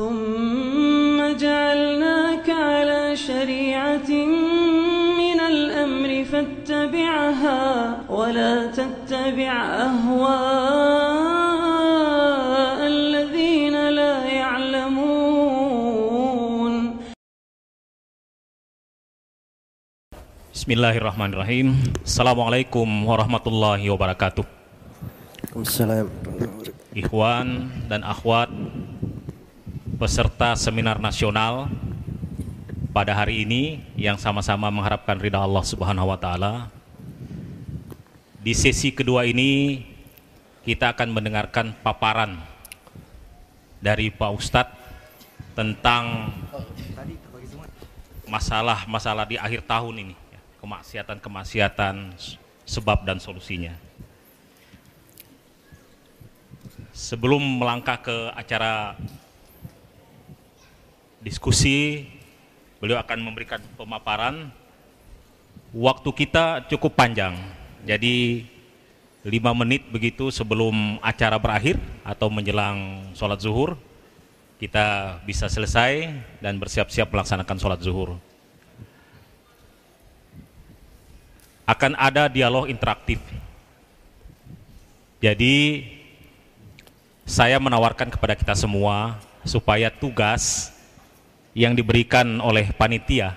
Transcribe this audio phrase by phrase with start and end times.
[0.00, 4.10] ثم جعلناك على شريعة
[5.20, 7.60] من الأمر فاتبعها
[8.08, 9.52] ولا تتبع
[9.88, 10.40] أهواء
[12.96, 14.80] الذين لا يعلمون.
[20.54, 21.66] بسم الله الرحمن الرحيم
[22.08, 24.44] السلام عليكم ورحمة الله وبركاته
[25.60, 26.08] السلام
[26.90, 28.50] Ikhwan dan akhwat
[30.00, 31.68] peserta seminar nasional
[32.88, 36.72] pada hari ini yang sama-sama mengharapkan ridha Allah Subhanahu wa taala.
[38.40, 39.84] Di sesi kedua ini
[40.64, 42.40] kita akan mendengarkan paparan
[43.76, 44.72] dari Pak Ustadz
[45.52, 46.32] tentang
[48.24, 50.16] masalah-masalah di akhir tahun ini,
[50.64, 52.16] kemaksiatan-kemaksiatan,
[52.64, 53.76] sebab dan solusinya.
[56.96, 58.96] Sebelum melangkah ke acara
[61.20, 62.08] diskusi,
[62.80, 64.48] beliau akan memberikan pemaparan.
[65.70, 67.38] Waktu kita cukup panjang,
[67.86, 68.42] jadi
[69.22, 73.78] lima menit begitu sebelum acara berakhir atau menjelang sholat zuhur,
[74.58, 76.10] kita bisa selesai
[76.42, 78.18] dan bersiap-siap melaksanakan sholat zuhur.
[81.68, 83.22] Akan ada dialog interaktif.
[85.22, 85.86] Jadi
[87.22, 90.74] saya menawarkan kepada kita semua supaya tugas
[91.54, 93.34] yang diberikan oleh panitia,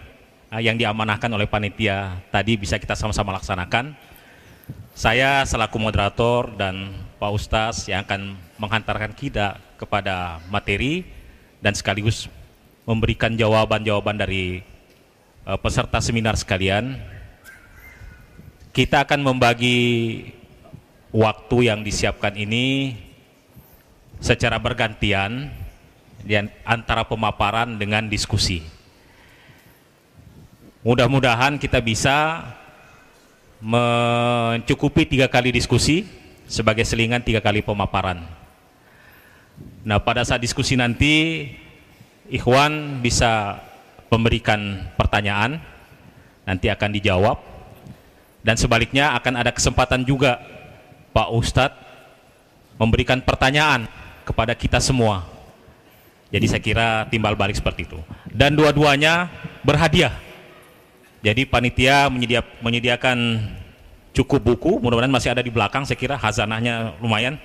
[0.54, 3.98] ah, yang diamanahkan oleh panitia tadi bisa kita sama-sama laksanakan.
[4.94, 11.02] Saya selaku moderator dan Pak Ustaz yang akan menghantarkan kita kepada materi
[11.66, 12.30] dan sekaligus
[12.86, 14.62] memberikan jawaban-jawaban dari
[15.48, 17.02] eh, peserta seminar sekalian.
[18.74, 19.78] Kita akan membagi
[21.14, 22.98] waktu yang disiapkan ini
[24.18, 25.63] secara bergantian
[26.64, 28.64] antara pemaparan dengan diskusi.
[30.84, 32.44] Mudah-mudahan kita bisa
[33.64, 36.04] mencukupi tiga kali diskusi
[36.48, 38.24] sebagai selingan tiga kali pemaparan.
[39.88, 41.48] Nah pada saat diskusi nanti
[42.28, 43.60] Ikhwan bisa
[44.08, 45.60] memberikan pertanyaan,
[46.48, 47.40] nanti akan dijawab,
[48.44, 50.40] dan sebaliknya akan ada kesempatan juga
[51.16, 51.80] Pak Ustadz
[52.76, 53.88] memberikan pertanyaan
[54.28, 55.33] kepada kita semua.
[56.34, 58.02] Jadi saya kira timbal balik seperti itu.
[58.34, 59.30] Dan dua-duanya
[59.62, 60.18] berhadiah.
[61.22, 63.38] Jadi panitia menyedia, menyediakan
[64.18, 67.38] cukup buku, mudah-mudahan masih ada di belakang, saya kira hazanahnya lumayan.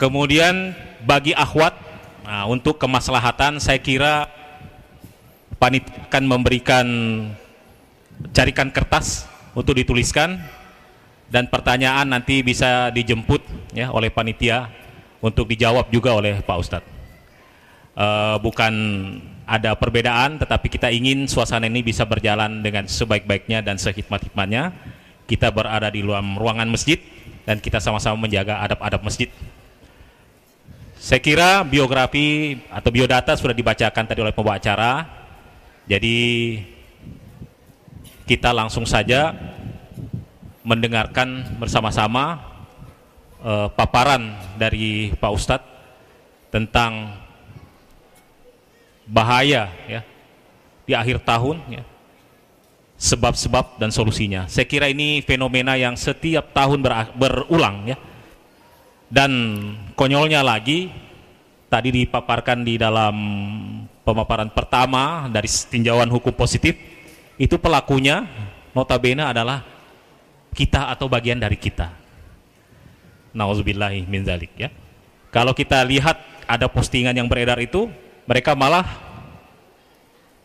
[0.00, 0.72] Kemudian
[1.04, 1.76] bagi akhwat,
[2.24, 4.32] nah, untuk kemaslahatan saya kira
[5.60, 6.86] panitia akan memberikan
[8.32, 10.40] carikan kertas untuk dituliskan
[11.28, 13.44] dan pertanyaan nanti bisa dijemput
[13.76, 14.72] ya oleh panitia
[15.20, 16.95] untuk dijawab juga oleh Pak Ustadz.
[17.96, 18.74] Uh, bukan
[19.48, 24.76] ada perbedaan, tetapi kita ingin suasana ini bisa berjalan dengan sebaik-baiknya dan sehikmat-hikmatnya.
[25.24, 27.00] Kita berada di dalam ruangan masjid
[27.48, 29.32] dan kita sama-sama menjaga adab-adab masjid.
[31.00, 35.06] Saya kira biografi atau biodata sudah dibacakan tadi oleh pembawa acara.
[35.88, 36.18] Jadi
[38.26, 39.30] kita langsung saja
[40.66, 42.42] mendengarkan bersama-sama
[43.40, 45.70] uh, paparan dari Pak Ustadz
[46.50, 47.24] tentang
[49.06, 50.02] bahaya ya
[50.82, 51.82] di akhir tahun ya
[52.96, 54.48] sebab-sebab dan solusinya.
[54.48, 57.96] Saya kira ini fenomena yang setiap tahun ber, berulang ya.
[59.06, 59.30] Dan
[59.94, 60.90] konyolnya lagi
[61.70, 63.14] tadi dipaparkan di dalam
[64.02, 66.74] pemaparan pertama dari tinjauan hukum positif
[67.36, 68.26] itu pelakunya
[68.74, 69.62] notabene adalah
[70.56, 71.92] kita atau bagian dari kita.
[73.36, 74.72] Nauzubillahi min zalik ya.
[75.28, 76.16] Kalau kita lihat
[76.48, 77.92] ada postingan yang beredar itu,
[78.26, 78.84] mereka malah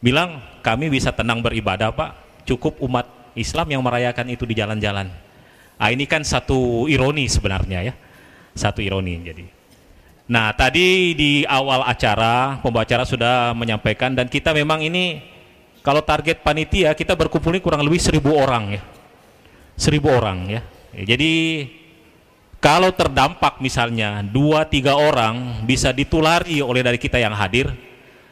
[0.01, 5.09] bilang kami bisa tenang beribadah Pak, cukup umat Islam yang merayakan itu di jalan-jalan.
[5.81, 7.93] Nah, ini kan satu ironi sebenarnya ya.
[8.53, 9.45] Satu ironi jadi.
[10.29, 15.19] Nah, tadi di awal acara pembacara sudah menyampaikan dan kita memang ini
[15.81, 18.81] kalau target panitia kita berkumpul ini kurang lebih seribu orang ya
[19.75, 20.61] seribu orang ya
[20.93, 21.31] jadi
[22.61, 27.73] kalau terdampak misalnya dua tiga orang bisa ditulari oleh dari kita yang hadir,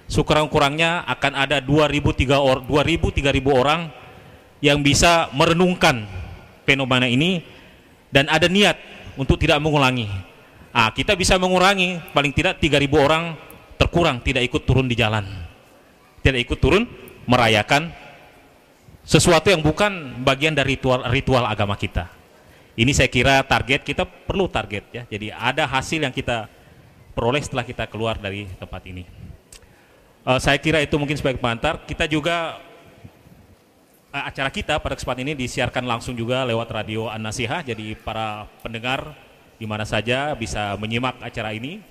[0.06, 3.90] sekurang-kurangnya akan ada dua ribu tiga or, dua ribu tiga ribu orang
[4.62, 6.06] yang bisa merenungkan
[6.62, 7.42] fenomena ini
[8.14, 8.78] dan ada niat
[9.18, 10.06] untuk tidak mengulangi.
[10.70, 13.34] Ah, kita bisa mengurangi paling tidak tiga ribu orang
[13.82, 15.26] terkurang tidak ikut turun di jalan.
[16.22, 16.86] Tidak ikut turun
[17.26, 17.90] merayakan
[19.02, 22.19] sesuatu yang bukan bagian dari ritual ritual agama kita.
[22.80, 25.04] Ini saya kira target kita perlu target ya.
[25.04, 26.48] Jadi ada hasil yang kita
[27.12, 29.04] peroleh setelah kita keluar dari tempat ini.
[30.24, 31.84] Uh, saya kira itu mungkin sebagai pengantar.
[31.84, 32.56] Kita juga
[34.16, 37.68] uh, acara kita pada kesempatan ini disiarkan langsung juga lewat radio An-Nasihah.
[37.68, 39.12] Jadi para pendengar
[39.60, 41.84] di mana saja bisa menyimak acara ini.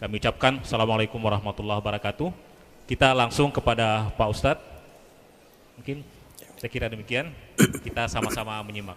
[0.00, 2.32] Kami ucapkan Assalamualaikum warahmatullahi wabarakatuh.
[2.88, 4.64] Kita langsung kepada Pak Ustadz.
[5.76, 6.00] Mungkin
[6.56, 7.28] saya kira demikian.
[7.84, 8.96] Kita sama-sama menyimak.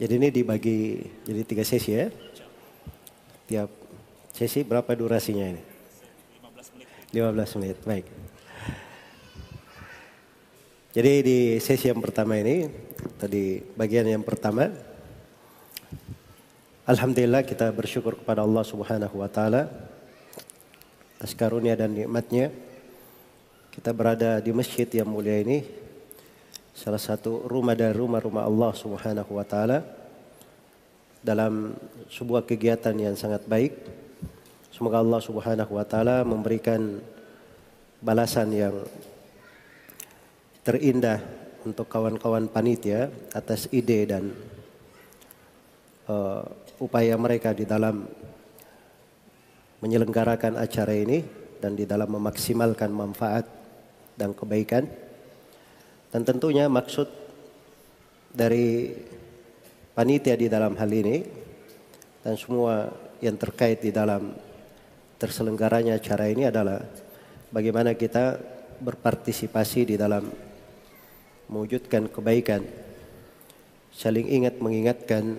[0.00, 0.96] Jadi ini dibagi
[1.28, 2.08] jadi tiga sesi ya.
[3.44, 3.68] Tiap
[4.32, 5.62] sesi berapa durasinya ini?
[7.12, 7.76] 15 menit.
[7.84, 8.06] Baik.
[10.96, 12.64] Jadi di sesi yang pertama ini,
[13.20, 14.72] tadi bagian yang pertama,
[16.88, 19.68] Alhamdulillah kita bersyukur kepada Allah Subhanahu wa taala
[21.20, 22.48] atas karunia dan nikmatnya
[23.68, 25.62] kita berada di masjid yang mulia ini
[26.74, 29.82] salah satu rumah dari rumah-rumah Allah Subhanahu wa taala
[31.20, 31.76] dalam
[32.08, 33.76] sebuah kegiatan yang sangat baik.
[34.72, 37.02] Semoga Allah Subhanahu wa taala memberikan
[38.00, 38.74] balasan yang
[40.64, 41.20] terindah
[41.68, 44.32] untuk kawan-kawan panitia atas ide dan
[46.08, 46.44] uh,
[46.80, 48.08] upaya mereka di dalam
[49.84, 51.24] menyelenggarakan acara ini
[51.60, 53.44] dan di dalam memaksimalkan manfaat
[54.16, 54.88] dan kebaikan.
[56.10, 57.06] Dan tentunya maksud
[58.34, 58.90] dari
[59.94, 61.22] panitia di dalam hal ini
[62.26, 62.90] dan semua
[63.22, 64.34] yang terkait di dalam
[65.22, 66.82] terselenggaranya acara ini adalah
[67.54, 68.42] bagaimana kita
[68.80, 70.26] berpartisipasi di dalam
[71.46, 72.64] mewujudkan kebaikan,
[73.94, 75.38] saling ingat mengingatkan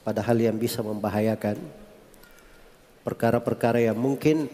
[0.00, 1.58] pada hal yang bisa membahayakan,
[3.02, 4.46] perkara-perkara yang mungkin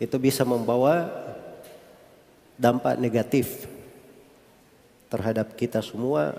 [0.00, 1.08] itu bisa membawa
[2.56, 3.75] dampak negatif
[5.06, 6.34] terhadap kita semua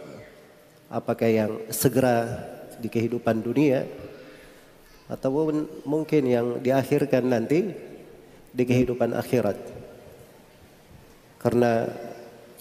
[0.91, 2.27] apakah yang segera
[2.79, 3.87] di kehidupan dunia
[5.07, 7.71] ataupun mungkin yang diakhirkan nanti
[8.51, 9.55] di kehidupan akhirat.
[11.39, 11.87] Karena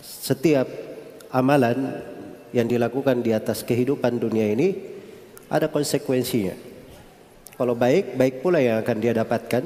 [0.02, 0.68] setiap
[1.34, 2.02] amalan
[2.54, 4.78] yang dilakukan di atas kehidupan dunia ini
[5.50, 6.54] ada konsekuensinya.
[7.56, 9.64] Kalau baik baik pula yang akan dia dapatkan.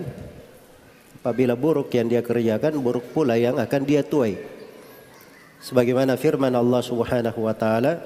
[1.21, 4.60] Apabila buruk yang dia kerjakan buruk pula yang akan dia tuai
[5.61, 8.01] sebagaimana firman Allah Subhanahu wa taala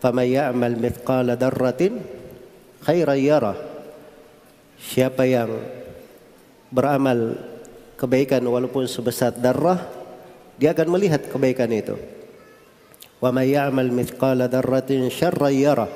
[0.00, 2.00] faman ya'mal mithqala dzarratin
[2.82, 3.58] khairan yarah.
[4.78, 5.52] Siapa yang
[6.72, 7.36] beramal
[7.98, 9.84] kebaikan walaupun sebesar darah
[10.56, 11.94] dia akan melihat kebaikan itu.
[13.18, 15.90] Wa may ya'mal mithqala dzarratin syarran yarah.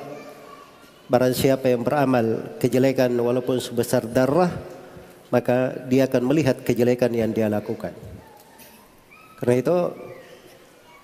[1.06, 4.48] Barang siapa yang beramal kejelekan walaupun sebesar darah
[5.32, 7.92] maka dia akan melihat kejelekan yang dia lakukan.
[9.40, 9.76] Karena itu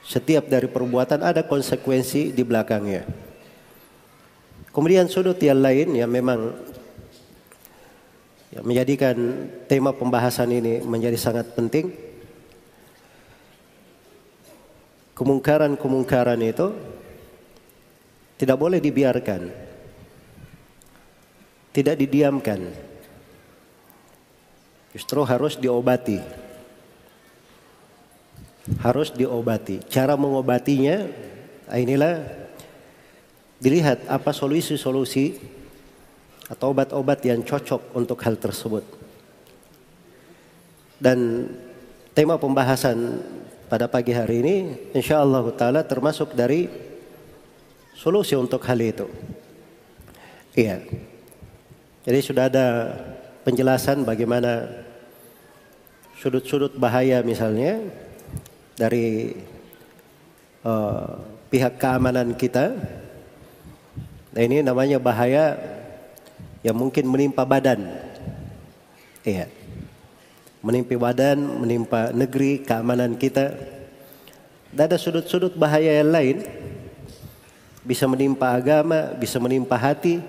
[0.08, 3.04] setiap dari perbuatan ada konsekuensi di belakangnya.
[4.72, 6.56] Kemudian sudut yang lain yang memang
[8.48, 9.16] yang menjadikan
[9.68, 11.92] tema pembahasan ini menjadi sangat penting.
[15.12, 16.72] Kemungkaran-kemungkaran itu
[18.40, 19.52] tidak boleh dibiarkan.
[21.68, 22.64] Tidak didiamkan.
[24.96, 26.47] Justru harus diobati
[28.84, 29.80] harus diobati.
[29.88, 31.08] Cara mengobatinya
[31.68, 32.24] ah, inilah
[33.58, 35.40] dilihat apa solusi-solusi
[36.48, 38.84] atau obat-obat yang cocok untuk hal tersebut.
[40.98, 41.50] Dan
[42.16, 43.22] tema pembahasan
[43.68, 44.56] pada pagi hari ini
[44.96, 46.66] insya Allah taala termasuk dari
[47.94, 49.06] solusi untuk hal itu.
[50.56, 50.82] Iya.
[52.08, 52.66] Jadi sudah ada
[53.44, 54.66] penjelasan bagaimana
[56.18, 57.78] sudut-sudut bahaya misalnya
[58.78, 59.34] dari
[60.62, 61.18] uh,
[61.50, 62.78] pihak keamanan kita.
[64.30, 65.58] Nah ini namanya bahaya
[66.62, 67.90] yang mungkin menimpa badan.
[69.26, 69.50] Iya.
[70.62, 73.58] Menimpa badan, menimpa negeri, keamanan kita.
[74.70, 76.36] Dan ada sudut-sudut bahaya yang lain.
[77.82, 80.22] Bisa menimpa agama, bisa menimpa hati.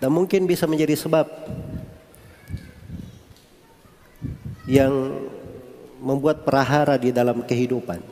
[0.00, 1.28] Dan mungkin bisa menjadi sebab
[4.66, 4.92] yang
[6.02, 8.02] membuat perahara di dalam kehidupan.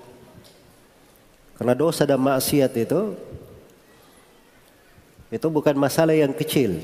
[1.59, 3.03] Karena dosa dan maksiat itu
[5.31, 6.83] Itu bukan masalah yang kecil.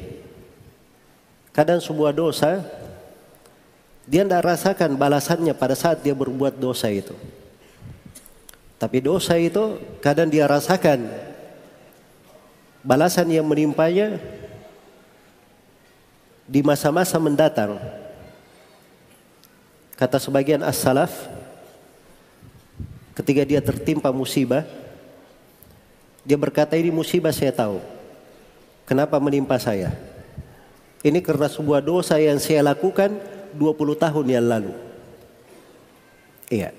[1.51, 2.63] Kadang sebuah dosa
[4.07, 7.11] dia tidak rasakan balasannya pada saat dia berbuat dosa itu.
[8.79, 11.11] Tapi dosa itu kadang dia rasakan
[12.87, 14.23] balasan yang menimpanya
[16.47, 17.83] di masa-masa mendatang.
[19.97, 21.09] Kata sebagian as-salaf,
[23.17, 24.69] ketika dia tertimpa musibah,
[26.21, 27.81] dia berkata ini musibah saya tahu.
[28.85, 29.97] Kenapa menimpa saya?
[31.01, 33.17] Ini karena sebuah dosa yang saya lakukan
[33.57, 34.73] 20 tahun yang lalu.
[36.53, 36.71] Iya.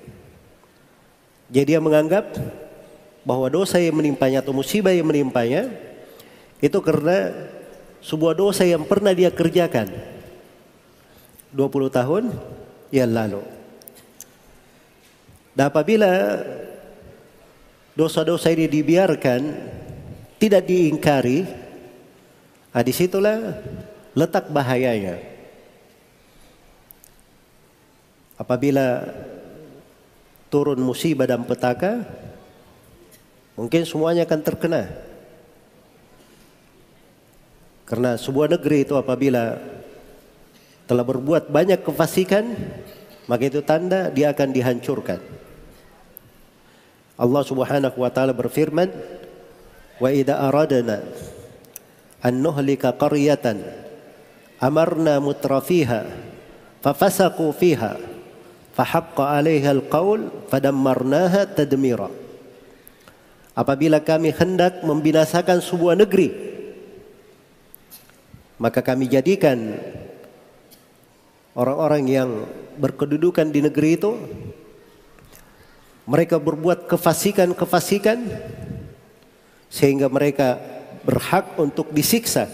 [1.50, 2.38] Jadi dia menganggap
[3.26, 5.68] bahwa dosa yang menimpanya atau musibah yang menimpanya
[6.62, 7.34] itu karena
[8.04, 9.90] sebuah dosa yang pernah dia kerjakan
[11.52, 12.24] 20 tahun
[12.88, 13.42] yang lalu.
[15.52, 16.38] Dan apabila
[17.98, 19.40] dosa-dosa ini dibiarkan,
[20.38, 21.42] tidak diingkari,
[22.70, 23.58] nah di situlah
[24.14, 25.18] letak bahayanya.
[28.38, 29.02] Apabila
[30.46, 32.06] turun musibah dan petaka,
[33.58, 34.86] mungkin semuanya akan terkena.
[37.82, 39.58] Karena sebuah negeri itu apabila
[40.88, 42.56] telah berbuat banyak kefasikan,
[43.28, 45.20] maka itu tanda dia akan dihancurkan.
[47.20, 48.88] Allah Subhanahu wa taala berfirman,
[50.00, 51.04] "Wa idza aradna
[52.24, 53.60] an nuhlika qaryatan
[54.56, 56.08] amarna mutrafiha
[56.80, 58.00] fafasaqu fiha
[58.72, 62.08] fahaqqa 'alaiha al-qaul fadammarnaha tadmira."
[63.52, 66.30] Apabila kami hendak membinasakan sebuah negeri,
[68.56, 69.74] maka kami jadikan
[71.58, 72.30] orang-orang yang
[72.78, 74.14] berkedudukan di negeri itu
[76.06, 78.22] mereka berbuat kefasikan-kefasikan
[79.66, 80.56] sehingga mereka
[81.02, 82.46] berhak untuk disiksa.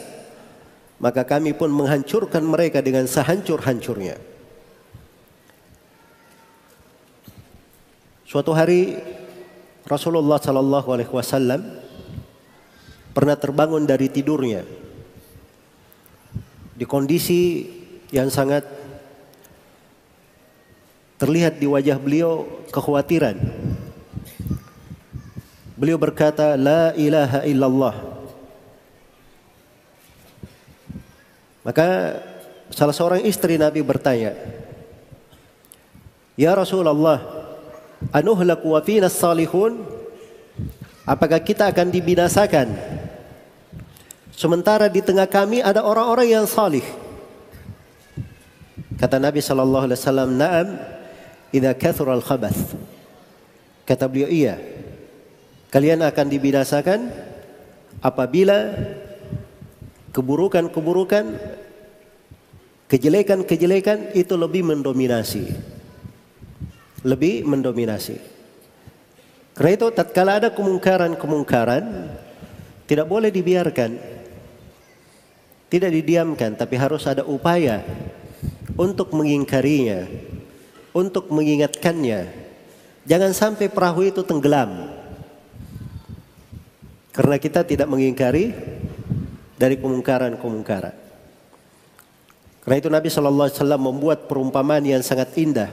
[0.99, 4.17] Maka kami pun menghancurkan mereka dengan sehancur-hancurnya.
[8.25, 8.99] Suatu hari
[9.85, 11.61] Rasulullah sallallahu alaihi wasallam
[13.13, 14.65] pernah terbangun dari tidurnya.
[16.75, 17.71] Di kondisi
[18.11, 18.84] yang sangat
[21.17, 23.39] terlihat di wajah beliau kekhawatiran.
[25.75, 27.95] Beliau berkata, La ilaha illallah.
[31.65, 31.87] Maka
[32.71, 34.37] salah seorang istri Nabi bertanya,
[36.39, 37.23] Ya Rasulullah,
[38.15, 39.83] anuhlaku wa fina salihun?
[41.05, 42.69] Apakah kita akan dibinasakan
[44.35, 46.83] Sementara di tengah kami ada orang-orang yang salih.
[48.99, 50.69] Kata Nabi sallallahu alaihi wasallam, "Na'am,
[51.55, 52.75] idza kathura al-khabath."
[53.87, 54.59] Kata beliau, "Iya.
[55.71, 57.01] Kalian akan dibinasakan
[58.03, 58.75] apabila
[60.11, 61.25] keburukan-keburukan
[62.91, 65.55] kejelekan-kejelekan itu lebih mendominasi."
[67.05, 68.17] Lebih mendominasi.
[69.55, 71.85] Karena itu tatkala ada kemungkaran-kemungkaran
[72.89, 74.15] tidak boleh dibiarkan
[75.75, 77.83] tidak didiamkan tapi harus ada upaya
[78.79, 80.07] untuk mengingkarinya,
[80.95, 82.31] untuk mengingatkannya.
[83.05, 84.89] Jangan sampai perahu itu tenggelam.
[87.13, 88.55] Karena kita tidak mengingkari
[89.59, 90.97] dari kemungkaran-kemungkaran.
[92.65, 95.69] Karena itu Nabi Shallallahu Alaihi Wasallam membuat perumpamaan yang sangat indah,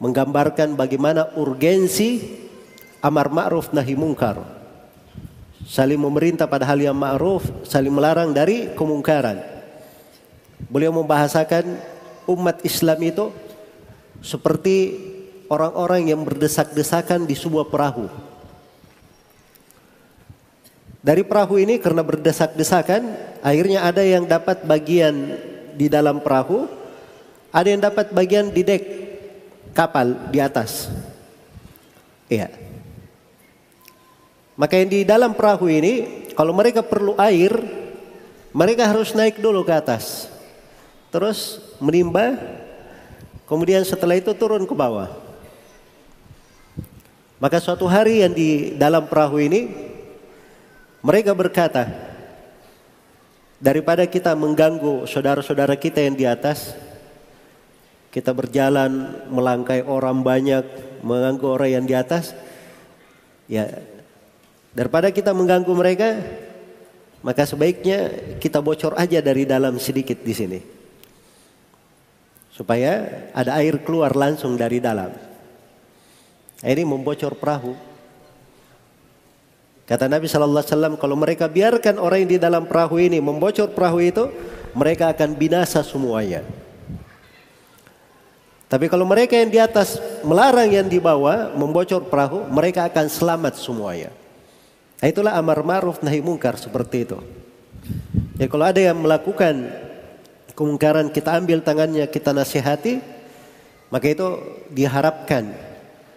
[0.00, 2.40] menggambarkan bagaimana urgensi
[3.04, 4.62] amar ma'ruf nahi mungkar
[5.66, 9.42] saling memerintah pada hal yang ma'ruf, saling melarang dari kemungkaran.
[10.66, 11.78] Beliau membahasakan
[12.30, 13.24] umat Islam itu
[14.22, 14.96] seperti
[15.52, 18.06] orang-orang yang berdesak-desakan di sebuah perahu.
[21.02, 23.02] Dari perahu ini karena berdesak-desakan,
[23.42, 25.34] akhirnya ada yang dapat bagian
[25.74, 26.70] di dalam perahu,
[27.50, 28.82] ada yang dapat bagian di dek
[29.74, 30.86] kapal di atas.
[32.30, 32.54] Iya.
[34.54, 37.50] Maka yang di dalam perahu ini, kalau mereka perlu air,
[38.54, 40.30] mereka harus naik dulu ke atas.
[41.10, 42.38] Terus menimba,
[43.52, 45.12] kemudian setelah itu turun ke bawah.
[47.36, 49.68] Maka suatu hari yang di dalam perahu ini,
[51.04, 51.92] mereka berkata,
[53.60, 56.72] daripada kita mengganggu saudara-saudara kita yang di atas,
[58.08, 60.64] kita berjalan melangkai orang banyak,
[61.04, 62.32] mengganggu orang yang di atas,
[63.44, 63.68] ya
[64.72, 66.16] Daripada kita mengganggu mereka,
[67.20, 68.08] maka sebaiknya
[68.40, 70.60] kita bocor aja dari dalam sedikit di sini.
[72.62, 75.10] Supaya ada air keluar langsung dari dalam.
[76.62, 77.74] Ini membocor perahu.
[79.82, 83.74] Kata Nabi Shallallahu Alaihi Wasallam, kalau mereka biarkan orang yang di dalam perahu ini membocor
[83.74, 84.30] perahu itu,
[84.78, 86.46] mereka akan binasa semuanya.
[88.70, 93.58] Tapi kalau mereka yang di atas melarang yang di bawah membocor perahu, mereka akan selamat
[93.58, 94.14] semuanya.
[95.02, 97.18] Nah, itulah amar ma'ruf nahi mungkar seperti itu.
[98.38, 99.66] Ya kalau ada yang melakukan
[100.62, 103.02] kemungkaran kita ambil tangannya kita nasihati,
[103.90, 104.38] maka itu
[104.70, 105.50] diharapkan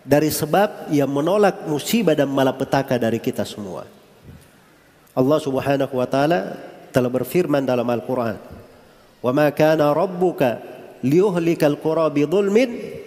[0.06, 3.90] dari sebab yang menolak musibah dan malapetaka dari kita semua.
[5.18, 6.54] Allah Subhanahu wa taala
[6.94, 8.38] telah berfirman dalam Al-Qur'an,
[9.26, 10.62] "Wa ma kana rabbuka
[11.02, 13.02] liyuhlikal qura bidhulmin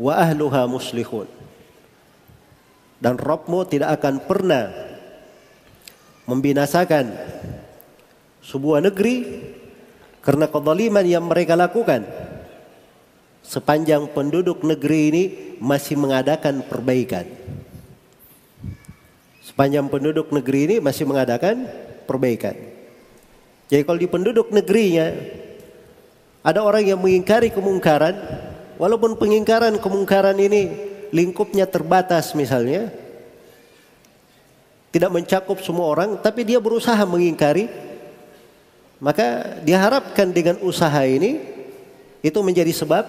[0.00, 1.28] wa ahluha muslihun.
[3.00, 4.68] Dan Rabbmu tidak akan pernah
[6.28, 7.08] membinasakan
[8.44, 9.24] sebuah negeri
[10.30, 12.06] karena kezaliman yang mereka lakukan
[13.42, 15.24] sepanjang penduduk negeri ini
[15.58, 17.26] masih mengadakan perbaikan.
[19.42, 21.66] Sepanjang penduduk negeri ini masih mengadakan
[22.06, 22.54] perbaikan.
[23.74, 25.10] Jadi kalau di penduduk negerinya
[26.46, 28.14] ada orang yang mengingkari kemungkaran,
[28.78, 30.70] walaupun pengingkaran kemungkaran ini
[31.10, 32.86] lingkupnya terbatas misalnya,
[34.94, 37.89] tidak mencakup semua orang, tapi dia berusaha mengingkari,
[39.00, 41.40] maka diharapkan dengan usaha ini
[42.20, 43.08] itu menjadi sebab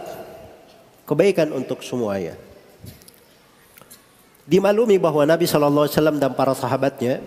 [1.04, 2.40] kebaikan untuk semuanya.
[4.48, 7.20] Dimaklumi bahwa Nabi Shallallahu Alaihi Wasallam dan para sahabatnya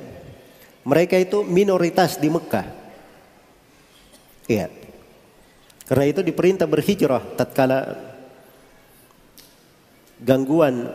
[0.84, 2.66] mereka itu minoritas di Mekah.
[4.48, 4.68] Iya.
[5.84, 7.96] Karena itu diperintah berhijrah tatkala
[10.20, 10.88] gangguan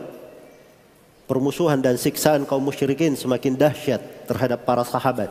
[1.30, 5.30] permusuhan dan siksaan kaum musyrikin semakin dahsyat terhadap para sahabat.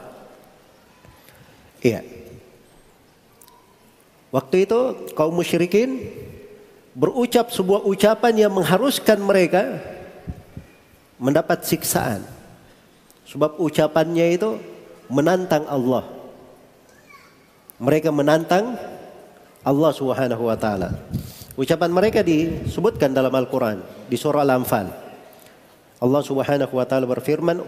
[1.84, 2.18] Iya.
[4.29, 4.79] Waktu itu
[5.17, 6.05] kaum musyrikin
[6.93, 9.81] berucap sebuah ucapan yang mengharuskan mereka
[11.17, 12.21] mendapat siksaan.
[13.25, 14.57] Sebab ucapannya itu
[15.09, 16.05] menantang Allah.
[17.81, 18.77] Mereka menantang
[19.65, 20.93] Allah Subhanahu wa taala.
[21.59, 24.88] Ucapan mereka disebutkan dalam Al-Qur'an di surah Al-Anfal.
[25.99, 27.60] Allah Subhanahu wa taala berfirman,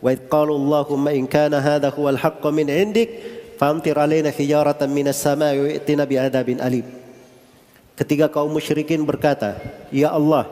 [0.00, 3.10] "Wa id qalu Allahumma in kana hadha haqqu min 'indik,
[3.56, 6.86] famtir alaina hijaratan minas sama'i wa i'tina bi'adabin alim."
[7.96, 9.56] Ketika kaum musyrikin berkata,
[9.88, 10.44] "Ya Allah,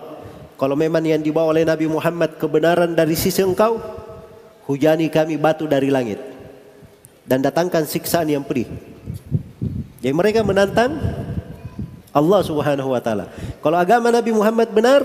[0.56, 3.76] kalau memang yang dibawa oleh Nabi Muhammad kebenaran dari sisi Engkau,
[4.64, 6.18] hujani kami batu dari langit
[7.28, 8.64] dan datangkan siksaan yang pedih."
[10.00, 10.96] Jadi mereka menantang
[12.14, 13.28] Allah Subhanahu wa taala.
[13.60, 15.04] Kalau agama Nabi Muhammad benar,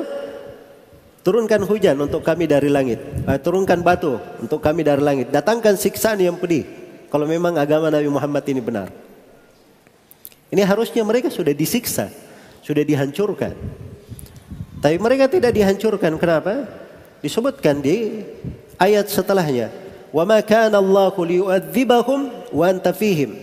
[1.25, 3.01] turunkan hujan untuk kami dari langit.
[3.27, 5.27] Eh, turunkan batu untuk kami dari langit.
[5.33, 6.79] Datangkan siksaan yang pedih.
[7.10, 8.89] Kalau memang agama Nabi Muhammad ini benar.
[10.50, 12.10] Ini harusnya mereka sudah disiksa,
[12.65, 13.54] sudah dihancurkan.
[14.80, 16.17] Tapi mereka tidak dihancurkan.
[16.17, 16.65] Kenapa?
[17.22, 18.26] Disebutkan di
[18.80, 19.69] ayat setelahnya.
[20.10, 23.38] Wa ma kana Allahu liyu'adzibahum wa anta fihim.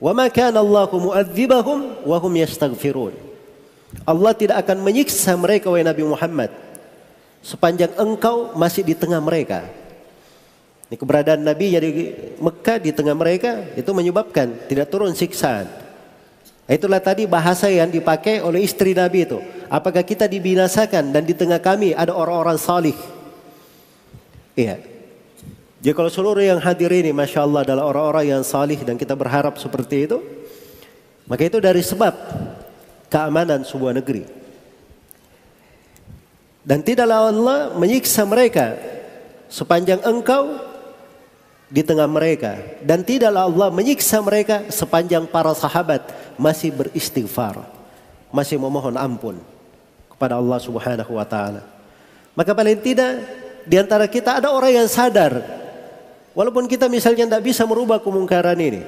[0.00, 3.12] Wa ma kana Allahu mu'adzibahum wa yastaghfirun.
[4.06, 6.54] Allah tidak akan menyiksa mereka wahai Nabi Muhammad
[7.40, 9.66] sepanjang engkau masih di tengah mereka.
[10.90, 11.90] Ini keberadaan Nabi jadi
[12.42, 15.70] Mekah di tengah mereka itu menyebabkan tidak turun siksaan.
[16.66, 19.38] Itulah tadi bahasa yang dipakai oleh istri Nabi itu.
[19.70, 22.98] Apakah kita dibinasakan dan di tengah kami ada orang-orang salih?
[24.58, 24.82] Iya.
[25.78, 29.62] Jadi kalau seluruh yang hadir ini Masya Allah adalah orang-orang yang salih dan kita berharap
[29.62, 30.18] seperti itu.
[31.30, 32.10] Maka itu dari sebab
[33.06, 34.26] keamanan sebuah negeri.
[36.66, 38.74] Dan tidaklah Allah menyiksa mereka
[39.46, 40.69] sepanjang engkau
[41.70, 42.58] di tengah mereka.
[42.82, 46.04] Dan tidaklah Allah menyiksa mereka sepanjang para sahabat
[46.36, 47.62] masih beristighfar.
[48.34, 49.38] Masih memohon ampun
[50.10, 51.62] kepada Allah subhanahu wa ta'ala.
[52.34, 53.22] Maka paling tidak
[53.64, 55.60] di antara kita ada orang yang sadar
[56.30, 58.86] Walaupun kita misalnya tidak bisa merubah kemungkaran ini.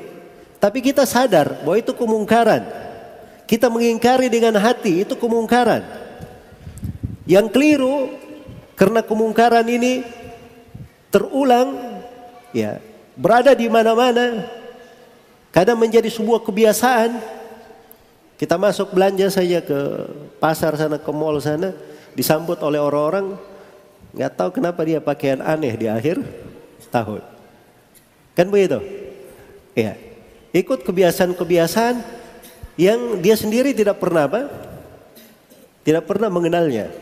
[0.62, 2.62] Tapi kita sadar bahwa itu kemungkaran.
[3.50, 5.82] Kita mengingkari dengan hati itu kemungkaran.
[7.26, 8.14] Yang keliru
[8.78, 10.06] karena kemungkaran ini
[11.10, 11.91] terulang
[12.56, 12.78] ya
[13.18, 14.48] berada di mana-mana
[15.52, 17.20] kadang menjadi sebuah kebiasaan
[18.40, 19.78] kita masuk belanja saja ke
[20.40, 21.76] pasar sana ke mall sana
[22.16, 23.36] disambut oleh orang-orang
[24.12, 26.20] nggak tahu kenapa dia pakaian aneh di akhir
[26.92, 27.32] tahun
[28.32, 28.80] Kan begitu?
[29.76, 29.96] Ya.
[30.52, 31.96] Ikut kebiasaan-kebiasaan
[32.76, 34.48] yang dia sendiri tidak pernah apa?
[35.84, 36.92] Tidak pernah mengenalnya.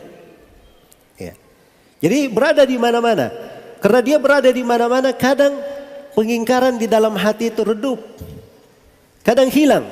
[1.19, 1.33] Ya.
[1.99, 3.31] Jadi berada di mana-mana.
[3.81, 5.57] Karena dia berada di mana-mana kadang
[6.13, 7.97] pengingkaran di dalam hati itu redup.
[9.25, 9.85] Kadang hilang.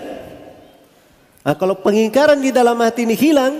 [1.42, 3.58] Nah, kalau pengingkaran di dalam hati ini hilang,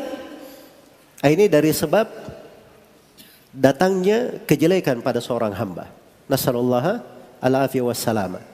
[1.26, 2.06] ah, ini dari sebab
[3.50, 5.90] datangnya kejelekan pada seorang hamba.
[6.30, 7.02] Nasallallahu
[7.42, 8.46] al-afiyah wassalama.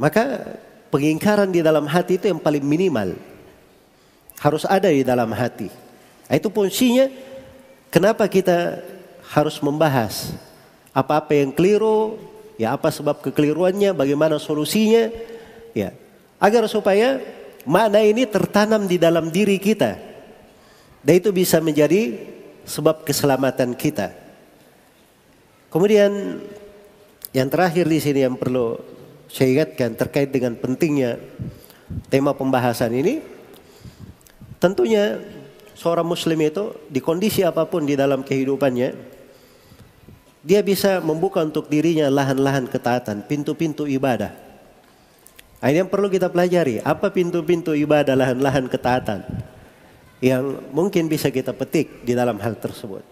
[0.00, 0.56] Maka
[0.88, 3.20] pengingkaran di dalam hati itu yang paling minimal.
[4.40, 5.68] Harus ada di dalam hati.
[6.24, 7.12] Nah, itu fungsinya
[7.92, 8.80] kenapa kita
[9.28, 10.32] harus membahas
[10.96, 12.16] apa-apa yang keliru,
[12.56, 15.12] ya apa sebab kekeliruannya, bagaimana solusinya,
[15.76, 15.92] ya
[16.40, 17.20] agar supaya
[17.68, 19.98] makna ini tertanam di dalam diri kita
[21.02, 22.16] dan itu bisa menjadi
[22.64, 24.14] sebab keselamatan kita.
[25.68, 26.40] Kemudian
[27.36, 28.80] yang terakhir di sini yang perlu
[29.28, 31.20] saya ingatkan terkait dengan pentingnya
[32.08, 33.20] tema pembahasan ini,
[34.56, 35.20] tentunya
[35.76, 39.17] seorang muslim itu di kondisi apa pun di dalam kehidupannya,
[40.42, 44.34] dia bisa membuka untuk dirinya lahan-lahan ketaatan, pintu-pintu ibadah.
[45.58, 49.26] Nah, ini yang perlu kita pelajari, apa pintu-pintu ibadah, lahan-lahan ketaatan
[50.18, 53.02] yang mungkin bisa kita petik di dalam hal tersebut.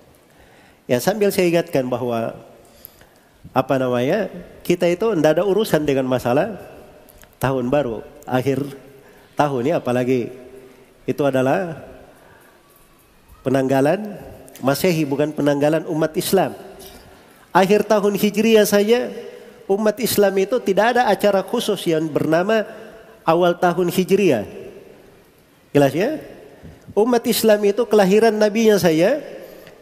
[0.87, 2.35] Ya sambil saya ingatkan bahwa
[3.51, 4.31] apa namanya
[4.63, 6.59] kita itu tidak ada urusan dengan masalah
[7.39, 8.63] tahun baru akhir
[9.39, 10.31] tahun ya apalagi
[11.07, 11.79] itu adalah
[13.47, 14.19] penanggalan
[14.57, 16.57] Masehi bukan penanggalan umat Islam.
[17.57, 19.09] Akhir tahun Hijriah saja
[19.65, 22.69] umat Islam itu tidak ada acara khusus yang bernama
[23.25, 24.45] awal tahun Hijriah.
[25.73, 26.21] Jelas ya?
[26.93, 29.25] Umat Islam itu kelahiran nabinya saya,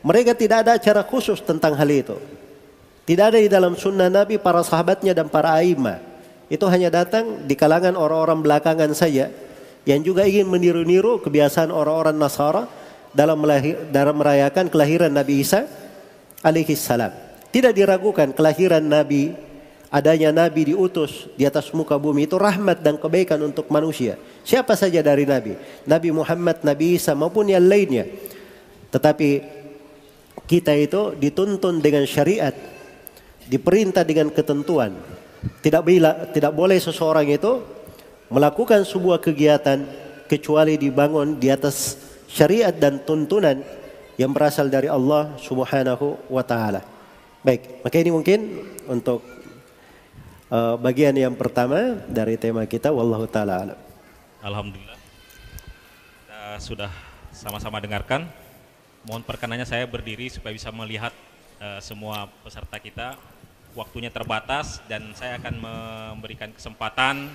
[0.06, 2.14] mereka tidak ada acara khusus tentang hal itu.
[3.10, 5.98] Tidak ada di dalam sunnah Nabi para sahabatnya dan para aima.
[6.46, 9.34] Itu hanya datang di kalangan orang-orang belakangan saja
[9.82, 12.70] yang juga ingin meniru-niru kebiasaan orang-orang Nasara
[13.10, 13.42] dalam,
[13.90, 15.66] dalam merayakan kelahiran Nabi Isa
[16.38, 17.23] alaihi salam.
[17.54, 19.30] Tidak diragukan kelahiran Nabi,
[19.86, 24.18] adanya Nabi diutus di atas muka bumi itu rahmat dan kebaikan untuk manusia.
[24.42, 25.54] Siapa saja dari Nabi,
[25.86, 28.10] Nabi Muhammad, Nabi Isa maupun yang lainnya.
[28.90, 29.30] Tetapi
[30.50, 32.50] kita itu dituntun dengan syariat
[33.46, 34.98] diperintah dengan ketentuan.
[35.62, 37.62] Tidak bila, tidak boleh seseorang itu
[38.34, 39.78] melakukan sebuah kegiatan
[40.26, 43.62] kecuali dibangun di atas syariat dan tuntunan
[44.18, 46.93] yang berasal dari Allah Subhanahu wa taala.
[47.44, 48.40] Baik, maka ini mungkin
[48.88, 49.20] untuk
[50.48, 53.76] uh, bagian yang pertama dari tema kita wallahu taala
[54.40, 54.96] Alhamdulillah.
[56.24, 56.88] Kita sudah
[57.36, 58.24] sama-sama dengarkan.
[59.04, 61.12] Mohon perkenannya saya berdiri supaya bisa melihat
[61.60, 63.20] uh, semua peserta kita
[63.76, 65.54] waktunya terbatas dan saya akan
[66.16, 67.28] memberikan kesempatan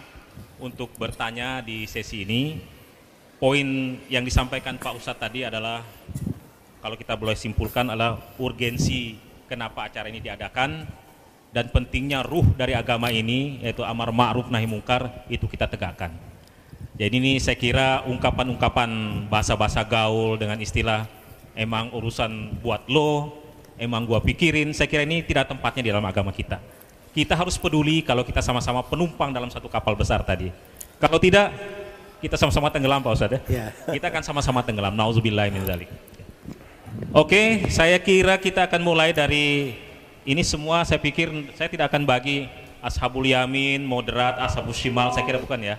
[0.57, 2.57] untuk bertanya di sesi ini.
[3.37, 5.85] Poin yang disampaikan Pak Ustadz tadi adalah
[6.81, 10.85] kalau kita boleh simpulkan adalah urgensi kenapa acara ini diadakan
[11.49, 16.13] dan pentingnya ruh dari agama ini yaitu amar ma'ruf nahi mungkar itu kita tegakkan.
[16.99, 18.89] Jadi ini saya kira ungkapan-ungkapan
[19.31, 21.09] bahasa-bahasa gaul dengan istilah
[21.57, 23.33] emang urusan buat lo,
[23.79, 26.59] emang gua pikirin, saya kira ini tidak tempatnya di dalam agama kita.
[27.09, 30.53] Kita harus peduli kalau kita sama-sama penumpang dalam satu kapal besar tadi.
[30.99, 31.55] Kalau tidak,
[32.19, 33.39] kita sama-sama tenggelam Pak Ustadz ya.
[33.47, 33.67] Ya.
[33.95, 34.93] Kita akan sama-sama tenggelam.
[34.93, 35.88] Nauzubillah min zalik.
[37.10, 39.78] Oke, saya kira kita akan mulai dari
[40.28, 42.45] ini semua saya pikir saya tidak akan bagi
[42.86, 45.75] ashabul yamin, moderat, ashabul shimal, saya kira bukan ya.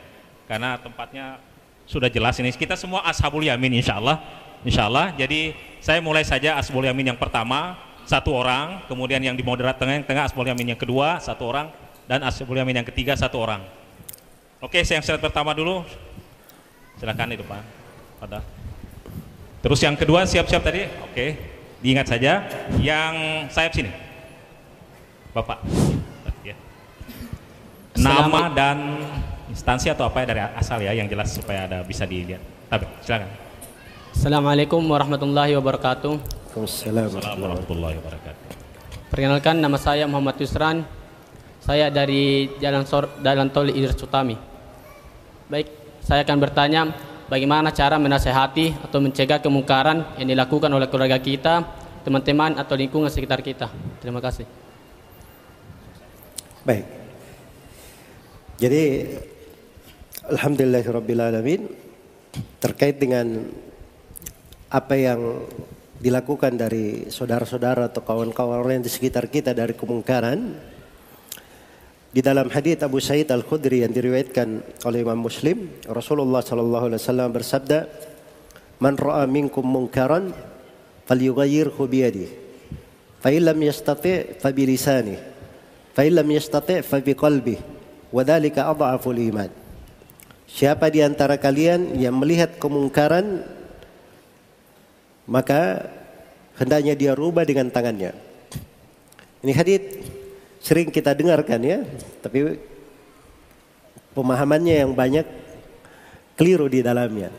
[0.50, 1.38] Karena tempatnya
[1.86, 2.50] sudah jelas ini.
[2.50, 4.18] Kita semua ashabul yamin insya Allah.
[4.66, 5.14] Insya Allah.
[5.14, 7.78] Jadi saya mulai saja ashabul yamin yang pertama
[8.10, 11.70] satu orang, kemudian yang di moderat tengah, yang tengah asbul yamin yang kedua satu orang,
[12.10, 13.62] dan asbul yamin yang ketiga satu orang.
[14.58, 15.86] Oke, saya yang pertama dulu.
[16.98, 17.62] Silakan itu Pak.
[18.20, 18.59] Pada.
[19.60, 20.88] Terus yang kedua siap-siap tadi.
[21.04, 21.36] Oke,
[21.84, 22.48] diingat saja.
[22.80, 23.14] Yang
[23.52, 23.92] sayap sini,
[25.36, 25.60] Bapak.
[26.40, 26.56] Ya.
[28.00, 28.78] Nama dan
[29.52, 32.40] instansi atau apa ya dari asal ya, yang jelas supaya ada bisa dilihat.
[32.72, 33.28] Tapi silakan.
[34.16, 36.12] Assalamualaikum warahmatullahi wabarakatuh.
[36.56, 38.44] Waalaikumsalam warahmatullahi wabarakatuh.
[39.12, 40.88] Perkenalkan nama saya Muhammad Yusran.
[41.60, 44.34] Saya dari Jalan Sor Jalan Tol Idris Utami.
[45.52, 45.68] Baik,
[46.00, 46.88] saya akan bertanya
[47.30, 51.62] bagaimana cara menasehati atau mencegah kemungkaran yang dilakukan oleh keluarga kita,
[52.02, 53.70] teman-teman atau lingkungan sekitar kita.
[54.02, 54.44] Terima kasih.
[56.66, 56.84] Baik.
[58.60, 58.82] Jadi
[60.28, 61.62] alhamdulillahirabbil
[62.60, 63.48] terkait dengan
[64.68, 65.48] apa yang
[66.00, 70.56] dilakukan dari saudara-saudara atau kawan-kawan yang di sekitar kita dari kemungkaran
[72.10, 77.30] di dalam hadis Abu Sa'id Al-Khudri yang diriwayatkan oleh Imam Muslim Rasulullah sallallahu alaihi wasallam
[77.30, 77.78] bersabda
[78.80, 80.32] Man ra'a minkum munkaran
[81.04, 82.32] falyughayyirhu bi yadihi
[83.20, 85.20] fa illam yastati' fa bi lisanihi.
[85.92, 87.60] Fa illam yastati' fa bi qalbihi.
[88.10, 89.52] Wa dhalika adhaful iman.
[90.50, 93.46] Siapa di antara kalian yang melihat kemungkaran
[95.30, 95.86] maka
[96.58, 98.16] hendaknya dia rubah dengan tangannya.
[99.46, 99.84] Ini hadith
[100.60, 101.78] sering kita dengarkan ya,
[102.20, 102.60] tapi
[104.12, 105.24] pemahamannya yang banyak
[106.36, 107.32] keliru di dalamnya.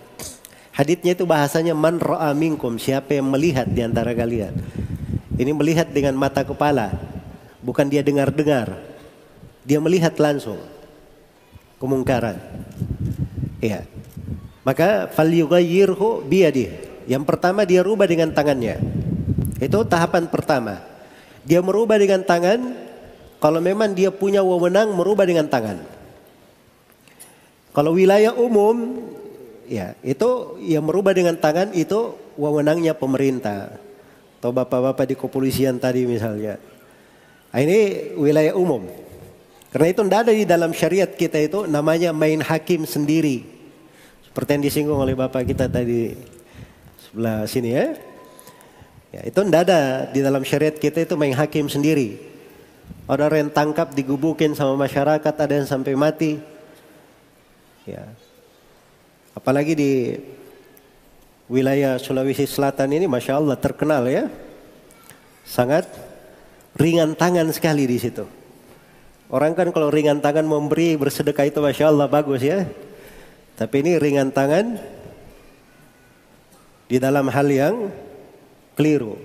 [0.74, 4.56] Hadithnya itu bahasanya man ra'a minkum, siapa yang melihat di antara kalian.
[5.38, 6.94] Ini melihat dengan mata kepala,
[7.62, 8.78] bukan dia dengar-dengar.
[9.62, 10.58] Dia melihat langsung
[11.78, 12.42] kemungkaran.
[13.62, 13.86] Ya.
[14.66, 16.70] Maka falyughayyirhu biyadih.
[17.06, 18.78] Yang pertama dia rubah dengan tangannya.
[19.62, 20.82] Itu tahapan pertama.
[21.46, 22.81] Dia merubah dengan tangan
[23.42, 25.82] kalau memang dia punya wewenang merubah dengan tangan.
[27.74, 29.02] Kalau wilayah umum,
[29.66, 33.82] ya itu yang merubah dengan tangan itu wewenangnya pemerintah
[34.38, 36.62] atau bapak-bapak di kepolisian tadi misalnya.
[37.50, 38.86] Nah, ini wilayah umum.
[39.74, 43.42] Karena itu tidak ada di dalam syariat kita itu namanya main hakim sendiri.
[44.28, 46.14] Seperti yang disinggung oleh bapak kita tadi
[47.10, 47.86] sebelah sini ya.
[49.12, 52.31] Ya, itu tidak ada di dalam syariat kita itu main hakim sendiri.
[53.10, 56.38] Orang yang tangkap digubukin sama masyarakat ada yang sampai mati.
[57.86, 58.06] Ya.
[59.34, 59.92] Apalagi di
[61.50, 64.30] wilayah Sulawesi Selatan ini Masya Allah terkenal ya.
[65.44, 65.90] Sangat
[66.78, 68.24] ringan tangan sekali di situ.
[69.32, 72.68] Orang kan kalau ringan tangan memberi bersedekah itu Masya Allah bagus ya.
[73.56, 74.76] Tapi ini ringan tangan
[76.92, 77.76] di dalam hal yang
[78.76, 79.16] keliru.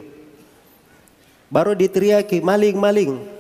[1.51, 3.36] Baru diteriaki maling-maling.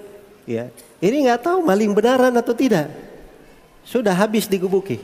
[0.47, 0.71] Ya.
[1.03, 2.89] Ini nggak tahu maling benaran atau tidak.
[3.83, 5.03] Sudah habis digubuki.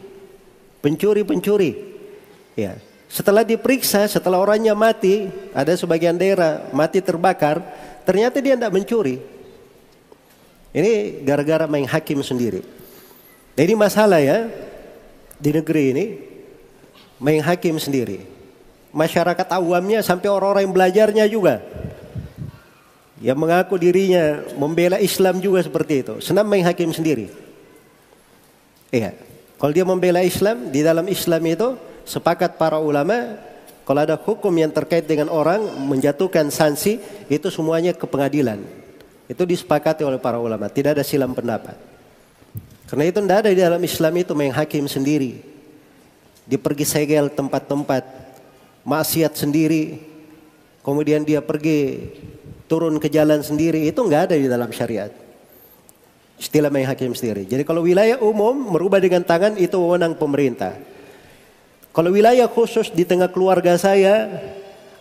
[0.81, 1.99] Pencuri-pencuri.
[2.55, 2.79] Ya.
[3.13, 7.61] Setelah diperiksa, setelah orangnya mati, ada sebagian daerah mati terbakar,
[8.09, 9.21] ternyata dia tidak mencuri.
[10.73, 12.65] Ini gara-gara main hakim sendiri.
[13.53, 14.49] Nah, ini masalah ya
[15.37, 16.05] di negeri ini
[17.21, 18.25] main hakim sendiri.
[18.97, 21.61] Masyarakat awamnya sampai orang-orang yang belajarnya juga
[23.23, 26.15] yang mengaku dirinya membela Islam juga seperti itu.
[26.19, 27.31] Senang main hakim sendiri.
[28.91, 29.15] Iya.
[29.63, 33.39] Kalau dia membela Islam, di dalam Islam itu sepakat para ulama
[33.87, 36.99] kalau ada hukum yang terkait dengan orang menjatuhkan sanksi
[37.31, 38.59] itu semuanya ke pengadilan.
[39.31, 41.79] Itu disepakati oleh para ulama, tidak ada silam pendapat.
[42.91, 45.41] Karena itu tidak ada di dalam Islam itu main hakim sendiri.
[46.43, 48.03] Dia pergi segel tempat-tempat
[48.83, 50.03] maksiat sendiri,
[50.83, 52.11] kemudian dia pergi
[52.73, 55.13] turun ke jalan sendiri, itu nggak ada di dalam syariat.
[56.41, 57.45] Istilah main hakim sendiri.
[57.45, 60.81] Jadi kalau wilayah umum merubah dengan tangan itu wewenang pemerintah.
[61.93, 64.41] Kalau wilayah khusus di tengah keluarga saya,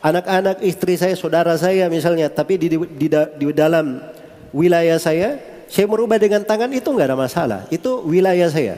[0.04, 4.04] anak-anak, istri saya, saudara saya misalnya, tapi di, di, di, di dalam
[4.52, 5.40] wilayah saya,
[5.72, 7.64] saya merubah dengan tangan itu nggak ada masalah.
[7.72, 8.76] Itu wilayah saya.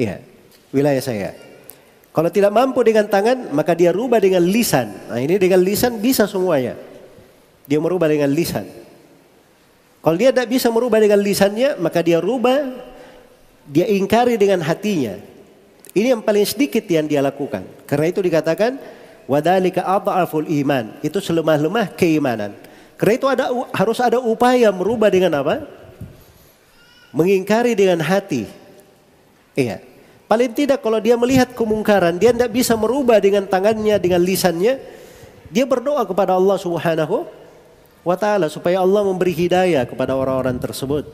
[0.00, 0.24] Iya,
[0.72, 1.36] wilayah saya.
[2.16, 4.88] Kalau tidak mampu dengan tangan, maka dia rubah dengan lisan.
[5.12, 6.93] Nah ini dengan lisan bisa semuanya.
[7.64, 8.68] Dia merubah dengan lisan.
[10.04, 12.76] Kalau dia tidak bisa merubah dengan lisannya, maka dia rubah,
[13.64, 15.16] dia ingkari dengan hatinya.
[15.96, 17.64] Ini yang paling sedikit yang dia lakukan.
[17.88, 18.76] Karena itu dikatakan
[19.24, 20.92] wadalika adhaful iman.
[21.00, 22.52] Itu selemah-lemah keimanan.
[23.00, 25.64] Karena itu ada harus ada upaya merubah dengan apa?
[27.14, 28.44] Mengingkari dengan hati.
[29.56, 29.80] Iya.
[30.28, 34.82] Paling tidak kalau dia melihat kemungkaran, dia tidak bisa merubah dengan tangannya, dengan lisannya.
[35.48, 37.43] Dia berdoa kepada Allah Subhanahu
[38.04, 41.08] wa taala supaya Allah memberi hidayah kepada orang-orang tersebut.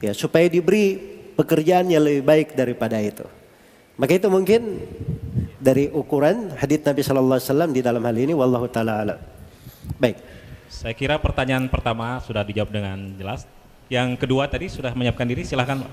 [0.00, 0.96] Ya, supaya diberi
[1.34, 3.24] pekerjaan yang lebih baik daripada itu.
[3.96, 4.80] Maka itu mungkin
[5.60, 9.18] dari ukuran hadits Nabi sallallahu alaihi wasallam di dalam hal ini wallahu taala alam.
[10.00, 10.16] Baik.
[10.70, 13.44] Saya kira pertanyaan pertama sudah dijawab dengan jelas.
[13.90, 15.84] Yang kedua tadi sudah menyiapkan diri silahkan.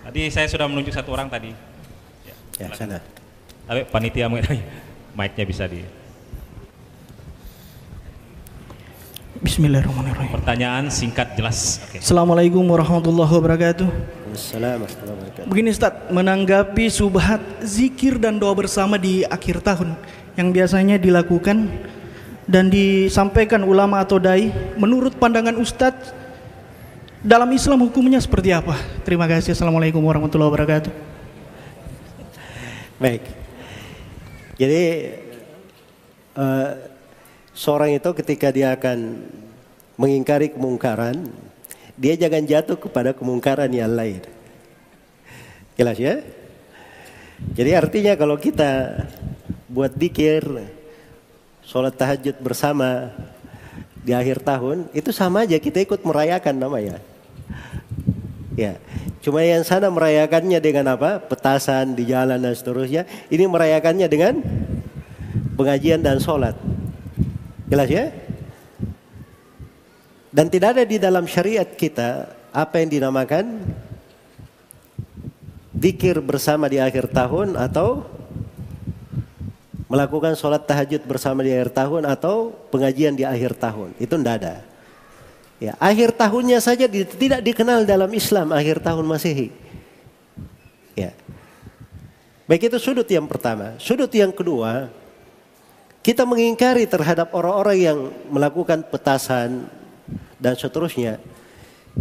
[0.00, 1.54] Tadi saya sudah menunjuk satu orang tadi.
[2.26, 2.34] Ya,
[2.66, 2.98] ya sana.
[3.68, 4.26] Tapi panitia
[5.18, 5.99] mic-nya bisa di
[9.40, 10.36] Bismillahirrahmanirrahim.
[10.36, 11.80] Pertanyaan singkat jelas.
[11.88, 12.04] Okay.
[12.04, 13.88] Assalamualaikum warahmatullahi wabarakatuh.
[14.36, 19.96] Assalamualaikum Begini Ustaz, menanggapi subhat zikir dan doa bersama di akhir tahun
[20.36, 21.72] yang biasanya dilakukan
[22.44, 26.12] dan disampaikan ulama atau dai, menurut pandangan Ustadz
[27.24, 28.76] dalam Islam hukumnya seperti apa?
[29.08, 29.56] Terima kasih.
[29.56, 30.92] Assalamualaikum warahmatullahi wabarakatuh.
[33.00, 33.24] Baik.
[34.60, 34.84] Jadi
[36.36, 36.89] uh,
[37.60, 39.20] Seorang itu ketika dia akan
[40.00, 41.28] mengingkari kemungkaran,
[41.92, 44.24] dia jangan jatuh kepada kemungkaran yang lain.
[45.76, 46.24] Jelas ya?
[47.52, 49.04] Jadi artinya kalau kita
[49.68, 50.40] buat dikir,
[51.60, 53.12] sholat tahajud bersama
[54.00, 56.96] di akhir tahun, itu sama aja kita ikut merayakan namanya.
[58.56, 58.80] Ya,
[59.20, 61.20] cuma yang sana merayakannya dengan apa?
[61.20, 63.04] Petasan di jalan dan seterusnya.
[63.28, 64.40] Ini merayakannya dengan
[65.60, 66.69] pengajian dan sholat.
[67.70, 68.10] Jelas ya?
[70.34, 73.62] Dan tidak ada di dalam syariat kita apa yang dinamakan
[75.74, 78.02] zikir bersama di akhir tahun atau
[79.90, 83.94] melakukan sholat tahajud bersama di akhir tahun atau pengajian di akhir tahun.
[83.98, 84.54] Itu tidak ada.
[85.58, 89.50] Ya, akhir tahunnya saja di, tidak dikenal dalam Islam akhir tahun Masehi.
[90.94, 91.10] Ya.
[92.46, 93.78] Baik itu sudut yang pertama.
[93.82, 94.90] Sudut yang kedua,
[96.00, 97.98] kita mengingkari terhadap orang-orang yang
[98.32, 99.68] melakukan petasan
[100.40, 101.20] dan seterusnya.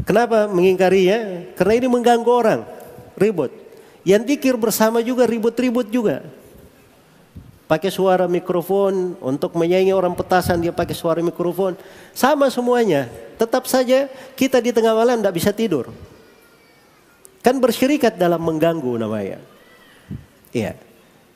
[0.07, 1.51] Kenapa mengingkarinya?
[1.59, 2.63] Karena ini mengganggu orang,
[3.19, 3.51] ribut.
[4.07, 6.23] Yang dikir bersama juga ribut-ribut juga.
[7.67, 11.75] Pakai suara mikrofon untuk menyaingi orang petasan dia pakai suara mikrofon.
[12.15, 13.11] Sama semuanya.
[13.37, 15.91] Tetap saja kita di tengah malam tidak bisa tidur.
[17.45, 19.37] Kan bersyirikat dalam mengganggu namanya.
[20.49, 20.73] Iya.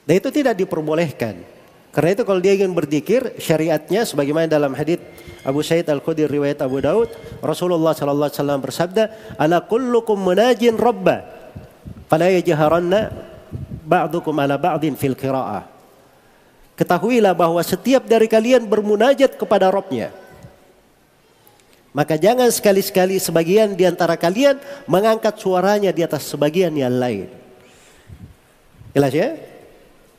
[0.07, 1.52] Dan itu tidak diperbolehkan
[1.93, 4.97] karena itu kalau dia ingin berzikir syariatnya sebagaimana dalam hadis
[5.45, 9.03] Abu Sa'id Al-Khudri riwayat Abu Daud Rasulullah sallallahu alaihi wasallam bersabda
[9.37, 11.21] ala kullukum munajin rabba
[12.09, 13.13] fala yajharanna
[13.85, 15.73] ba'dukum ala ba'din fil qira'ah
[16.73, 20.09] Ketahuilah bahwa setiap dari kalian bermunajat kepada Robnya.
[21.93, 24.57] Maka jangan sekali-sekali sebagian di antara kalian
[24.89, 27.29] mengangkat suaranya di atas sebagian yang lain.
[28.97, 29.37] Jelas ya?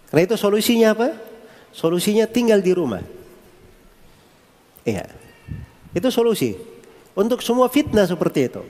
[0.07, 1.34] Karena itu solusinya apa?
[1.75, 3.03] Solusinya tinggal di rumah.
[4.87, 5.11] Iya.
[5.91, 6.55] Itu solusi.
[7.19, 8.63] Untuk semua fitnah seperti itu.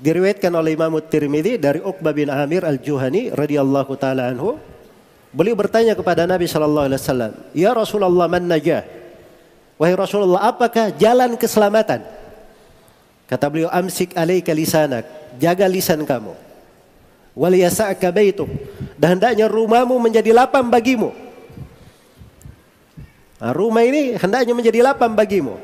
[0.00, 4.56] Diriwayatkan oleh Imam Tirmidzi dari Uqbah bin Amir Al-Juhani radhiyallahu taala anhu
[5.30, 8.82] Beliau bertanya kepada Nabi Shallallahu Alaihi Wasallam, Ya Rasulullah man najah?
[9.78, 12.02] Wahai Rasulullah, apakah jalan keselamatan?
[13.30, 15.06] Kata beliau, amsik alaika lisanak,
[15.38, 16.34] jaga lisan kamu.
[17.38, 18.50] Wal yasa'ka baituk,
[18.98, 21.14] dan hendaknya rumahmu menjadi lapang bagimu.
[23.40, 25.56] Nah, rumah ini hendaknya menjadi lapang bagimu.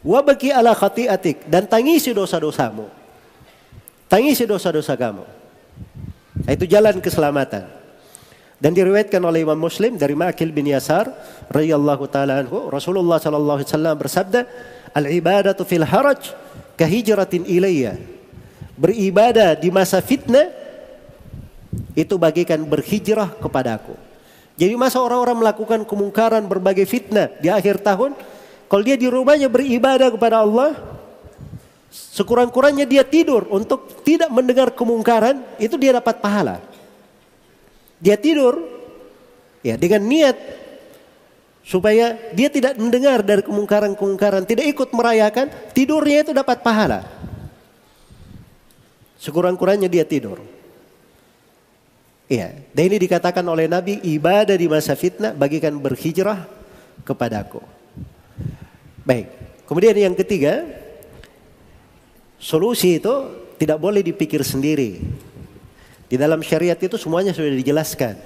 [0.00, 2.88] Wabaki ala khati'atik, dan tangisi dosa-dosamu.
[4.08, 5.24] Tangisi dosa-dosa kamu.
[6.46, 7.68] Nah, itu jalan keselamatan.
[8.56, 11.12] Dan diriwayatkan oleh Imam Muslim dari Ma'kil bin Yasar
[11.52, 14.40] radhiyallahu taala anhu Rasulullah sallallahu alaihi wasallam bersabda
[14.96, 16.32] al-ibadatu fil haraj
[16.80, 18.00] kahijratin ilayya.
[18.80, 20.48] Beribadah di masa fitnah
[21.92, 23.92] itu bagikan berhijrah kepadaku.
[24.56, 28.16] Jadi masa orang-orang melakukan kemungkaran berbagai fitnah di akhir tahun,
[28.72, 30.72] kalau dia di rumahnya beribadah kepada Allah,
[31.92, 36.64] sekurang-kurangnya dia tidur untuk tidak mendengar kemungkaran, itu dia dapat pahala.
[38.00, 38.64] Dia tidur
[39.60, 40.36] ya dengan niat
[41.60, 47.04] supaya dia tidak mendengar dari kemungkaran-kemungkaran, tidak ikut merayakan, tidurnya itu dapat pahala.
[49.20, 50.55] Sekurang-kurangnya dia tidur.
[52.26, 56.42] Iya, dan ini dikatakan oleh Nabi ibadah di masa fitnah bagikan berhijrah
[57.06, 57.62] kepadaku.
[59.06, 59.30] Baik,
[59.70, 60.66] kemudian yang ketiga,
[62.42, 63.14] solusi itu
[63.62, 64.98] tidak boleh dipikir sendiri.
[66.10, 68.18] Di dalam syariat itu semuanya sudah dijelaskan.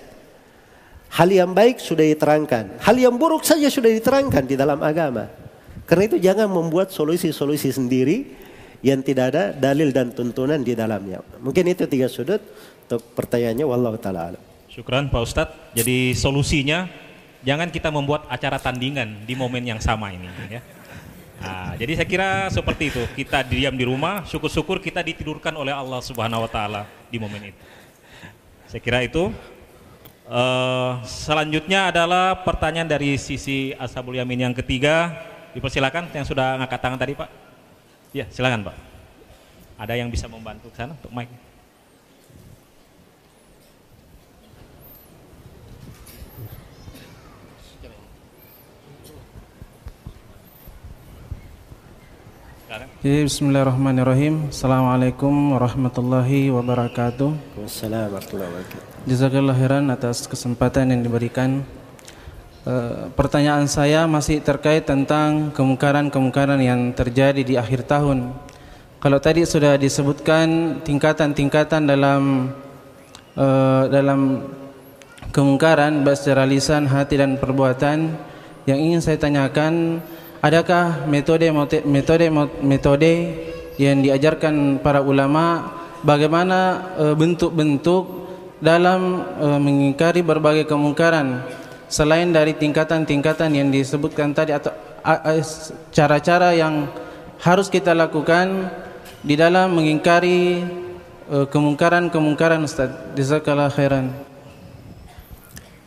[1.11, 2.81] Hal yang baik sudah diterangkan.
[2.81, 5.29] Hal yang buruk saja sudah diterangkan di dalam agama.
[5.85, 8.31] Karena itu jangan membuat solusi-solusi sendiri
[8.81, 11.21] yang tidak ada dalil dan tuntunan di dalamnya.
[11.43, 12.41] Mungkin itu tiga sudut
[12.91, 13.63] untuk pertanyaannya.
[13.63, 14.35] Wallahu taala
[14.67, 15.79] Syukran Pak Ustadz.
[15.79, 16.91] Jadi solusinya
[17.47, 20.27] jangan kita membuat acara tandingan di momen yang sama ini.
[20.51, 20.59] Ya.
[21.39, 23.03] Nah, jadi saya kira seperti itu.
[23.15, 27.63] Kita diam di rumah, syukur-syukur kita ditidurkan oleh Allah Subhanahu Wa Taala di momen itu.
[28.67, 29.31] Saya kira itu.
[30.31, 35.15] Uh, selanjutnya adalah pertanyaan dari sisi Ashabul Yamin yang ketiga.
[35.55, 37.29] Dipersilakan yang sudah ngangkat tangan tadi Pak.
[38.15, 38.77] Ya silakan Pak.
[39.75, 41.50] Ada yang bisa membantu ke sana untuk mic?
[53.03, 54.47] Bismillahirrahmanirrahim.
[54.47, 57.59] Assalamualaikum warahmatullahi wabarakatuh.
[57.67, 59.11] Wassalamualaikum warahmatullahi wabarakatuh.
[59.11, 61.67] Jazakallah khairan atas kesempatan yang diberikan.
[62.63, 68.31] Uh, pertanyaan saya masih terkait tentang kemungkaran-kemungkaran yang terjadi di akhir tahun.
[69.03, 72.55] Kalau tadi sudah disebutkan tingkatan-tingkatan dalam
[73.35, 74.47] uh, dalam
[75.35, 78.15] kemungkaran baik secara lisan, hati dan perbuatan,
[78.71, 79.99] yang ingin saya tanyakan
[80.41, 81.53] adakah metode
[81.85, 82.27] metode
[82.65, 83.13] metode
[83.77, 85.73] yang diajarkan para ulama
[86.05, 88.29] bagaimana e, bentuk-bentuk
[88.61, 91.45] dalam e, mengingkari berbagai kemungkaran
[91.89, 94.73] selain dari tingkatan-tingkatan yang disebutkan tadi atau
[95.93, 96.89] cara-cara yang
[97.41, 98.69] harus kita lakukan
[99.25, 100.65] di dalam mengingkari
[101.29, 102.93] e, kemungkaran-kemungkaran Ustaz.
[103.17, 104.13] Jazakallah khairan.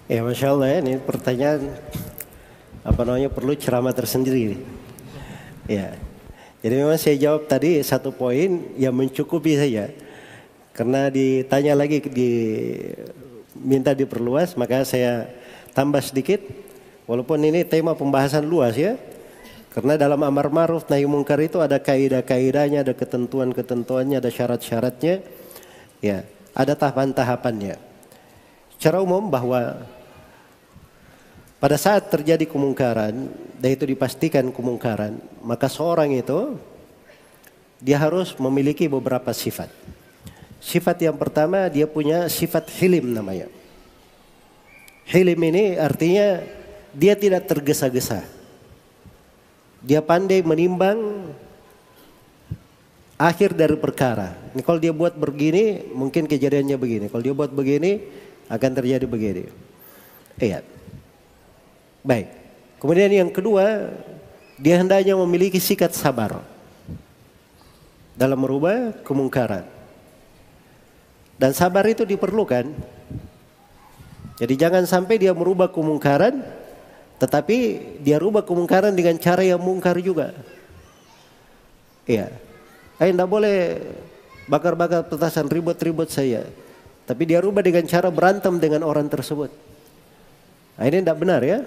[0.09, 1.73] Ya Masya Allah ya, ini pertanyaan
[2.83, 4.59] apa namanya perlu ceramah tersendiri.
[5.65, 5.95] Ya.
[6.63, 9.91] Jadi memang saya jawab tadi satu poin yang mencukupi saja.
[10.75, 12.31] Karena ditanya lagi di
[13.55, 15.29] minta diperluas maka saya
[15.71, 16.41] tambah sedikit
[17.07, 18.99] walaupun ini tema pembahasan luas ya.
[19.73, 25.25] Karena dalam amar ma'ruf nahi mungkar itu ada kaidah-kaidahnya, ada ketentuan-ketentuannya, ada syarat-syaratnya.
[25.97, 27.81] Ya, ada tahapan-tahapannya.
[28.77, 29.81] Secara umum bahwa
[31.63, 36.59] pada saat terjadi kemungkaran dan itu dipastikan kemungkaran, maka seorang itu
[37.79, 39.71] dia harus memiliki beberapa sifat.
[40.59, 43.47] Sifat yang pertama dia punya sifat hilim namanya.
[45.07, 46.43] Hilim ini artinya
[46.91, 48.27] dia tidak tergesa-gesa.
[49.79, 51.31] Dia pandai menimbang
[53.15, 54.35] akhir dari perkara.
[54.51, 57.07] Ini kalau dia buat begini, mungkin kejadiannya begini.
[57.07, 58.03] Kalau dia buat begini,
[58.51, 59.47] akan terjadi begini.
[60.43, 60.72] Iya.
[62.03, 62.27] Baik.
[62.83, 63.95] Kemudian yang kedua,
[64.59, 66.43] dia hendaknya memiliki sikat sabar
[68.13, 69.63] dalam merubah kemungkaran.
[71.39, 72.69] Dan sabar itu diperlukan.
[74.37, 76.43] Jadi jangan sampai dia merubah kemungkaran,
[77.23, 77.57] tetapi
[78.03, 80.35] dia rubah kemungkaran dengan cara yang mungkar juga.
[82.03, 82.27] Iya.
[82.99, 83.79] Eh, tidak boleh
[84.51, 86.43] bakar-bakar petasan ribut-ribut saya.
[87.07, 89.51] Tapi dia rubah dengan cara berantem dengan orang tersebut.
[90.75, 91.63] Nah, ini tidak benar ya.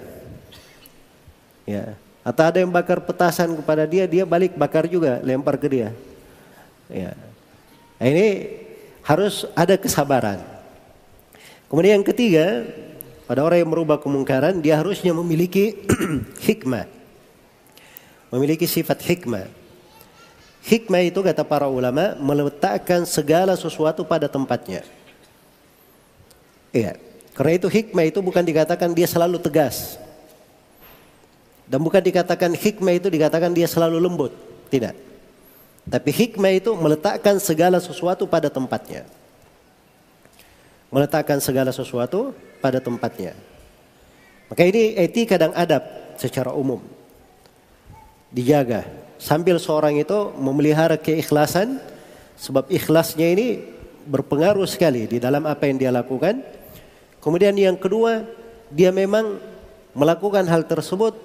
[1.67, 1.99] Ya.
[2.23, 5.89] Atau ada yang bakar petasan kepada dia, dia balik bakar juga, lempar ke dia.
[6.91, 7.14] Ya.
[7.99, 8.27] Nah, ini
[9.03, 10.43] harus ada kesabaran.
[11.67, 12.67] Kemudian yang ketiga,
[13.27, 15.75] pada orang yang merubah kemungkaran, dia harusnya memiliki
[16.47, 16.87] hikmah.
[18.31, 19.47] Memiliki sifat hikmah.
[20.67, 24.83] Hikmah itu kata para ulama meletakkan segala sesuatu pada tempatnya.
[26.75, 26.99] Iya.
[27.39, 29.95] Karena itu hikmah itu bukan dikatakan dia selalu tegas.
[31.67, 34.33] Dan bukan dikatakan hikmah itu dikatakan dia selalu lembut.
[34.71, 34.95] Tidak.
[35.87, 39.07] Tapi hikmah itu meletakkan segala sesuatu pada tempatnya.
[40.91, 43.35] Meletakkan segala sesuatu pada tempatnya.
[44.47, 45.83] Maka ini etika dan adab
[46.14, 46.79] secara umum.
[48.31, 48.87] Dijaga.
[49.19, 51.83] Sambil seorang itu memelihara keikhlasan.
[52.37, 53.64] Sebab ikhlasnya ini
[54.07, 56.43] berpengaruh sekali di dalam apa yang dia lakukan.
[57.19, 58.23] Kemudian yang kedua,
[58.71, 59.43] dia memang
[59.97, 61.17] melakukan hal tersebut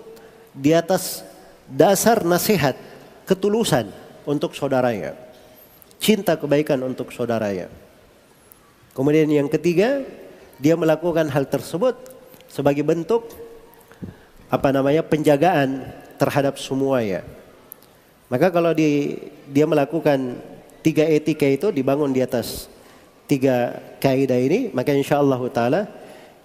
[0.56, 1.24] di atas
[1.68, 2.76] dasar nasihat,
[3.24, 3.88] ketulusan
[4.28, 5.16] untuk saudaranya.
[6.02, 7.70] Cinta kebaikan untuk saudaranya.
[8.92, 10.04] Kemudian yang ketiga,
[10.60, 11.96] dia melakukan hal tersebut
[12.52, 13.32] sebagai bentuk
[14.52, 15.88] apa namanya penjagaan
[16.20, 17.24] terhadap semuanya.
[18.28, 19.16] Maka kalau di,
[19.48, 20.40] dia melakukan
[20.84, 22.68] tiga etika itu dibangun di atas
[23.32, 25.82] tiga kaidah ini, maka insya Allah taala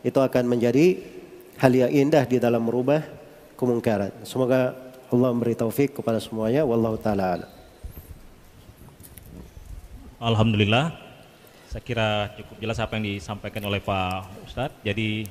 [0.07, 1.03] itu akan menjadi
[1.59, 3.03] hal yang indah di dalam merubah
[3.57, 4.13] kemungkaran.
[4.23, 4.77] Semoga
[5.09, 6.63] Allah memberi taufik kepada semuanya.
[6.63, 7.49] Wallahu taala
[10.17, 10.97] Alhamdulillah.
[11.69, 14.81] Saya kira cukup jelas apa yang disampaikan oleh Pak Ustadz.
[14.81, 15.29] Jadi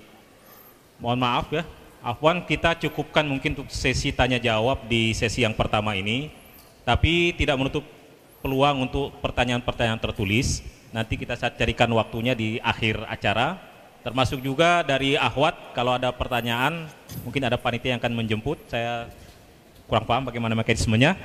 [1.02, 1.66] mohon maaf ya.
[2.06, 6.30] Afwan kita cukupkan mungkin untuk sesi tanya jawab di sesi yang pertama ini.
[6.86, 7.82] Tapi tidak menutup
[8.46, 10.62] peluang untuk pertanyaan-pertanyaan tertulis.
[10.94, 13.58] Nanti kita carikan waktunya di akhir acara
[14.06, 16.86] termasuk juga dari Ahwat kalau ada pertanyaan
[17.26, 18.62] mungkin ada panitia yang akan menjemput.
[18.70, 19.10] Saya
[19.90, 21.18] kurang paham bagaimana mekanismenya.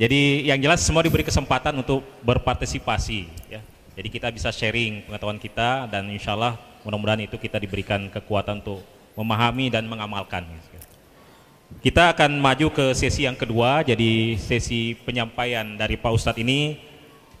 [0.00, 3.60] Jadi yang jelas semua diberi kesempatan untuk berpartisipasi ya.
[3.92, 6.56] Jadi kita bisa sharing pengetahuan kita dan insya Allah
[6.88, 8.80] mudah-mudahan itu kita diberikan kekuatan untuk
[9.12, 10.44] memahami dan mengamalkan
[11.80, 13.84] kita akan maju ke sesi yang kedua.
[13.84, 16.80] Jadi sesi penyampaian dari Pak Ustadz ini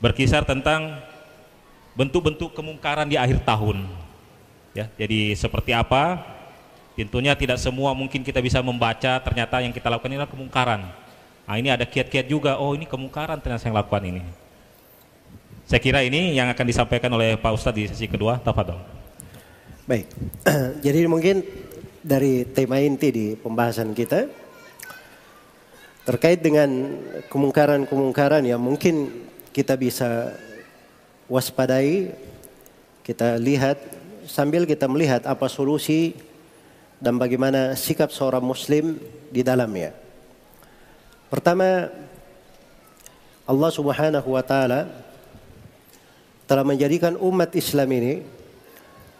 [0.04, 1.00] berkisar tentang
[1.96, 4.05] bentuk-bentuk kemungkaran di akhir tahun
[4.76, 6.20] Ya, jadi seperti apa?
[6.92, 10.80] Tentunya tidak semua mungkin kita bisa membaca ternyata yang kita lakukan ini adalah kemungkaran.
[11.48, 12.60] Nah, ini ada kiat-kiat juga.
[12.60, 14.20] Oh, ini kemungkaran ternyata yang lakukan ini.
[15.64, 18.36] Saya kira ini yang akan disampaikan oleh Pak Ustadz di sesi kedua.
[18.36, 18.76] Tafadol.
[19.88, 20.12] Baik.
[20.84, 21.40] Jadi mungkin
[22.04, 24.28] dari tema inti di pembahasan kita
[26.04, 26.68] terkait dengan
[27.32, 29.24] kemungkaran-kemungkaran yang mungkin
[29.56, 30.36] kita bisa
[31.32, 32.12] waspadai,
[33.00, 33.95] kita lihat
[34.26, 36.14] sambil kita melihat apa solusi
[36.98, 38.98] dan bagaimana sikap seorang muslim
[39.30, 39.94] di dalamnya.
[41.30, 41.90] Pertama,
[43.46, 44.90] Allah Subhanahu wa taala
[46.46, 48.14] telah menjadikan umat Islam ini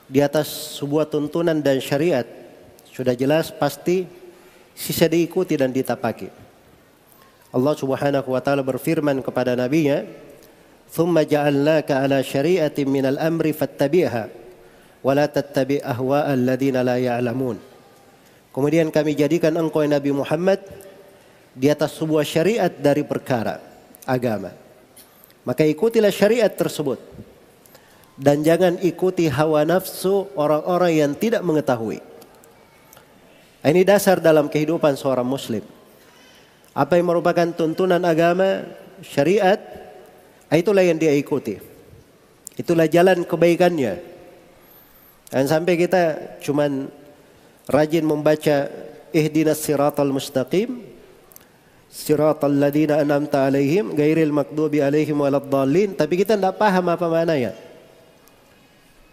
[0.06, 2.26] di atas sebuah tuntunan dan syariat
[2.94, 4.06] sudah jelas pasti
[4.72, 6.30] sisa diikuti dan ditapaki.
[7.50, 10.06] Allah Subhanahu wa taala berfirman kepada nabinya,
[10.88, 14.45] "Tsumma ja'alnaka 'ala syari'atin minal amri fattabi'ha."
[15.04, 17.58] Wala tattabi ahwa alladhina la ya'lamun.
[18.52, 20.64] Kemudian kami jadikan engkau Nabi Muhammad
[21.52, 23.60] di atas sebuah syariat dari perkara
[24.08, 24.52] agama.
[25.44, 26.96] Maka ikutilah syariat tersebut.
[28.16, 32.00] Dan jangan ikuti hawa nafsu orang-orang yang tidak mengetahui.
[33.60, 35.60] Ini dasar dalam kehidupan seorang muslim.
[36.72, 38.64] Apa yang merupakan tuntunan agama,
[39.04, 39.60] syariat,
[40.48, 41.60] itulah yang dia ikuti.
[42.56, 44.15] Itulah jalan kebaikannya.
[45.26, 46.02] Dan sampai kita
[46.38, 46.86] cuman
[47.66, 48.70] rajin membaca
[49.10, 50.86] ihdinas siratal mustaqim
[51.90, 55.98] siratal ladina an'amta alaihim gairil makdubi alaihim waladdallin.
[55.98, 57.52] Tapi kita tidak paham apa maknanya.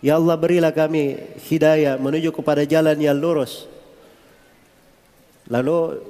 [0.04, 1.16] Ya Allah berilah kami
[1.48, 3.66] hidayah menuju kepada jalan yang lurus.
[5.48, 6.04] Lalu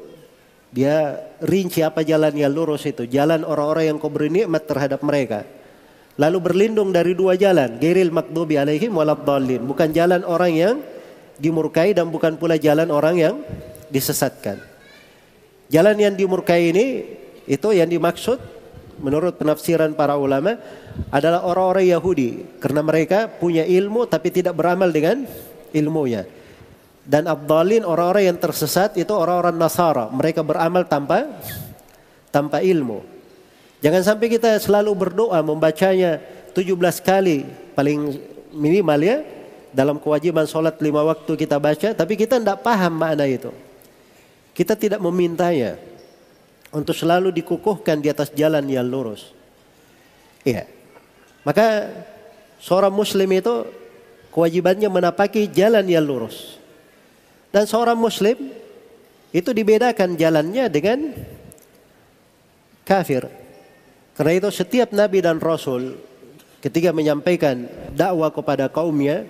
[0.74, 3.06] dia rinci apa jalan yang lurus itu?
[3.06, 5.46] Jalan orang-orang yang kau beri nikmat terhadap mereka
[6.18, 10.76] lalu berlindung dari dua jalan gairil makdubi alaihim waladdallin bukan jalan orang yang
[11.42, 13.36] dimurkai dan bukan pula jalan orang yang
[13.90, 14.62] disesatkan.
[15.70, 16.86] Jalan yang dimurkai ini
[17.50, 18.38] itu yang dimaksud
[19.02, 20.56] menurut penafsiran para ulama
[21.10, 25.26] adalah orang-orang Yahudi karena mereka punya ilmu tapi tidak beramal dengan
[25.74, 26.26] ilmunya.
[27.04, 31.28] Dan abdalin orang-orang yang tersesat itu orang-orang Nasara, mereka beramal tanpa
[32.32, 33.13] tanpa ilmu.
[33.84, 36.24] Jangan sampai kita selalu berdoa membacanya
[36.56, 37.44] 17 kali
[37.76, 38.16] paling
[38.56, 39.18] minimal ya
[39.76, 43.52] dalam kewajiban sholat lima waktu kita baca, tapi kita tidak paham makna itu.
[44.56, 45.76] Kita tidak memintanya
[46.72, 49.36] untuk selalu dikukuhkan di atas jalan yang lurus.
[50.48, 50.64] Iya.
[51.44, 51.92] Maka
[52.64, 53.68] seorang muslim itu
[54.32, 56.56] kewajibannya menapaki jalan yang lurus.
[57.52, 58.38] Dan seorang muslim
[59.36, 61.12] itu dibedakan jalannya dengan
[62.88, 63.43] kafir.
[64.14, 65.98] Karena itu setiap nabi dan rasul
[66.62, 69.26] ketika menyampaikan dakwah kepada kaumnya,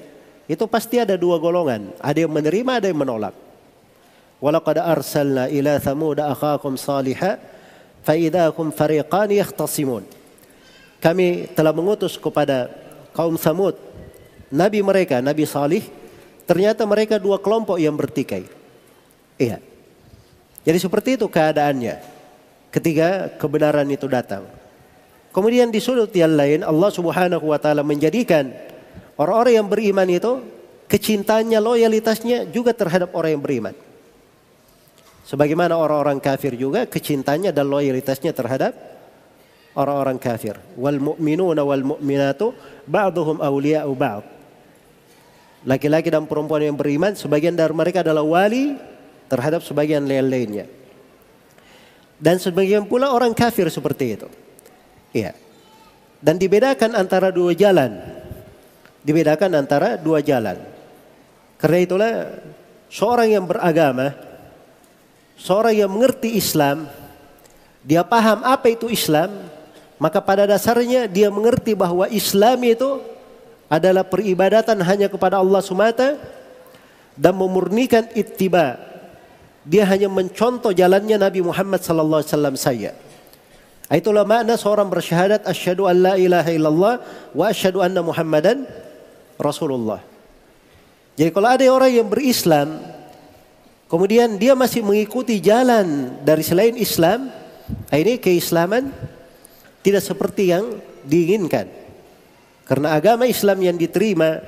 [0.45, 1.95] itu pasti ada dua golongan.
[2.03, 3.35] Ada yang menerima, ada yang menolak.
[4.43, 7.39] Walaqad arsalna ila thamud akhakum salihah
[8.03, 10.03] fa idahum fariqan yahtasimun.
[10.99, 12.67] Kami telah mengutus kepada
[13.15, 13.75] kaum Samud
[14.53, 15.83] nabi mereka, Nabi Salih,
[16.45, 18.45] ternyata mereka dua kelompok yang bertikai.
[19.39, 19.57] Iya.
[20.63, 21.99] Jadi seperti itu keadaannya
[22.71, 24.62] ketika kebenaran itu datang.
[25.33, 28.53] Kemudian di sudut yang lain Allah Subhanahu wa taala menjadikan
[29.13, 30.41] Orang-orang yang beriman itu
[30.89, 33.75] kecintanya, loyalitasnya juga terhadap orang yang beriman.
[35.23, 38.73] Sebagaimana orang-orang kafir juga kecintanya dan loyalitasnya terhadap
[39.77, 40.57] orang-orang kafir.
[40.75, 42.57] Wal mu'minuna wal mu'minatu
[42.89, 44.25] ba'duhum awliya'u ba'd.
[45.63, 48.75] Laki-laki dan perempuan yang beriman sebagian dari mereka adalah wali
[49.31, 50.67] terhadap sebagian lain-lainnya.
[52.19, 54.27] Dan sebagian pula orang kafir seperti itu.
[55.13, 55.37] Iya.
[56.19, 58.23] Dan dibedakan antara dua jalan
[59.03, 60.57] dibedakan antara dua jalan.
[61.59, 62.13] Karena itulah
[62.87, 64.15] seorang yang beragama,
[65.35, 66.87] seorang yang mengerti Islam,
[67.83, 69.47] dia paham apa itu Islam,
[69.99, 73.03] maka pada dasarnya dia mengerti bahwa Islam itu
[73.67, 76.19] adalah peribadatan hanya kepada Allah semata
[77.15, 78.79] dan memurnikan ittiba.
[79.63, 82.95] Dia hanya mencontoh jalannya Nabi Muhammad sallallahu alaihi wasallam.
[83.91, 86.93] Itulah makna seorang bersyahadat asyhadu an la ilaha illallah
[87.35, 88.63] wa asyhadu anna Muhammadan
[89.35, 89.99] Rasulullah.
[91.13, 92.79] Jadi kalau ada orang yang berislam,
[93.91, 97.29] kemudian dia masih mengikuti jalan dari selain Islam,
[97.91, 98.89] ah, ini keislaman
[99.85, 101.69] tidak seperti yang diinginkan.
[102.63, 104.39] Karena agama Islam yang diterima,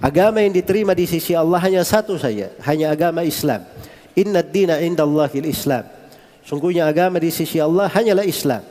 [0.00, 3.62] agama yang diterima di sisi Allah hanya satu saja, hanya agama Islam.
[4.16, 5.95] Inna dina indallahil Islam.
[6.46, 8.62] Sungguhnya agama di sisi Allah hanyalah Islam.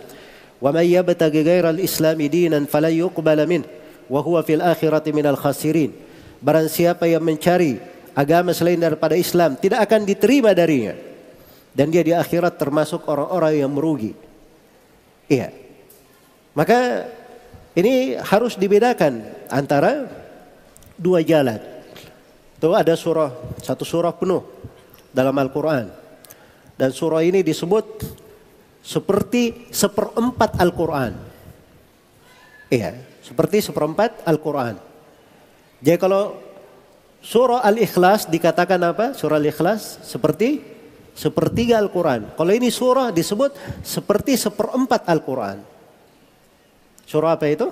[0.63, 3.67] Wa may yabtaghi ghairal islami dinan fala yuqbala minhu
[4.07, 5.91] wa huwa fil akhirati minal khasirin.
[6.39, 7.81] Barang siapa yang mencari
[8.15, 10.95] agama selain daripada Islam tidak akan diterima darinya.
[11.75, 14.15] Dan dia di akhirat termasuk orang-orang yang merugi.
[15.27, 15.51] Iya.
[16.55, 17.11] Maka
[17.75, 20.07] ini harus dibedakan antara
[20.95, 21.59] dua jalan.
[22.55, 24.39] Itu ada surah, satu surah penuh
[25.11, 26.04] dalam Al-Quran.
[26.75, 28.03] Dan surah ini disebut
[28.83, 31.15] seperti seperempat Al-Quran.
[32.69, 34.77] Iya, seperti seperempat Al-Quran.
[35.79, 36.37] Jadi kalau
[37.23, 39.05] surah Al-Ikhlas dikatakan apa?
[39.15, 40.61] Surah Al-Ikhlas seperti
[41.15, 42.35] sepertiga Al-Quran.
[42.35, 45.63] Kalau ini surah disebut seperti seperempat Al-Quran.
[47.07, 47.71] Surah apa itu?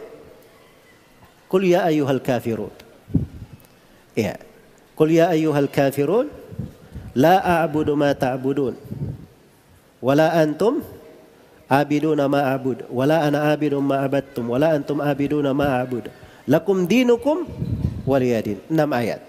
[1.51, 2.73] Qul ya ayyuhal kafirun.
[4.15, 4.39] Ya.
[4.95, 6.31] Qul ya ayyuhal kafirun
[7.17, 8.75] la a'budu ma ta'budun.
[10.03, 10.83] Wala antum
[11.71, 12.83] abiduna ma abud.
[12.91, 16.11] Wala ana abidun ma abattum wala antum abiduna ma abud.
[16.43, 17.47] Lakum dinukum
[18.03, 18.59] waliyadin.
[18.67, 19.23] Enam ayat.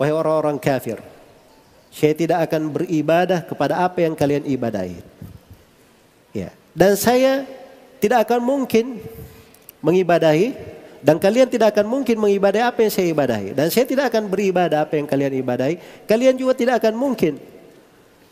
[0.00, 0.96] Wahai orang-orang kafir
[1.90, 5.02] saya tidak akan beribadah kepada apa yang kalian ibadahi
[6.70, 7.42] Dan saya
[7.98, 9.02] tidak akan mungkin
[9.82, 10.54] mengibadahi
[11.00, 13.56] dan kalian tidak akan mungkin mengibadahi apa yang saya ibadahi.
[13.56, 16.04] Dan saya tidak akan beribadah apa yang kalian ibadahi.
[16.04, 17.40] Kalian juga tidak akan mungkin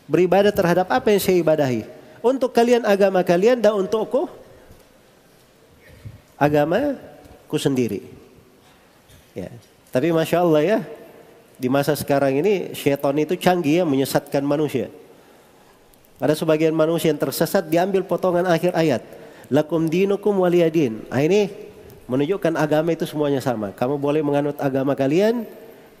[0.05, 1.81] beribadah terhadap apa yang saya ibadahi.
[2.21, 4.29] Untuk kalian agama kalian dan untukku
[6.37, 8.05] agamaku sendiri.
[9.33, 9.49] Ya.
[9.89, 10.79] Tapi masya Allah ya
[11.57, 14.93] di masa sekarang ini syaitan itu canggih ya menyesatkan manusia.
[16.21, 19.01] Ada sebagian manusia yang tersesat diambil potongan akhir ayat.
[19.49, 21.09] Lakum dinukum waliyadin.
[21.09, 21.68] Nah ini
[22.09, 23.69] menunjukkan agama itu semuanya sama.
[23.69, 25.45] Kamu boleh menganut agama kalian,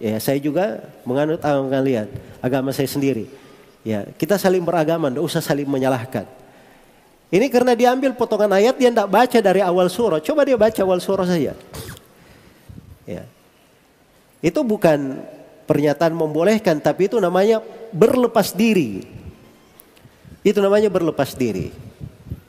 [0.01, 2.09] ya saya juga menganut agama kalian,
[2.41, 3.29] agama saya sendiri.
[3.85, 6.25] Ya, kita saling beragama, tidak usah saling menyalahkan.
[7.29, 10.17] Ini karena diambil potongan ayat dia tidak baca dari awal surah.
[10.17, 11.53] Coba dia baca awal surah saja.
[13.05, 13.23] Ya.
[14.41, 15.21] Itu bukan
[15.69, 17.61] pernyataan membolehkan, tapi itu namanya
[17.93, 19.05] berlepas diri.
[20.41, 21.69] Itu namanya berlepas diri.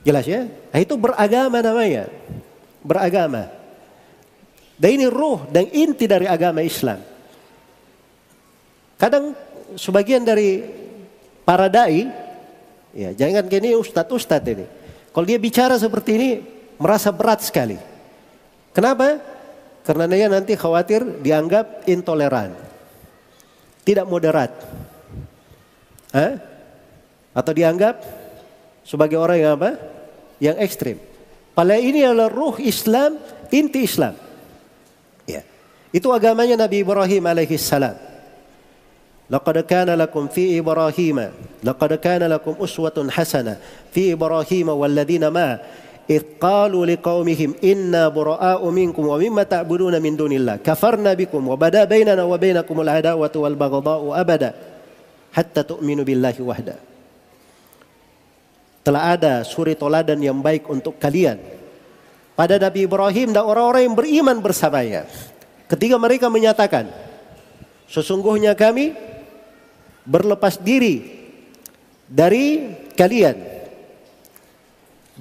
[0.01, 0.49] Jelas ya?
[0.49, 2.09] Nah, itu beragama namanya
[2.81, 3.49] beragama.
[4.81, 6.97] Dan ini ruh dan inti dari agama Islam.
[8.97, 9.37] Kadang
[9.77, 10.65] sebagian dari
[11.45, 12.09] para dai,
[12.93, 14.65] ya jangan gini ustadz-ustadz ini.
[15.13, 16.29] Kalau dia bicara seperti ini
[16.81, 17.77] merasa berat sekali.
[18.73, 19.21] Kenapa?
[19.85, 22.53] Karena dia nanti khawatir dianggap intoleran.
[23.81, 24.53] Tidak moderat.
[26.13, 26.37] Hah?
[27.33, 28.01] Atau dianggap
[28.85, 29.71] sebagai orang yang apa?
[30.37, 30.97] Yang ekstrim.
[31.51, 33.19] Padahal ini adalah ruh Islam,
[33.51, 34.15] inti Islam.
[35.27, 35.43] Ya.
[35.91, 37.95] Itu agamanya Nabi Ibrahim alaihi salam.
[39.31, 41.31] Laqad kana lakum fi Ibrahim
[41.63, 43.63] laqad kana lakum uswatun hasanah
[43.95, 45.55] fi Ibrahim walladzina ma
[46.11, 52.23] إذ قالوا لقومهم إنا براء منكم ومما تعبدون من دون الله كفرنا بكم وبدا بيننا
[52.23, 54.51] وبينكم العداوة والبغضاء أبدا
[55.31, 56.75] حتى تؤمنوا بالله وحده
[58.81, 61.37] telah ada suri toladan yang baik untuk kalian
[62.33, 65.05] pada Nabi Ibrahim dan orang-orang yang beriman bersamanya.
[65.69, 66.89] Ketika mereka menyatakan,
[67.85, 68.97] sesungguhnya kami
[70.03, 71.05] berlepas diri
[72.09, 73.37] dari kalian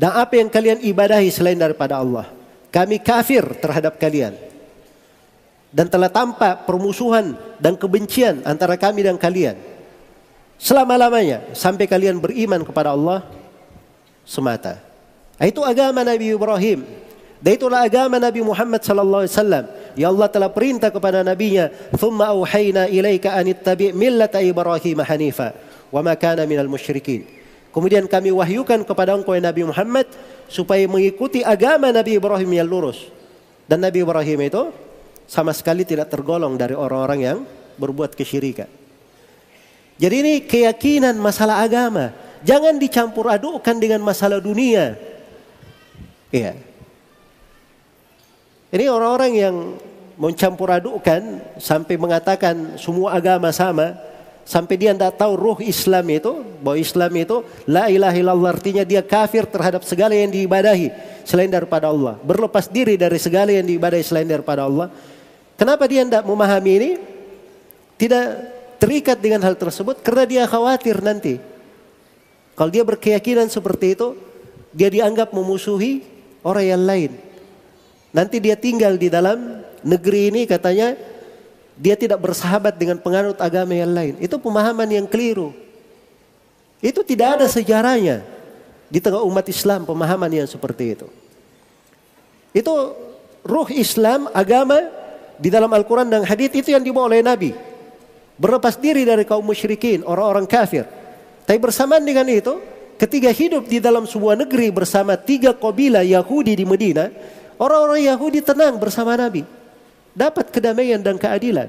[0.01, 2.27] dan apa yang kalian ibadahi selain daripada Allah.
[2.73, 4.33] Kami kafir terhadap kalian.
[5.71, 9.55] Dan telah tampak permusuhan dan kebencian antara kami dan kalian.
[10.59, 13.23] Selama-lamanya sampai kalian beriman kepada Allah
[14.31, 14.79] semata.
[15.43, 16.87] Itu agama Nabi Ibrahim.
[17.41, 19.65] Dan itulah agama Nabi Muhammad sallallahu alaihi wasallam.
[19.99, 25.57] Ya Allah telah perintah kepada nabinya, "Tsumma auhayna ilaika an ittabi' millata Ibrahim hanifa
[25.91, 27.27] wa ma kana minal musyrikin."
[27.73, 30.07] Kemudian kami wahyukan kepada engkau ya Nabi Muhammad
[30.47, 33.09] supaya mengikuti agama Nabi Ibrahim yang lurus.
[33.65, 34.63] Dan Nabi Ibrahim itu
[35.25, 37.39] sama sekali tidak tergolong dari orang-orang yang
[37.79, 38.69] berbuat kesyirikan.
[39.97, 42.11] Jadi ini keyakinan masalah agama.
[42.41, 44.97] Jangan dicampur adukkan dengan masalah dunia.
[46.33, 46.57] Iya.
[48.71, 49.57] Ini orang-orang yang
[50.15, 53.99] mencampur adukkan sampai mengatakan semua agama sama,
[54.47, 57.37] sampai dia tidak tahu ruh Islam itu, bahwa Islam itu
[57.67, 60.93] la ilaha illallah artinya dia kafir terhadap segala yang diibadahi
[61.27, 64.87] selain daripada Allah, berlepas diri dari segala yang diibadahi selain daripada Allah.
[65.59, 66.91] Kenapa dia tidak memahami ini?
[68.01, 68.25] Tidak
[68.81, 71.50] terikat dengan hal tersebut karena dia khawatir nanti
[72.61, 74.13] kalau dia berkeyakinan seperti itu,
[74.77, 76.05] dia dianggap memusuhi
[76.45, 77.11] orang yang lain.
[78.13, 80.93] Nanti dia tinggal di dalam negeri ini katanya
[81.73, 84.21] dia tidak bersahabat dengan penganut agama yang lain.
[84.21, 85.57] Itu pemahaman yang keliru.
[86.85, 88.29] Itu tidak ada sejarahnya
[88.93, 91.09] di tengah umat Islam pemahaman yang seperti itu.
[92.53, 92.93] Itu
[93.41, 94.85] ruh Islam, agama
[95.41, 97.57] di dalam Al-Quran dan hadis itu yang dibawa oleh Nabi.
[98.37, 101.00] Berlepas diri dari kaum musyrikin, orang-orang kafir.
[101.51, 102.63] Tapi bersamaan dengan itu,
[102.95, 107.11] ketika hidup di dalam sebuah negeri bersama tiga kabilah Yahudi di Medina,
[107.59, 109.43] orang-orang Yahudi tenang bersama Nabi.
[110.15, 111.67] Dapat kedamaian dan keadilan.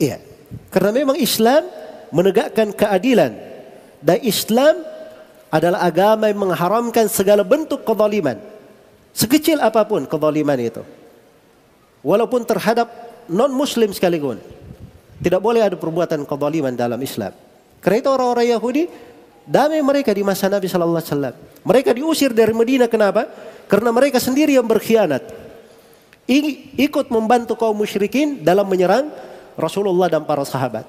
[0.00, 0.24] Iya.
[0.72, 1.68] Karena memang Islam
[2.08, 3.36] menegakkan keadilan.
[4.00, 4.80] Dan Islam
[5.52, 8.40] adalah agama yang mengharamkan segala bentuk kezaliman.
[9.12, 10.80] Sekecil apa pun kezaliman itu.
[12.00, 12.88] Walaupun terhadap
[13.28, 14.40] non-muslim sekalipun.
[15.20, 17.44] Tidak boleh ada perbuatan kezaliman dalam Islam.
[17.86, 18.90] Karena itu orang-orang Yahudi
[19.46, 21.34] damai mereka di masa Nabi Sallallahu Alaihi Wasallam.
[21.62, 23.30] Mereka diusir dari Medina kenapa?
[23.70, 25.22] Karena mereka sendiri yang berkhianat.
[26.74, 29.06] Ikut membantu kaum musyrikin dalam menyerang
[29.54, 30.82] Rasulullah dan para sahabat.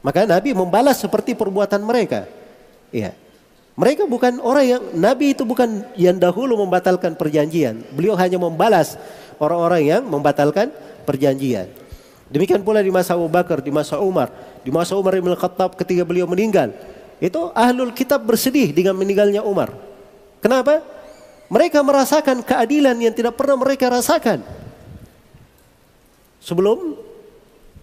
[0.00, 2.24] Maka Nabi membalas seperti perbuatan mereka.
[2.88, 3.12] Iya.
[3.76, 7.84] Mereka bukan orang yang Nabi itu bukan yang dahulu membatalkan perjanjian.
[7.92, 8.96] Beliau hanya membalas
[9.36, 10.72] orang-orang yang membatalkan
[11.04, 11.68] perjanjian.
[12.32, 14.32] Demikian pula di masa Abu Bakar, di masa Umar,
[14.64, 16.72] di masa Umar bin Khattab ketika beliau meninggal.
[17.20, 19.70] Itu ahlul kitab bersedih dengan meninggalnya Umar.
[20.40, 20.80] Kenapa?
[21.52, 24.40] Mereka merasakan keadilan yang tidak pernah mereka rasakan.
[26.40, 26.96] Sebelum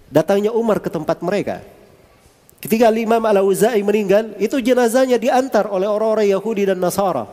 [0.09, 1.61] datangnya Umar ke tempat mereka.
[2.61, 7.25] Ketika Imam Al-Auza'i meninggal, itu jenazahnya diantar oleh orang-orang Yahudi dan Nasara.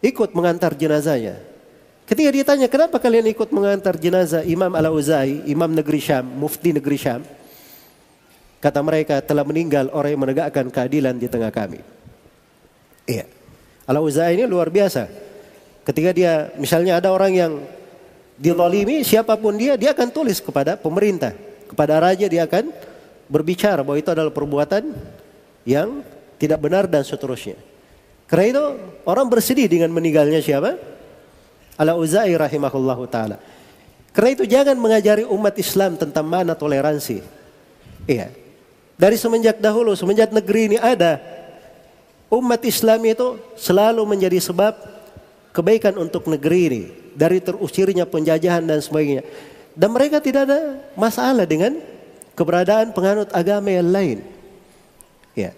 [0.00, 1.36] Ikut mengantar jenazahnya.
[2.08, 7.20] Ketika ditanya, kenapa kalian ikut mengantar jenazah Imam Al-Auza'i, Imam negeri Syam, mufti negeri Syam?
[8.62, 11.82] Kata mereka, telah meninggal orang yang menegakkan keadilan di tengah kami.
[13.10, 13.26] Iya.
[13.90, 15.10] Al-Auza'i ini luar biasa.
[15.82, 17.52] Ketika dia, misalnya ada orang yang
[18.38, 21.34] dizalimi, siapa pun dia, dia akan tulis kepada pemerintah.
[21.66, 22.70] Kepada raja dia akan
[23.26, 24.94] berbicara bahwa itu adalah perbuatan
[25.66, 26.06] yang
[26.38, 27.58] tidak benar dan seterusnya.
[28.30, 28.64] Karena itu
[29.08, 30.78] orang bersedih dengan meninggalnya siapa?
[31.82, 33.42] Al-Uzai rahimahullahu taala.
[34.12, 37.24] Karena itu jangan mengajari umat Islam tentang mana toleransi.
[38.06, 38.41] Iya.
[39.02, 41.18] Dari semenjak dahulu, semenjak negeri ini ada,
[42.30, 44.78] umat Islam itu selalu menjadi sebab
[45.50, 46.82] kebaikan untuk negeri ini.
[47.18, 49.26] Dari terusirnya penjajahan dan sebagainya.
[49.74, 51.82] Dan mereka tidak ada masalah dengan
[52.38, 54.18] keberadaan penganut agama yang lain.
[55.34, 55.50] Ya.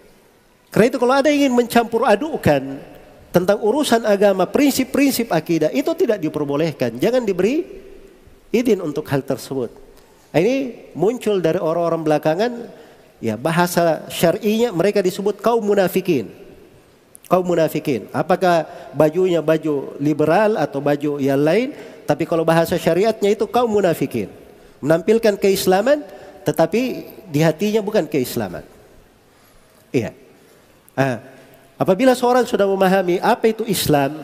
[0.73, 2.81] Karena itu kalau ada ingin mencampur adukan
[3.29, 6.97] tentang urusan agama, prinsip-prinsip akidah itu tidak diperbolehkan.
[6.97, 7.61] Jangan diberi
[8.49, 9.69] izin untuk hal tersebut.
[10.33, 12.51] Ini muncul dari orang-orang belakangan
[13.25, 16.29] ya bahasa syar'inya mereka disebut kaum munafikin.
[17.25, 18.05] Kaum munafikin.
[18.13, 21.73] Apakah bajunya baju liberal atau baju yang lain?
[22.05, 24.29] Tapi kalau bahasa syariatnya itu kaum munafikin.
[24.77, 26.05] Menampilkan keislaman
[26.45, 28.61] tetapi di hatinya bukan keislaman.
[29.89, 30.13] Iya.
[30.93, 31.17] Ah,
[31.81, 34.21] apabila seorang sudah memahami apa itu Islam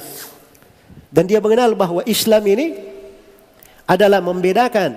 [1.10, 2.78] dan dia mengenal bahwa Islam ini
[3.89, 4.93] adalah membedakan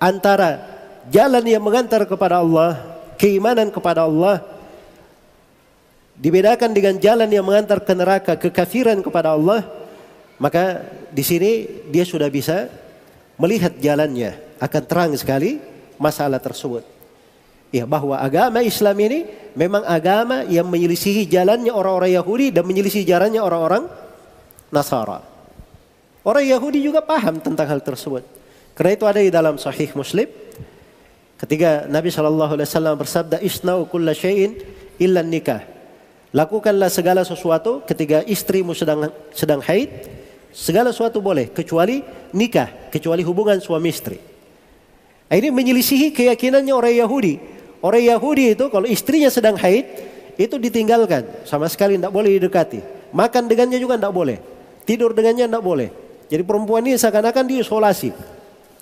[0.00, 0.64] antara
[1.12, 4.42] jalan yang mengantar kepada Allah, keimanan kepada Allah
[6.14, 9.66] dibedakan dengan jalan yang mengantar ke neraka, kekafiran kepada Allah,
[10.38, 11.50] maka di sini
[11.90, 12.70] dia sudah bisa
[13.38, 15.58] melihat jalannya akan terang sekali
[15.98, 16.86] masalah tersebut.
[17.74, 19.26] Ya, bahwa agama Islam ini
[19.58, 23.90] memang agama yang menyelisihi jalannya orang-orang Yahudi dan menyelisihi jalannya orang-orang
[24.70, 25.22] Nasara.
[26.22, 28.22] Orang Yahudi juga paham tentang hal tersebut.
[28.78, 30.26] Karena itu ada di dalam Sahih Muslim.
[31.34, 34.54] Ketika Nabi Shallallahu Alaihi Wasallam bersabda, "Isnau kulla syai'in
[35.02, 35.66] illa nikah."
[36.34, 39.90] Lakukanlah segala sesuatu ketika istrimu sedang sedang haid,
[40.50, 42.02] segala sesuatu boleh kecuali
[42.34, 44.18] nikah, kecuali hubungan suami istri.
[45.30, 47.34] Ini menyelisihi keyakinannya orang Yahudi.
[47.82, 49.86] Orang Yahudi itu kalau istrinya sedang haid,
[50.38, 51.46] itu ditinggalkan.
[51.46, 52.80] Sama sekali tidak boleh didekati.
[53.14, 54.38] Makan dengannya juga tidak boleh.
[54.82, 55.88] Tidur dengannya tidak boleh.
[56.26, 58.10] Jadi perempuan ini seakan-akan diisolasi.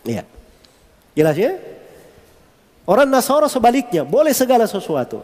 [0.08, 0.24] Iya.
[1.12, 1.52] Jelas ya?
[2.82, 5.22] Orang Nasara sebaliknya, boleh segala sesuatu.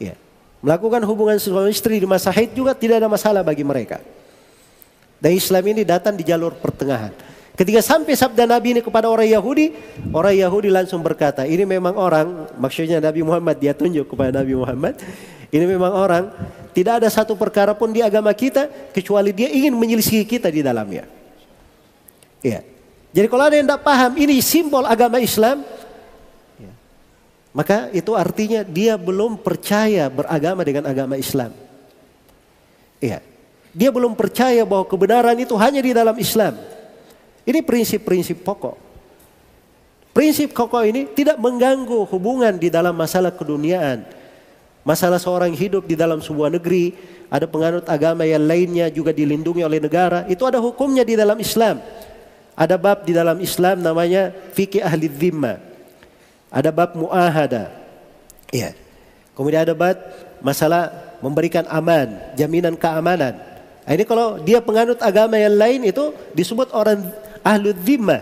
[0.00, 0.16] Ya.
[0.64, 4.00] Melakukan hubungan suami istri di masa haid juga tidak ada masalah bagi mereka.
[5.18, 7.12] Dan Islam ini datang di jalur pertengahan.
[7.58, 9.74] Ketika sampai sabda Nabi ini kepada orang Yahudi,
[10.14, 14.94] orang Yahudi langsung berkata, ini memang orang, maksudnya Nabi Muhammad, dia tunjuk kepada Nabi Muhammad,
[15.50, 16.30] ini memang orang,
[16.70, 21.10] tidak ada satu perkara pun di agama kita, kecuali dia ingin menyelisihi kita di dalamnya.
[22.46, 22.62] Ya.
[23.10, 25.66] Jadi kalau ada yang tidak paham, ini simbol agama Islam.
[27.58, 31.50] Maka itu artinya dia belum percaya beragama dengan agama Islam.
[33.02, 33.18] Iya.
[33.74, 36.54] Dia belum percaya bahwa kebenaran itu hanya di dalam Islam.
[37.42, 38.78] Ini prinsip-prinsip pokok.
[40.14, 44.06] Prinsip pokok ini tidak mengganggu hubungan di dalam masalah keduniaan.
[44.86, 46.94] Masalah seorang hidup di dalam sebuah negeri,
[47.26, 51.82] ada penganut agama yang lainnya juga dilindungi oleh negara, itu ada hukumnya di dalam Islam.
[52.54, 55.67] Ada bab di dalam Islam namanya fikih ahli dhimma.
[56.48, 57.72] Ada bab muahada.
[58.48, 58.72] Ya.
[59.36, 59.96] Kemudian ada bab
[60.42, 60.90] masalah
[61.22, 63.38] memberikan aman, jaminan keamanan.
[63.88, 67.08] Nah, ini kalau dia penganut agama yang lain itu disebut orang
[67.40, 68.20] ahlu dhimma.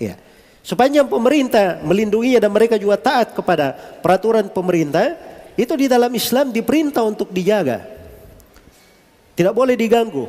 [0.00, 0.16] Ya.
[0.62, 5.18] Sepanjang pemerintah melindunginya dan mereka juga taat kepada peraturan pemerintah,
[5.58, 7.82] itu di dalam Islam diperintah untuk dijaga.
[9.34, 10.24] Tidak boleh diganggu.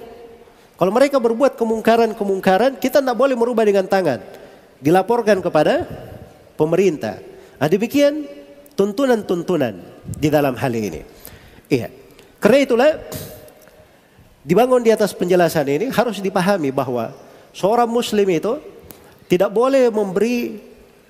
[0.73, 4.19] Kalau mereka berbuat kemungkaran-kemungkaran, kita tidak boleh merubah dengan tangan.
[4.81, 5.85] Dilaporkan kepada
[6.57, 7.21] pemerintah.
[7.63, 8.27] Nah, demikian
[8.75, 9.79] tuntunan-tuntunan
[10.19, 10.99] di dalam hal ini.
[11.71, 11.87] Iya.
[12.43, 12.91] Karena itulah
[14.43, 17.15] dibangun di atas penjelasan ini harus dipahami bahwa
[17.53, 18.57] Seorang muslim itu
[19.29, 20.57] tidak boleh memberi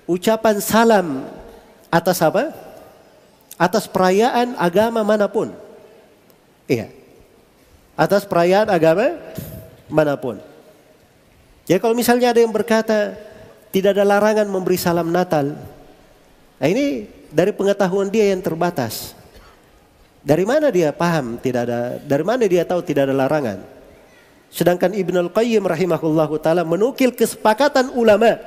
[0.04, 1.24] ucapan salam
[1.88, 2.52] atas apa?
[3.56, 5.56] Atas perayaan agama mana pun.
[6.68, 6.92] Iya.
[7.96, 9.16] Atas perayaan agama
[9.88, 10.36] mana pun.
[11.64, 13.16] Jadi kalau misalnya ada yang berkata
[13.72, 15.56] tidak ada larangan memberi salam Natal.
[16.58, 19.16] Nah ini dari pengetahuan dia yang terbatas.
[20.24, 23.60] Dari mana dia paham tidak ada dari mana dia tahu tidak ada larangan?
[24.48, 28.38] Sedangkan Ibnu Al-Qayyim rahimahullahu taala menukil kesepakatan ulama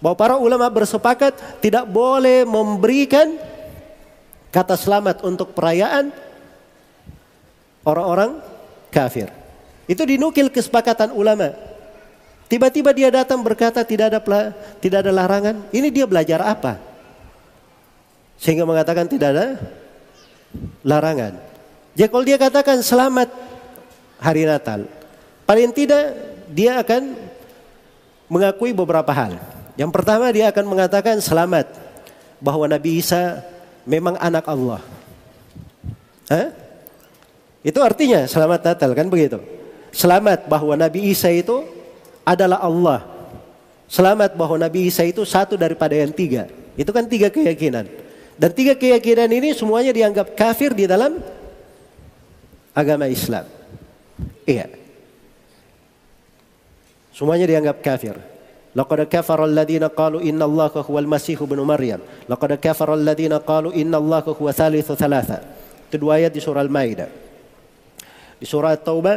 [0.00, 3.36] bahwa para ulama bersepakat tidak boleh memberikan
[4.48, 6.14] kata selamat untuk perayaan
[7.84, 8.40] orang-orang
[8.88, 9.28] kafir.
[9.84, 11.52] Itu dinukil kesepakatan ulama.
[12.50, 14.20] Tiba-tiba dia datang berkata tidak ada
[14.80, 15.68] tidak ada larangan.
[15.70, 16.89] Ini dia belajar apa?
[18.40, 19.46] Sehingga mengatakan tidak ada
[20.80, 21.36] larangan.
[21.92, 23.28] Jadi kalau dia katakan selamat
[24.16, 24.88] hari Natal,
[25.44, 26.16] paling tidak
[26.48, 27.14] dia akan
[28.32, 29.36] mengakui beberapa hal.
[29.76, 31.68] Yang pertama dia akan mengatakan selamat
[32.40, 33.44] bahwa Nabi Isa
[33.84, 34.80] memang anak Allah.
[36.32, 36.48] Hah?
[37.60, 39.36] Itu artinya selamat Natal kan begitu.
[39.92, 41.66] Selamat bahwa Nabi Isa itu
[42.24, 43.04] adalah Allah.
[43.90, 46.48] Selamat bahwa Nabi Isa itu satu daripada yang tiga.
[46.78, 48.09] Itu kan tiga keyakinan.
[48.40, 51.20] Dan tiga keyakinan ini semuanya dianggap kafir di dalam
[52.72, 53.44] agama Islam.
[54.48, 54.72] Iya.
[57.12, 58.16] Semuanya dianggap kafir.
[58.72, 62.00] Laqad kafara alladziina qalu inna Allaha huwal Masih ibnu Maryam.
[62.24, 65.44] Laqad kafara alladziina qalu inna Allaha huwa thalithu thalatha.
[65.92, 67.12] Itu dua ayat di surah Al-Maidah.
[68.40, 69.16] Di surah At-Taubah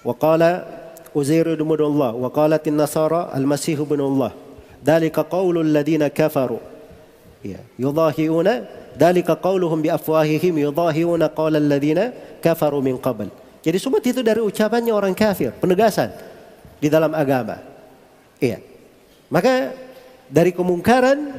[0.00, 0.64] wa qala
[1.12, 4.32] Uzair ibn Allah wa qalat an-nasara al-Masih ibn Allah.
[4.80, 6.73] Dalika qaulul ladziina kafaru.
[7.44, 8.64] Ya, yudahiuna
[8.96, 13.28] dalika qauluhum bi afwahihim yudahiuna qala alladziina kafaru min qabl.
[13.60, 16.08] Jadi sumat itu dari ucapannya orang kafir, penegasan
[16.80, 17.60] di dalam agama.
[18.40, 18.64] Iya.
[19.28, 19.76] Maka
[20.32, 21.36] dari kemungkaran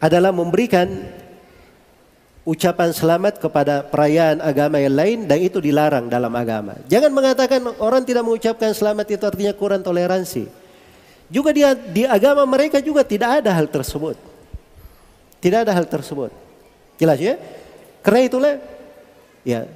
[0.00, 0.88] adalah memberikan
[2.48, 6.80] ucapan selamat kepada perayaan agama yang lain dan itu dilarang dalam agama.
[6.88, 10.48] Jangan mengatakan orang tidak mengucapkan selamat itu artinya kurang toleransi.
[11.26, 11.60] Juga di,
[11.92, 14.25] di agama mereka juga tidak ada hal tersebut.
[15.46, 16.34] Tidak ada hal tersebut.
[16.98, 17.38] Jelas ya?
[18.02, 18.58] Karena itulah
[19.46, 19.70] ya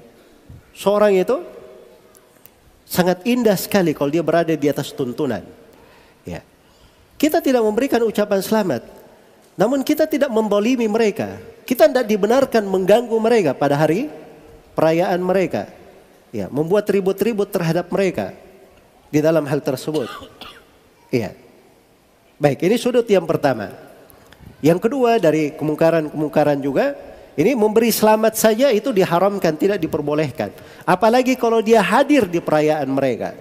[0.75, 1.47] seorang itu
[2.83, 5.47] sangat indah sekali kalau dia berada di atas tuntunan.
[6.27, 6.43] Ya.
[7.15, 8.83] Kita tidak memberikan ucapan selamat.
[9.55, 11.39] Namun kita tidak membolimi mereka.
[11.63, 14.11] Kita tidak dibenarkan mengganggu mereka pada hari
[14.75, 15.71] perayaan mereka.
[16.35, 18.35] Ya, membuat ribut-ribut terhadap mereka
[19.07, 20.11] di dalam hal tersebut.
[21.15, 21.31] Iya.
[22.43, 23.90] Baik, ini sudut yang pertama.
[24.61, 26.93] Yang kedua dari kemungkaran-kemungkaran juga,
[27.41, 30.53] ini memberi selamat saja itu diharamkan, tidak diperbolehkan.
[30.85, 33.33] Apalagi kalau dia hadir di perayaan mereka.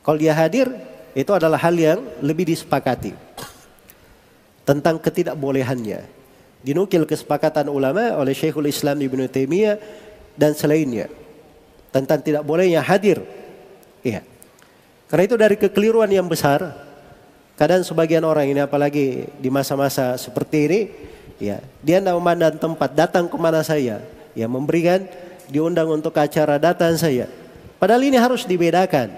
[0.00, 0.72] Kalau dia hadir,
[1.12, 3.12] itu adalah hal yang lebih disepakati
[4.64, 6.00] tentang ketidakbolehannya.
[6.64, 9.76] Dinukil kesepakatan ulama oleh Syekhul Islam Ibn Taimiyah
[10.32, 11.12] dan selainnya
[11.92, 13.20] tentang tidak bolehnya hadir.
[14.00, 14.24] Iya.
[15.08, 16.87] Karena itu dari kekeliruan yang besar,
[17.58, 20.80] kadang sebagian orang ini apalagi di masa-masa seperti ini,
[21.42, 23.98] ya dia tidak memandang tempat datang ke mana saya,
[24.38, 25.02] ya memberikan
[25.50, 27.26] diundang untuk acara datang saya.
[27.82, 29.10] Padahal ini harus dibedakan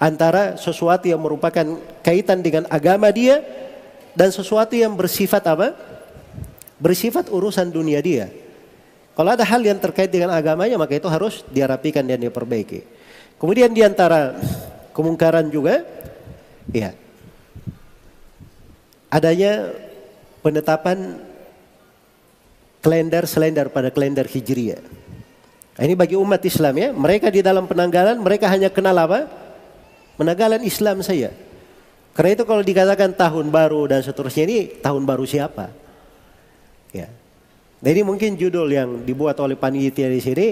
[0.00, 3.44] antara sesuatu yang merupakan kaitan dengan agama dia
[4.16, 5.76] dan sesuatu yang bersifat apa?
[6.80, 8.32] Bersifat urusan dunia dia.
[9.12, 12.80] Kalau ada hal yang terkait dengan agamanya maka itu harus dirapikan dan diperbaiki.
[13.36, 14.40] Kemudian di antara
[14.96, 15.84] kemungkaran juga
[16.72, 16.96] ya
[19.12, 19.68] adanya
[20.40, 21.20] penetapan
[22.80, 24.80] kalender selain daripada kalender Hijriah.
[25.76, 29.28] Nah, ini bagi umat Islam ya, mereka di dalam penanggalan mereka hanya kenal apa?
[30.16, 31.32] Menanggalan Islam saya.
[32.12, 35.72] Karena itu kalau dikatakan tahun baru dan seterusnya ini tahun baru siapa?
[36.92, 37.08] Ya.
[37.80, 40.46] Nah ini mungkin judul yang dibuat oleh panitia di sini.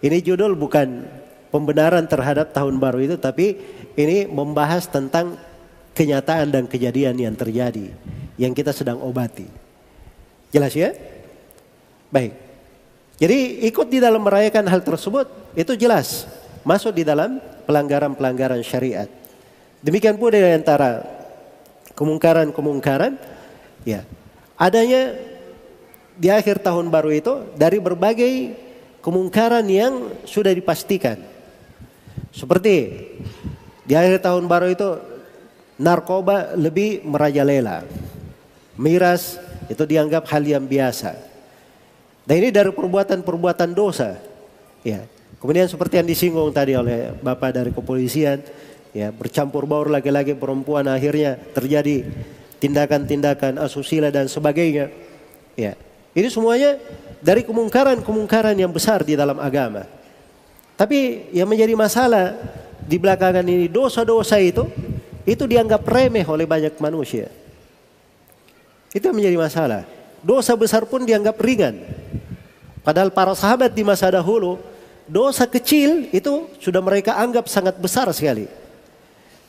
[0.00, 1.02] Ini judul bukan
[1.50, 3.58] pembenaran terhadap tahun baru itu, tapi
[3.98, 5.34] ini membahas tentang
[6.00, 7.92] kenyataan dan kejadian yang terjadi
[8.40, 9.44] yang kita sedang obati.
[10.48, 10.96] Jelas ya?
[12.08, 12.32] Baik.
[13.20, 16.24] Jadi ikut di dalam merayakan hal tersebut itu jelas
[16.64, 17.36] masuk di dalam
[17.68, 19.12] pelanggaran-pelanggaran syariat.
[19.84, 21.04] Demikian pula di antara
[21.92, 23.20] kemungkaran-kemungkaran
[23.84, 24.08] ya
[24.56, 25.20] adanya
[26.16, 28.56] di akhir tahun baru itu dari berbagai
[29.04, 31.20] kemungkaran yang sudah dipastikan.
[32.32, 33.04] Seperti
[33.84, 35.09] di akhir tahun baru itu
[35.80, 37.88] narkoba lebih merajalela.
[38.76, 39.40] Miras
[39.72, 41.16] itu dianggap hal yang biasa.
[42.28, 44.20] Dan ini dari perbuatan-perbuatan dosa.
[44.84, 45.08] Ya,
[45.40, 48.44] Kemudian seperti yang disinggung tadi oleh Bapak dari kepolisian,
[48.92, 52.04] ya bercampur baur laki-laki perempuan akhirnya terjadi
[52.60, 54.92] tindakan-tindakan asusila dan sebagainya.
[55.56, 55.80] Ya,
[56.12, 56.76] ini semuanya
[57.24, 59.88] dari kemungkaran-kemungkaran yang besar di dalam agama.
[60.76, 62.36] Tapi yang menjadi masalah
[62.84, 64.68] di belakangan ini dosa-dosa itu
[65.28, 67.28] itu dianggap remeh oleh banyak manusia.
[68.90, 69.82] Itu yang menjadi masalah.
[70.20, 71.80] Dosa besar pun dianggap ringan.
[72.80, 74.58] Padahal para sahabat di masa dahulu
[75.04, 78.48] dosa kecil itu sudah mereka anggap sangat besar sekali.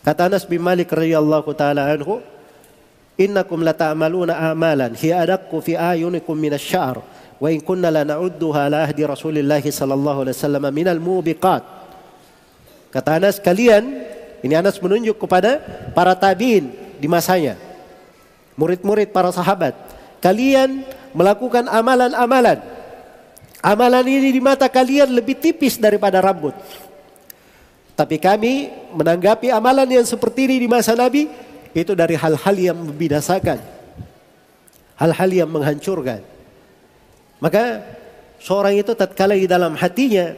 [0.02, 2.20] Kata Anas bin Malik radhiyallahu taala anhu,
[3.22, 6.98] "Innakum lata'maluna amalan hiya adaqqu fi ayunikum minasy-sya'r
[7.38, 11.64] wa in kunna la na'udduha la ahdi Rasulillah sallallahu alaihi wasallam minal mubiqat."
[12.92, 14.11] Kata Anas, kalian
[14.42, 15.62] ini Anas menunjuk kepada
[15.94, 17.58] para tabiin di masanya.
[18.58, 19.74] Murid-murid para sahabat.
[20.22, 20.86] Kalian
[21.18, 22.62] melakukan amalan-amalan
[23.62, 26.58] Amalan ini di mata kalian lebih tipis daripada rambut.
[27.94, 31.30] Tapi kami menanggapi amalan yang seperti ini di masa Nabi
[31.70, 33.62] itu dari hal-hal yang membinasakan.
[34.98, 36.26] Hal-hal yang menghancurkan.
[37.38, 37.86] Maka
[38.42, 40.34] seorang itu tatkala di dalam hatinya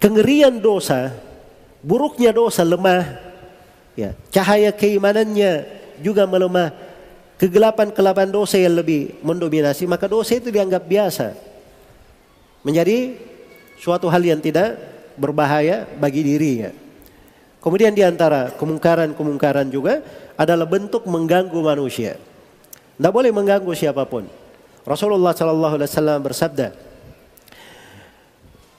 [0.00, 1.12] kengerian dosa,
[1.82, 3.18] buruknya dosa lemah,
[3.98, 5.66] ya, cahaya keimanannya
[6.00, 6.72] juga melemah,
[7.36, 11.34] kegelapan-kegelapan dosa yang lebih mendominasi, maka dosa itu dianggap biasa
[12.62, 13.18] menjadi
[13.82, 14.78] suatu hal yang tidak
[15.18, 16.70] berbahaya bagi dirinya.
[17.62, 20.02] Kemudian di antara kemungkaran-kemungkaran juga
[20.34, 22.18] adalah bentuk mengganggu manusia.
[22.98, 24.26] Tidak boleh mengganggu siapa pun.
[24.82, 26.74] Rasulullah sallallahu alaihi wasallam bersabda,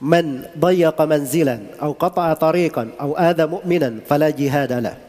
[0.04, 5.00] "Man dayyaqa manzilan aw qata'a tariqan aw adha mu'minan fala jihadalah."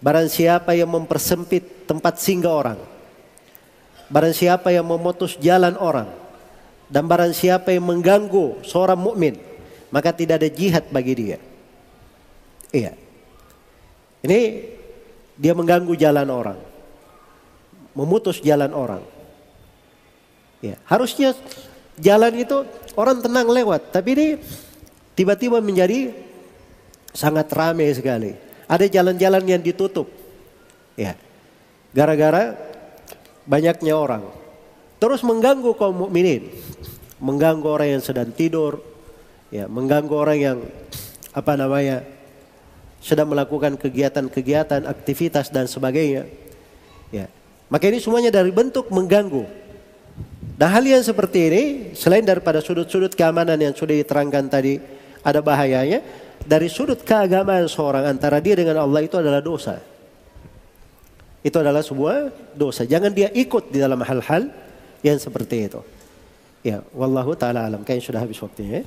[0.00, 2.80] Barang siapa yang mempersempit tempat singgah orang,
[4.08, 6.08] barang siapa yang memutus jalan orang,
[6.88, 9.36] dan barang siapa yang mengganggu seorang mukmin,
[9.92, 11.38] maka tidak ada jihad bagi dia.
[12.72, 12.96] Iya.
[14.24, 14.40] Ini
[15.36, 16.58] dia mengganggu jalan orang.
[17.92, 19.04] Memutus jalan orang.
[20.64, 21.36] Ya, harusnya
[22.00, 22.64] jalan itu
[22.96, 24.28] orang tenang lewat, tapi ini
[25.14, 26.14] tiba-tiba menjadi
[27.10, 28.34] sangat ramai sekali.
[28.70, 30.06] Ada jalan-jalan yang ditutup.
[30.94, 31.18] Ya.
[31.90, 32.54] Gara-gara
[33.46, 34.22] banyaknya orang.
[35.02, 36.54] Terus mengganggu kaum mukminin
[37.20, 38.80] mengganggu orang yang sedang tidur,
[39.52, 40.58] ya, mengganggu orang yang
[41.36, 42.02] apa namanya
[43.00, 46.26] sedang melakukan kegiatan-kegiatan, aktivitas dan sebagainya.
[47.12, 47.28] Ya.
[47.70, 49.46] Maka ini semuanya dari bentuk mengganggu.
[50.60, 51.62] Nah hal yang seperti ini
[51.96, 54.76] selain daripada sudut-sudut keamanan yang sudah diterangkan tadi
[55.24, 56.04] ada bahayanya
[56.44, 59.80] dari sudut keagamaan seorang antara dia dengan Allah itu adalah dosa.
[61.40, 62.84] Itu adalah sebuah dosa.
[62.84, 64.52] Jangan dia ikut di dalam hal-hal
[65.00, 65.80] yang seperti itu.
[66.60, 67.80] Ya, wallahu taala alam.
[67.80, 68.86] Kayaknya sudah habis waktunya ya.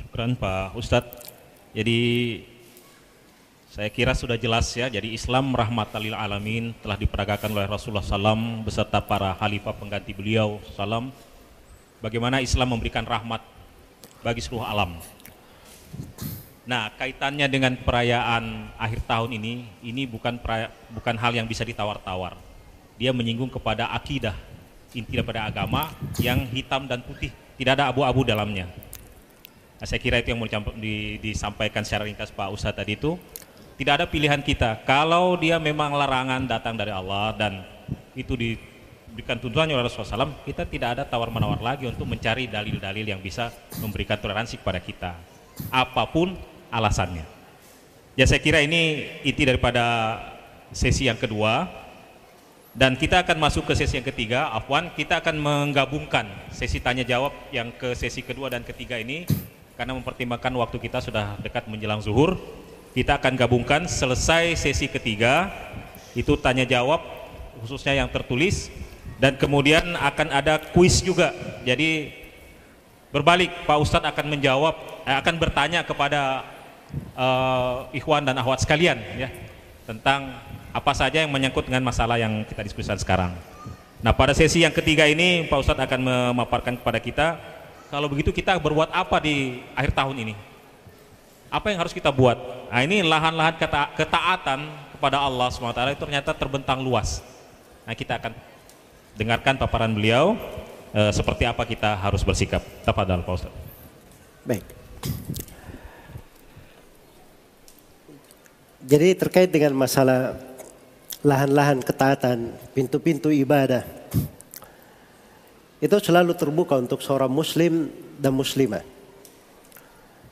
[0.00, 1.28] Syukran Pak Ustadz.
[1.76, 2.00] Jadi
[3.76, 4.88] saya kira sudah jelas ya.
[4.88, 10.64] Jadi Islam rahmatan lil alamin telah diperagakan oleh Rasulullah SAW beserta para khalifah pengganti beliau
[10.72, 11.12] salam.
[12.00, 13.44] Bagaimana Islam memberikan rahmat
[14.24, 14.96] bagi seluruh alam.
[16.64, 22.32] Nah, kaitannya dengan perayaan akhir tahun ini, ini bukan peraya, bukan hal yang bisa ditawar-tawar.
[22.96, 24.34] Dia menyinggung kepada akidah
[24.96, 27.28] inti daripada agama yang hitam dan putih,
[27.60, 28.72] tidak ada abu-abu dalamnya.
[29.76, 30.48] Nah, saya kira itu yang mau
[30.80, 33.20] di, disampaikan secara ringkas Pak Ustadz tadi itu.
[33.76, 34.82] Tidak ada pilihan kita.
[34.88, 37.60] Kalau dia memang larangan datang dari Allah dan
[38.16, 43.20] itu diberikan tuntutannya oleh Rasulullah SAW, kita tidak ada tawar-menawar lagi untuk mencari dalil-dalil yang
[43.20, 43.52] bisa
[43.84, 45.12] memberikan toleransi kepada kita.
[45.68, 46.32] Apa pun
[46.72, 47.28] alasannya.
[48.16, 50.16] Ya saya kira ini inti daripada
[50.72, 51.68] sesi yang kedua
[52.76, 57.32] dan kita akan masuk ke sesi yang ketiga, Afwan, kita akan menggabungkan sesi tanya jawab
[57.48, 59.24] yang ke sesi kedua dan ketiga ini
[59.80, 62.36] karena mempertimbangkan waktu kita sudah dekat menjelang zuhur.
[62.96, 65.52] Kita akan gabungkan selesai sesi ketiga
[66.16, 67.04] itu tanya jawab
[67.60, 68.72] khususnya yang tertulis
[69.20, 71.36] dan kemudian akan ada kuis juga.
[71.60, 72.08] Jadi
[73.12, 76.48] berbalik Pak Ustadz akan menjawab eh, akan bertanya kepada
[77.12, 79.28] uh, ikhwan dan akhwat sekalian ya
[79.84, 80.32] tentang
[80.72, 83.36] apa saja yang menyangkut dengan masalah yang kita diskusikan sekarang.
[84.00, 87.36] Nah pada sesi yang ketiga ini Pak Ustadz akan memaparkan kepada kita
[87.92, 90.55] kalau begitu kita berbuat apa di akhir tahun ini?
[91.50, 92.36] Apa yang harus kita buat?
[92.70, 94.66] Nah ini lahan-lahan keta ketaatan
[94.96, 97.22] kepada Allah SWT itu ternyata terbentang luas.
[97.86, 98.32] Nah kita akan
[99.14, 100.34] dengarkan paparan beliau
[100.90, 102.64] e, seperti apa kita harus bersikap.
[102.82, 103.58] Tafadhal Pak Ustadz.
[104.42, 104.64] Baik.
[108.86, 110.38] Jadi terkait dengan masalah
[111.26, 113.82] lahan-lahan ketaatan, pintu-pintu ibadah.
[115.82, 118.95] Itu selalu terbuka untuk seorang muslim dan muslimah.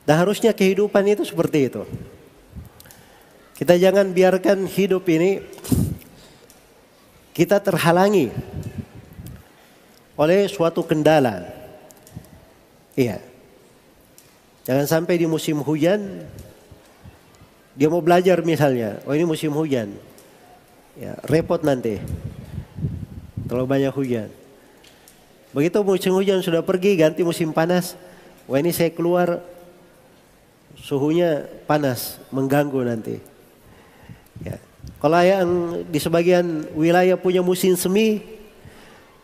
[0.05, 1.83] Dan harusnya kehidupan itu seperti itu.
[3.57, 5.41] Kita jangan biarkan hidup ini
[7.33, 8.29] kita terhalangi
[10.15, 11.43] oleh suatu kendala.
[12.95, 13.19] Iya.
[14.65, 16.25] Jangan sampai di musim hujan
[17.75, 19.91] dia mau belajar misalnya, oh ini musim hujan.
[20.95, 21.99] Ya, repot nanti.
[23.51, 24.31] Terlalu banyak hujan.
[25.51, 27.99] Begitu musim hujan sudah pergi, ganti musim panas.
[28.47, 29.43] Wah ini saya keluar
[30.85, 33.17] suhunya panas, mengganggu nanti.
[34.45, 34.61] Ya.
[35.01, 35.49] Kalau yang
[35.89, 38.21] di sebagian wilayah punya musim semi,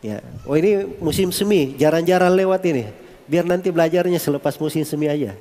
[0.02, 2.90] ya, oh ini musim semi, jarang-jarang lewat ini.
[3.30, 5.38] Biar nanti belajarnya selepas musim semi aja.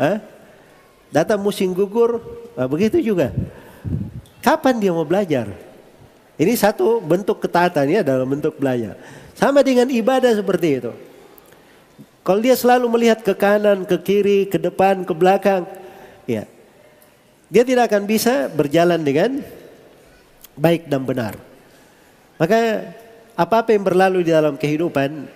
[0.00, 0.24] Hah?
[1.12, 2.24] Datang musim gugur,
[2.56, 3.36] nah begitu juga.
[4.40, 5.52] Kapan dia mau belajar?
[6.40, 8.96] Ini satu bentuk ketaatan ya dalam bentuk belajar.
[9.36, 10.92] Sama dengan ibadah seperti itu.
[12.22, 15.66] Kalau dia selalu melihat ke kanan, ke kiri, ke depan, ke belakang,
[16.22, 16.46] ya,
[17.50, 19.42] dia tidak akan bisa berjalan dengan
[20.54, 21.34] baik dan benar.
[22.38, 22.94] Maka
[23.34, 25.26] apa-apa yang berlalu di dalam kehidupan,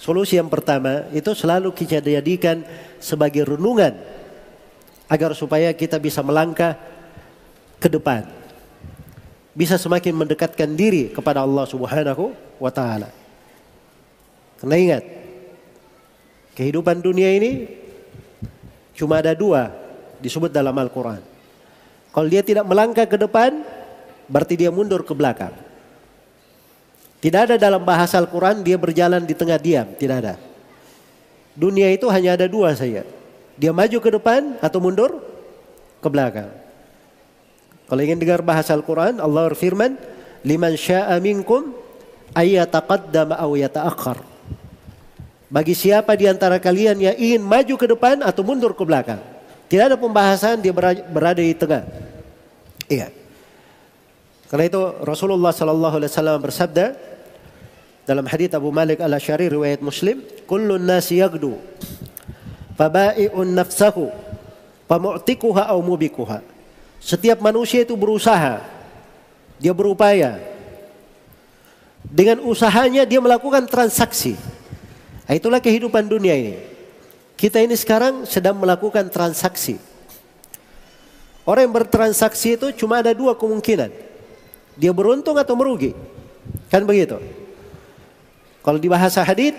[0.00, 2.64] solusi yang pertama itu selalu kita jadikan
[2.96, 3.92] sebagai renungan
[5.12, 6.80] agar supaya kita bisa melangkah
[7.76, 8.24] ke depan.
[9.54, 13.12] Bisa semakin mendekatkan diri kepada Allah Subhanahu wa taala.
[14.58, 15.23] Karena ingat,
[16.54, 17.66] kehidupan dunia ini
[18.94, 19.74] cuma ada dua
[20.22, 21.20] disebut dalam Al-Quran.
[22.14, 23.60] Kalau dia tidak melangkah ke depan,
[24.30, 25.52] berarti dia mundur ke belakang.
[27.18, 30.34] Tidak ada dalam bahasa Al-Quran dia berjalan di tengah diam, tidak ada.
[31.54, 33.02] Dunia itu hanya ada dua saja.
[33.54, 35.22] Dia maju ke depan atau mundur
[36.02, 36.50] ke belakang.
[37.84, 39.94] Kalau ingin dengar bahasa Al-Quran, Allah berfirman,
[40.42, 41.72] "Liman syaa minkum
[42.34, 44.33] ayyataqaddama aw yata'akhkhar."
[45.54, 49.22] Bagi siapa di antara kalian yang ingin maju ke depan atau mundur ke belakang.
[49.70, 51.86] Tidak ada pembahasan dia berada di tengah.
[52.90, 53.14] Iya.
[54.50, 56.98] Karena itu Rasulullah sallallahu alaihi wasallam bersabda
[58.02, 61.54] dalam hadis Abu Malik Al-Asy'ari riwayat Muslim, "Kullun nasi yagdu
[62.74, 64.10] fabai'un nafsahu
[64.90, 66.42] famu'tikuha aw mubikuha."
[66.98, 68.58] Setiap manusia itu berusaha,
[69.62, 70.42] dia berupaya.
[72.02, 74.34] Dengan usahanya dia melakukan transaksi.
[75.24, 76.54] Nah, itulah kehidupan dunia ini.
[77.34, 79.80] Kita ini sekarang sedang melakukan transaksi.
[81.44, 83.92] Orang yang bertransaksi itu cuma ada dua kemungkinan.
[84.80, 85.92] Dia beruntung atau merugi.
[86.72, 87.20] Kan begitu.
[88.64, 89.56] Kalau di bahasa hadith,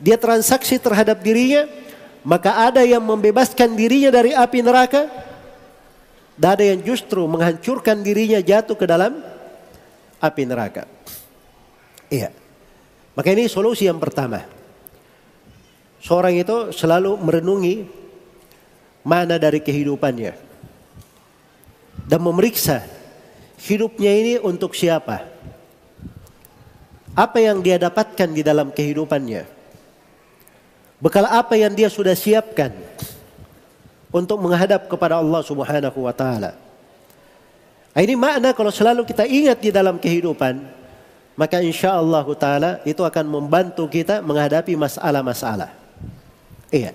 [0.00, 1.68] dia transaksi terhadap dirinya,
[2.24, 5.04] maka ada yang membebaskan dirinya dari api neraka,
[6.36, 9.20] dan ada yang justru menghancurkan dirinya jatuh ke dalam
[10.20, 10.88] api neraka.
[12.08, 12.32] Iya.
[13.12, 14.55] Maka ini solusi yang pertama.
[16.06, 17.82] Seorang itu selalu merenungi
[19.02, 20.38] mana dari kehidupannya
[22.06, 22.86] dan memeriksa
[23.58, 25.26] hidupnya ini untuk siapa.
[27.10, 29.50] Apa yang dia dapatkan di dalam kehidupannya.
[31.02, 32.70] Bekal apa yang dia sudah siapkan
[34.14, 36.54] untuk menghadap kepada Allah Subhanahu wa taala.
[37.96, 40.60] Nah, ini makna kalau selalu kita ingat di dalam kehidupan,
[41.34, 45.85] maka insya Allah taala itu akan membantu kita menghadapi masalah-masalah.
[46.70, 46.92] Iya.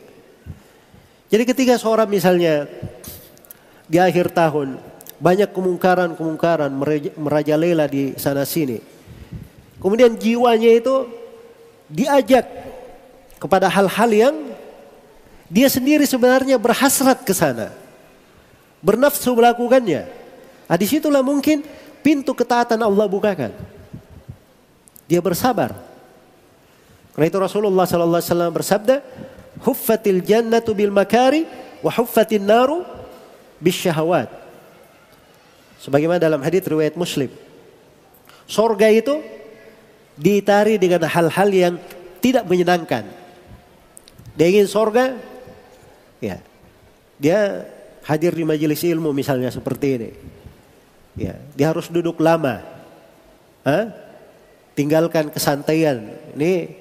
[1.32, 2.67] Jadi ketika seorang misalnya
[3.88, 4.76] di akhir tahun
[5.22, 6.74] banyak kemungkaran-kemungkaran
[7.15, 8.82] merajalela di sana sini.
[9.78, 11.05] Kemudian jiwanya itu
[11.86, 12.45] diajak
[13.38, 14.36] kepada hal-hal yang
[15.51, 17.69] dia sendiri sebenarnya berhasrat ke sana.
[18.82, 20.10] Bernafsu melakukannya.
[20.65, 21.61] Nah, di situlah mungkin
[22.02, 23.53] pintu ketaatan Allah bukakan.
[25.06, 25.76] Dia bersabar.
[27.11, 29.03] Karena itu Rasulullah SAW bersabda,
[29.60, 31.44] huffatil jannatu bil makari
[31.84, 32.88] wa huffatin naru
[33.60, 34.32] bis syahawat.
[35.82, 37.34] Sebagaimana dalam hadis riwayat Muslim.
[38.45, 39.19] Sorga itu
[40.15, 41.76] ditari dengan hal-hal yang
[42.22, 43.10] tidak menyenangkan.
[44.38, 45.18] Dia ingin sorga,
[46.22, 46.38] ya,
[47.18, 47.65] dia
[48.06, 50.10] hadir di majelis ilmu misalnya seperti ini.
[51.18, 52.64] Ya, dia harus duduk lama.
[53.68, 53.91] Hah?
[54.78, 56.07] Tinggalkan kesantaian.
[56.38, 56.72] Ini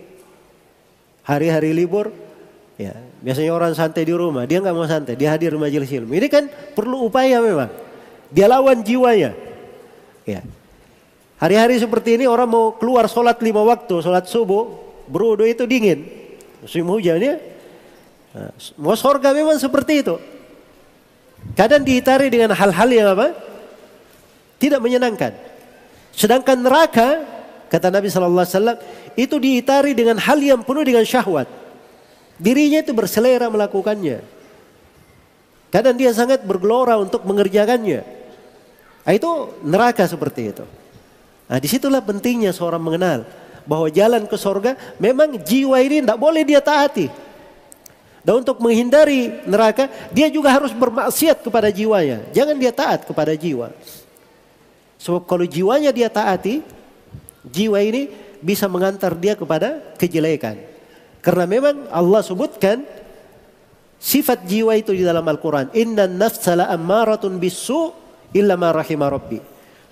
[1.26, 2.14] hari-hari libur
[2.80, 6.16] Ya, biasanya orang santai di rumah, dia nggak mau santai, dia hadir di majelis ilmu.
[6.16, 7.68] Ini kan perlu upaya memang.
[8.32, 9.36] Dia lawan jiwanya.
[10.24, 10.40] Ya.
[11.36, 14.64] Hari-hari seperti ini orang mau keluar sholat lima waktu, sholat subuh,
[15.12, 16.08] berudu itu dingin.
[16.64, 17.36] Musim hujan ya.
[18.32, 18.48] Nah,
[18.80, 20.16] mau sorga memang seperti itu.
[21.52, 23.36] Kadang dihitari dengan hal-hal yang apa?
[24.56, 25.36] Tidak menyenangkan.
[26.16, 27.28] Sedangkan neraka,
[27.68, 28.80] kata Nabi Wasallam,
[29.20, 31.59] itu dihitari dengan hal yang penuh dengan syahwat.
[32.40, 34.24] Dirinya itu berselera melakukannya.
[35.68, 38.00] Kadang dia sangat bergelora untuk mengerjakannya.
[39.04, 39.30] Nah, itu
[39.62, 40.64] neraka seperti itu.
[41.50, 43.26] Nah di situlah pentingnya seorang mengenal
[43.66, 47.10] bahwa jalan ke sorga memang jiwa ini tidak boleh dia taati.
[48.22, 52.22] Dan untuk menghindari neraka dia juga harus bermaksiat kepada jiwanya.
[52.30, 53.74] Jangan dia taat kepada jiwa.
[55.02, 56.62] Sebab kalau jiwanya dia taati,
[57.42, 58.06] jiwa ini
[58.38, 60.69] bisa mengantar dia kepada kejelekan.
[61.20, 62.80] Karena memang Allah sebutkan
[64.00, 65.68] sifat jiwa itu di dalam Al-Quran.
[65.76, 67.92] Inna nafsa la ammaratun bisu
[68.32, 69.36] illa ma rahima rabbi.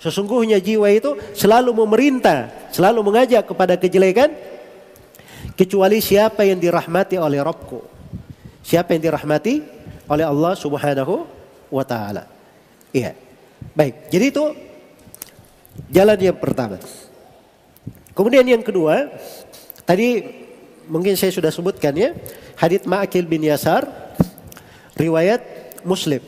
[0.01, 4.31] Sesungguhnya jiwa itu selalu memerintah, selalu mengajak kepada kejelekan
[5.53, 7.79] kecuali siapa yang dirahmati oleh Rabbku.
[8.63, 9.61] Siapa yang dirahmati
[10.09, 11.27] oleh Allah Subhanahu
[11.69, 12.25] wa taala.
[12.89, 13.13] Iya.
[13.75, 14.45] Baik, jadi itu
[15.91, 16.79] jalan yang pertama.
[18.15, 19.11] Kemudian yang kedua,
[19.83, 20.23] tadi
[20.89, 22.17] mungkin saya sudah sebutkan ya,
[22.57, 23.85] hadits Ma'akil bin Yasar
[24.97, 25.41] riwayat
[25.85, 26.19] Muslim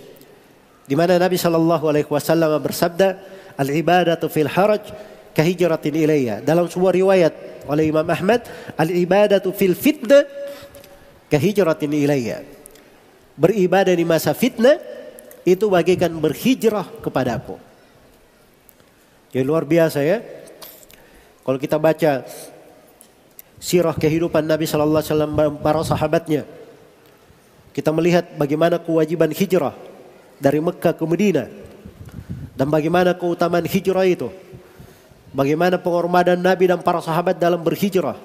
[0.86, 3.16] di mana Nabi Shallallahu alaihi wasallam bersabda,
[3.56, 4.92] "Al-ibadatu fil haraj
[5.32, 7.34] kahijratin ilayya." Dalam sebuah riwayat
[7.64, 8.44] oleh Imam Ahmad,
[8.76, 10.28] "Al-ibadatu fil fitnah
[11.32, 12.44] kahijratin ilayya."
[13.40, 14.78] Beribadah di masa fitnah
[15.48, 17.56] itu bagikan berhijrah kepadaku.
[19.32, 20.20] Ya luar biasa ya.
[21.42, 22.28] Kalau kita baca
[23.62, 26.50] sirah kehidupan Nabi sallallahu alaihi wasallam para sahabatnya,
[27.72, 29.78] kita melihat bagaimana kewajiban hijrah
[30.42, 31.48] dari Mekah ke Madinah
[32.58, 34.34] dan bagaimana keutamaan hijrah itu.
[35.32, 38.20] Bagaimana penghormatan Nabi dan para sahabat dalam berhijrah.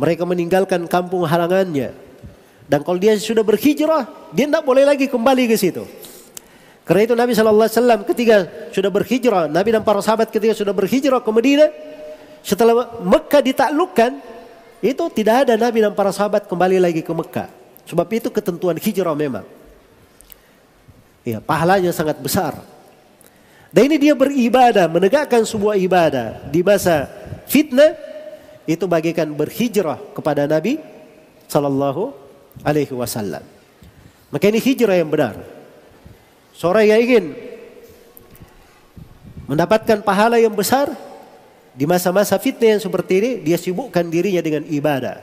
[0.00, 1.92] Mereka meninggalkan kampung halangannya.
[2.64, 5.84] Dan kalau dia sudah berhijrah, dia tidak boleh lagi kembali ke situ.
[6.88, 8.36] Karena itu Nabi Shallallahu Alaihi Wasallam ketika
[8.72, 11.68] sudah berhijrah, Nabi dan para sahabat ketika sudah berhijrah ke Madinah,
[12.40, 14.12] setelah Mekah ditaklukkan,
[14.80, 17.48] itu tidak ada Nabi dan para sahabat kembali lagi ke Mekah.
[17.84, 19.44] Sebab itu ketentuan hijrah memang.
[21.20, 22.56] Ya, pahalanya sangat besar.
[23.70, 27.06] Dan ini dia beribadah, menegakkan sebuah ibadah di masa
[27.46, 27.94] fitnah
[28.66, 30.80] itu bagikan berhijrah kepada Nabi
[31.46, 32.10] sallallahu
[32.66, 33.44] alaihi wasallam.
[34.30, 35.38] Maka ini hijrah yang benar.
[36.54, 37.24] Seorang yang ingin
[39.50, 40.90] mendapatkan pahala yang besar
[41.80, 45.16] di masa-masa fitnah yang seperti ini, dia sibukkan dirinya dengan ibadah.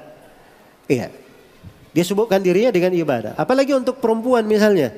[0.90, 1.14] Iya.
[1.94, 3.38] Dia sibukkan dirinya dengan ibadah.
[3.38, 4.90] Apalagi untuk perempuan misalnya.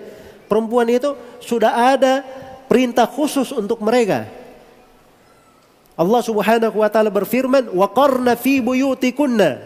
[0.47, 2.23] Perempuan itu sudah ada
[2.71, 4.31] perintah khusus untuk mereka.
[5.99, 9.59] Allah Subhanahu wa taala berfirman, "Wa qarna fi buyutikunna."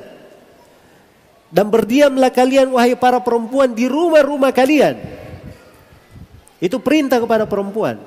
[1.53, 4.97] Dan berdiamlah kalian wahai para perempuan di rumah-rumah kalian.
[6.57, 8.01] Itu perintah kepada perempuan.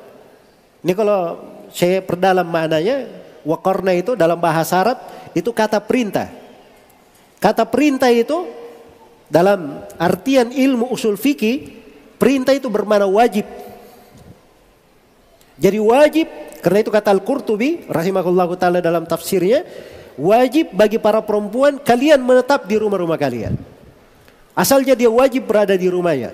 [0.82, 1.38] Ini kalau
[1.70, 4.98] saya perdalam maknanya, waqarna itu dalam bahasa Arab
[5.32, 6.27] itu kata perintah.
[7.39, 8.51] Kata perintah itu
[9.31, 11.70] dalam artian ilmu usul fikih,
[12.18, 13.47] perintah itu bermakna wajib.
[15.56, 16.27] Jadi wajib,
[16.60, 19.64] karena itu kata Al-Qurtubi rahimahullah taala dalam tafsirnya,
[20.18, 23.56] wajib bagi para perempuan kalian menetap di rumah-rumah kalian.
[24.56, 26.32] Asalnya dia wajib berada di rumahnya.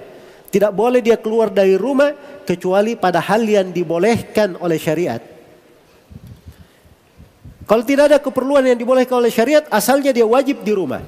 [0.53, 2.13] Tidak boleh dia keluar dari rumah
[2.45, 5.32] kecuali pada hal yang dibolehkan oleh syariat.
[7.63, 11.03] Kalau tidak ada keperluan yang dibolehkan oleh syariat, asalnya dia wajib di rumah.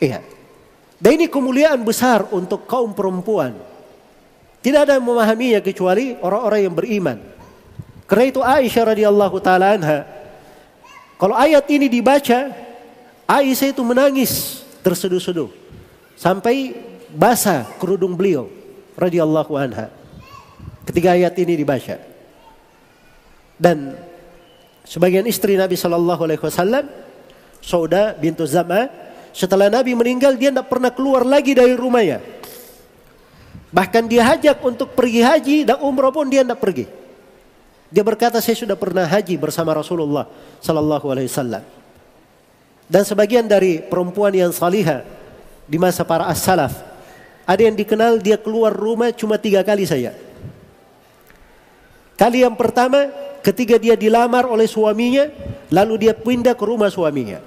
[0.00, 0.24] Iya.
[0.98, 3.52] Dan ini kemuliaan besar untuk kaum perempuan.
[4.64, 7.18] Tidak ada yang memahaminya kecuali orang-orang yang beriman.
[8.08, 10.04] Karena itu Aisyah radhiyallahu taala anha
[11.16, 12.52] kalau ayat ini dibaca
[13.24, 15.48] Aisyah itu menangis terseduh-seduh
[16.12, 16.76] sampai
[17.16, 18.52] basah kerudung beliau
[18.92, 19.88] radhiyallahu anha
[20.84, 21.96] ketika ayat ini dibaca.
[23.56, 23.96] Dan
[24.84, 26.86] sebagian istri Nabi sallallahu alaihi wasallam
[27.64, 28.92] Sauda bintu Zama
[29.32, 32.20] setelah Nabi meninggal dia tidak pernah keluar lagi dari rumahnya.
[33.74, 36.86] Bahkan dia hajak untuk pergi haji dan umrah pun dia tidak pergi.
[37.90, 40.30] Dia berkata saya sudah pernah haji bersama Rasulullah
[40.62, 41.64] sallallahu alaihi wasallam.
[42.86, 45.02] Dan sebagian dari perempuan yang salihah
[45.64, 46.94] di masa para as-salaf
[47.44, 50.12] ada yang dikenal dia keluar rumah cuma tiga kali saja.
[52.14, 53.10] Kali yang pertama
[53.44, 55.28] ketika dia dilamar oleh suaminya
[55.68, 57.44] lalu dia pindah ke rumah suaminya.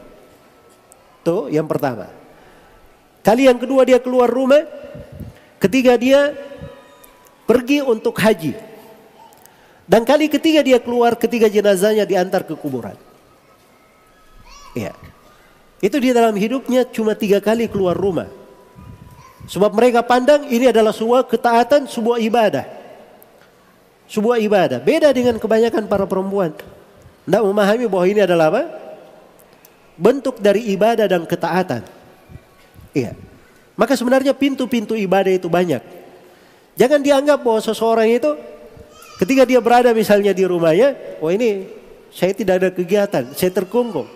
[1.26, 2.14] Tuh yang pertama.
[3.26, 4.64] Kali yang kedua dia keluar rumah
[5.58, 6.38] Ketika dia
[7.50, 8.54] pergi untuk haji.
[9.88, 12.94] Dan kali ketiga dia keluar ketika jenazahnya diantar ke kuburan.
[14.78, 14.94] Iya.
[15.82, 18.30] Itu dia dalam hidupnya cuma tiga kali keluar rumah.
[19.48, 22.66] Sebab mereka pandang ini adalah sebuah ketaatan, sebuah ibadah.
[24.08, 24.80] Sebuah ibadah.
[24.80, 26.56] Beda dengan kebanyakan para perempuan.
[27.28, 28.64] Tidak memahami bahwa ini adalah apa?
[30.00, 31.84] Bentuk dari ibadah dan ketaatan.
[32.96, 33.14] Iya.
[33.78, 35.84] Maka sebenarnya pintu-pintu ibadah itu banyak.
[36.78, 38.32] Jangan dianggap bahwa seseorang itu
[39.22, 41.66] ketika dia berada misalnya di rumahnya, oh ini
[42.14, 44.10] saya tidak ada kegiatan, saya terkungkung.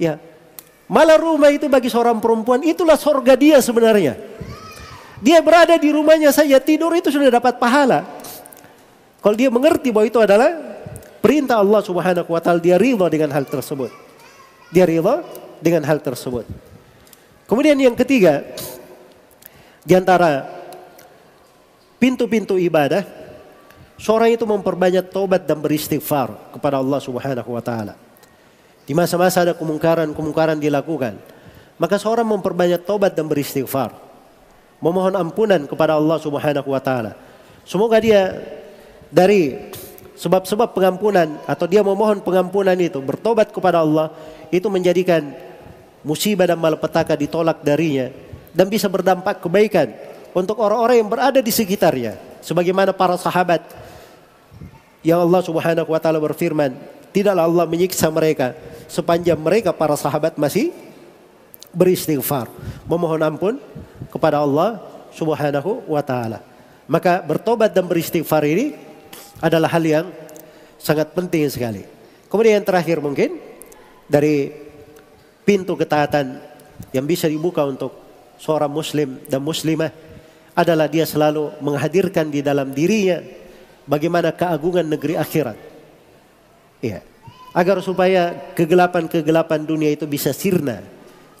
[0.00, 0.20] Ya,
[0.86, 4.16] malah rumah itu bagi seorang perempuan itulah sorga dia sebenarnya.
[5.18, 8.17] Dia berada di rumahnya saja tidur itu sudah dapat pahala.
[9.18, 10.54] Kalau dia mengerti bahwa itu adalah
[11.18, 13.90] perintah Allah Subhanahu wa taala, dia ridha dengan hal tersebut.
[14.70, 15.26] Dia ridha
[15.58, 16.46] dengan hal tersebut.
[17.50, 18.44] Kemudian yang ketiga,
[19.82, 20.46] di antara
[21.98, 23.02] pintu-pintu ibadah,
[23.98, 27.98] seorang itu memperbanyak tobat dan beristighfar kepada Allah Subhanahu wa taala.
[28.86, 31.18] Di masa-masa ada kemungkaran-kemungkaran dilakukan,
[31.76, 33.92] maka seorang memperbanyak tobat dan beristighfar.
[34.78, 37.18] Memohon ampunan kepada Allah Subhanahu wa taala.
[37.66, 38.32] Semoga dia
[39.08, 39.72] dari
[40.18, 44.10] sebab-sebab pengampunan atau dia memohon pengampunan itu bertobat kepada Allah
[44.50, 45.30] itu menjadikan
[46.02, 48.10] musibah dan malapetaka ditolak darinya
[48.50, 49.94] dan bisa berdampak kebaikan
[50.34, 53.62] untuk orang-orang yang berada di sekitarnya sebagaimana para sahabat
[55.06, 56.74] yang Allah Subhanahu wa taala berfirman
[57.14, 58.58] tidaklah Allah menyiksa mereka
[58.90, 60.74] sepanjang mereka para sahabat masih
[61.70, 62.50] beristighfar
[62.90, 63.54] memohon ampun
[64.10, 64.82] kepada Allah
[65.14, 66.42] Subhanahu wa taala.
[66.88, 68.87] Maka bertobat dan beristighfar ini
[69.38, 70.06] adalah hal yang
[70.78, 71.82] sangat penting sekali
[72.30, 73.38] kemudian yang terakhir mungkin
[74.08, 74.50] dari
[75.48, 76.40] pintu ketaatan
[76.92, 77.92] yang bisa dibuka untuk
[78.38, 79.90] seorang muslim dan muslimah
[80.58, 83.22] adalah dia selalu menghadirkan di dalam dirinya
[83.86, 85.58] bagaimana keagungan negeri akhirat.
[86.82, 87.00] Iya.
[87.54, 90.84] Agar supaya kegelapan-kegelapan dunia itu bisa sirna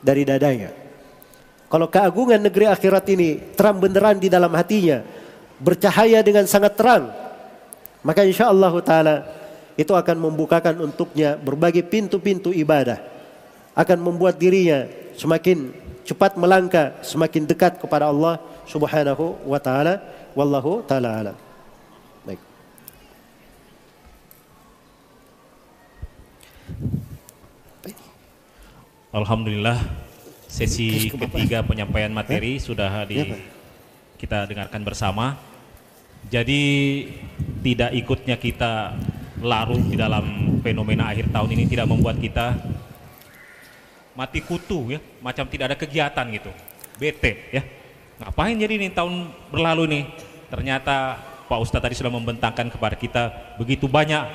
[0.00, 0.72] dari dadanya.
[1.68, 5.04] Kalau keagungan negeri akhirat ini terang benderang di dalam hatinya,
[5.60, 7.12] bercahaya dengan sangat terang,
[8.02, 9.26] maka insya Allah taala
[9.78, 12.98] itu akan membukakan untuknya berbagai pintu-pintu ibadah,
[13.78, 15.70] akan membuat dirinya semakin
[16.02, 20.02] cepat melangkah, semakin dekat kepada Allah Subhanahu wa taala.
[20.34, 21.36] Wallahu taala alam.
[22.26, 22.40] Baik.
[29.14, 29.78] Alhamdulillah
[30.48, 33.36] sesi ketiga penyampaian materi sudah di
[34.18, 35.38] kita dengarkan bersama.
[36.26, 36.62] Jadi
[37.62, 38.98] tidak ikutnya kita
[39.38, 42.58] larut di dalam fenomena akhir tahun ini tidak membuat kita
[44.18, 46.50] mati kutu ya, macam tidak ada kegiatan gitu.
[46.98, 47.62] Bete ya.
[48.18, 50.04] Ngapain jadi ini tahun berlalu nih?
[50.50, 54.26] Ternyata Pak Ustadz tadi sudah membentangkan kepada kita begitu banyak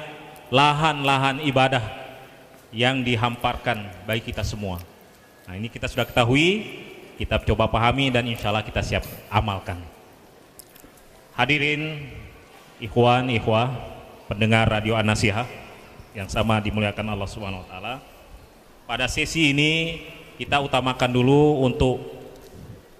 [0.50, 1.84] lahan-lahan ibadah
[2.74, 4.80] yang dihamparkan bagi kita semua.
[5.46, 6.64] Nah ini kita sudah ketahui,
[7.20, 9.93] kita coba pahami dan insya Allah kita siap amalkan.
[11.34, 12.14] Hadirin
[12.78, 13.74] ikhwan, ikhwah,
[14.30, 15.50] pendengar Radio Anasihah
[16.14, 17.94] yang sama dimuliakan Allah Subhanahu wa taala.
[18.86, 19.98] Pada sesi ini
[20.38, 22.06] kita utamakan dulu untuk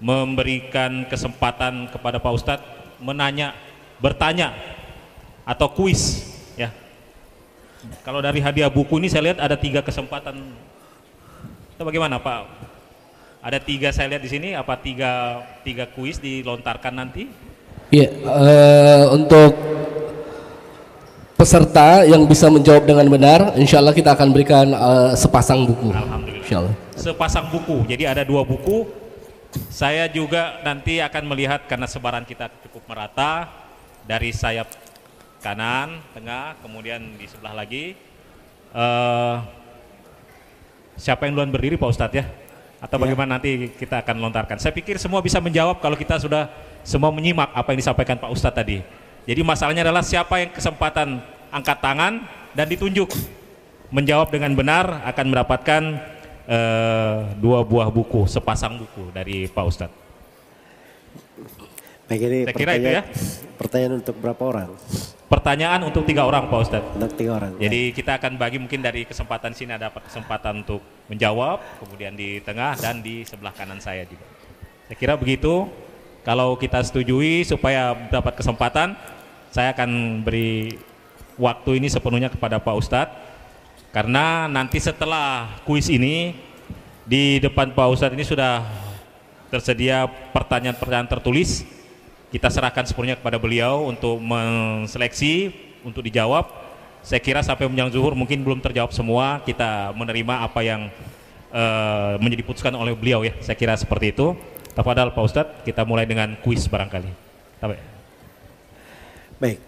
[0.02, 2.66] memberikan kesempatan kepada Pak Ustadz
[2.98, 3.54] menanya,
[4.02, 4.50] bertanya
[5.46, 6.26] atau kuis
[6.58, 6.74] ya.
[8.02, 10.42] Kalau dari hadiah buku ini saya lihat ada tiga kesempatan.
[11.70, 12.50] Itu bagaimana Pak?
[13.46, 17.53] Ada tiga saya lihat di sini apa tiga tiga kuis dilontarkan nanti?
[17.92, 19.52] Iya, uh, untuk
[21.34, 25.92] peserta yang bisa menjawab dengan benar, insya Allah kita akan berikan uh, sepasang buku.
[25.92, 26.40] Alhamdulillah.
[26.40, 26.74] Insya Allah.
[26.96, 27.84] Sepasang buku.
[27.84, 28.88] Jadi ada dua buku.
[29.70, 33.46] Saya juga nanti akan melihat karena sebaran kita cukup merata
[34.08, 34.66] dari sayap
[35.44, 37.94] kanan, tengah, kemudian di sebelah lagi.
[38.74, 39.44] Uh,
[40.96, 42.24] siapa yang duluan berdiri Pak Ustadz ya?
[42.80, 44.56] Atau bagaimana nanti kita akan lontarkan?
[44.56, 46.48] Saya pikir semua bisa menjawab kalau kita sudah
[46.84, 48.78] semua menyimak apa yang disampaikan Pak Ustadz tadi.
[49.24, 53.08] Jadi masalahnya adalah siapa yang kesempatan angkat tangan dan ditunjuk
[53.88, 55.82] menjawab dengan benar akan mendapatkan
[56.44, 59.96] uh, dua buah buku, sepasang buku dari Pak Ustadz.
[62.04, 63.02] Baik ini Saya kira itu ya.
[63.56, 64.68] Pertanyaan untuk berapa orang?
[65.24, 66.92] Pertanyaan untuk tiga orang Pak Ustadz.
[67.00, 67.56] Untuk tiga orang.
[67.56, 72.76] Jadi kita akan bagi mungkin dari kesempatan sini ada kesempatan untuk menjawab, kemudian di tengah
[72.76, 74.26] dan di sebelah kanan saya juga.
[74.84, 75.64] Saya kira begitu.
[76.24, 78.96] Kalau kita setujui supaya dapat kesempatan,
[79.52, 80.80] saya akan beri
[81.36, 83.12] waktu ini sepenuhnya kepada Pak Ustadz.
[83.92, 86.32] Karena nanti setelah kuis ini,
[87.04, 88.64] di depan Pak Ustadz ini sudah
[89.52, 91.68] tersedia pertanyaan-pertanyaan tertulis.
[92.32, 95.52] Kita serahkan sepenuhnya kepada beliau untuk menseleksi,
[95.84, 96.48] untuk dijawab.
[97.04, 99.44] Saya kira sampai menjelang zuhur mungkin belum terjawab semua.
[99.44, 100.88] Kita menerima apa yang
[101.52, 103.36] uh, menjadi putuskan oleh beliau ya.
[103.44, 104.34] Saya kira seperti itu.
[104.74, 107.06] Tafadhal Pak Ustadz, kita mulai dengan kuis barangkali.
[109.38, 109.58] Baik,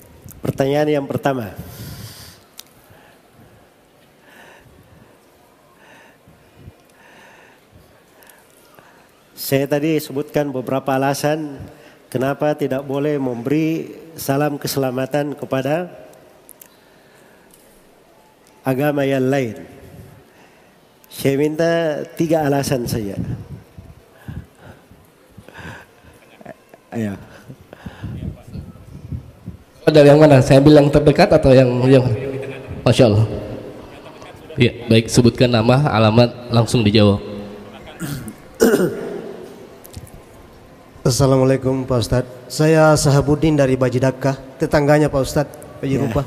[0.42, 1.54] pertanyaan yang pertama.
[9.38, 11.62] Saya tadi sebutkan beberapa alasan
[12.10, 15.86] kenapa tidak boleh memberi salam keselamatan kepada
[18.66, 19.54] agama yang lain.
[21.06, 23.14] Saya minta tiga alasan saja.
[26.96, 27.12] Ayo.
[29.86, 30.40] Dari yang mana?
[30.40, 32.04] Saya bilang terdekat atau yang yang
[32.80, 33.28] Masya Allah.
[34.56, 37.20] Ya, baik sebutkan nama, alamat, langsung dijawab.
[41.06, 46.26] Assalamualaikum Pak Ustadz Saya Sahabuddin dari Bajidaka Tetangganya Pak Ustadz Baji Rupa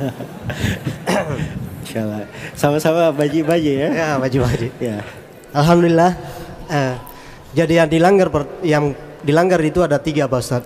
[1.84, 2.24] Insyaallah.
[2.56, 3.90] Sama-sama baji-baji ya.
[3.92, 5.04] Ya Baji-Baji Ya.
[5.52, 6.16] Alhamdulillah
[6.72, 6.96] eh,
[7.52, 10.64] Jadi yang dilanggar per- Yang dilanggar itu ada tiga Pak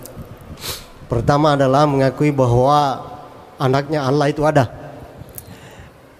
[1.10, 3.12] Pertama adalah mengakui bahwa
[3.54, 4.66] Anaknya Allah itu ada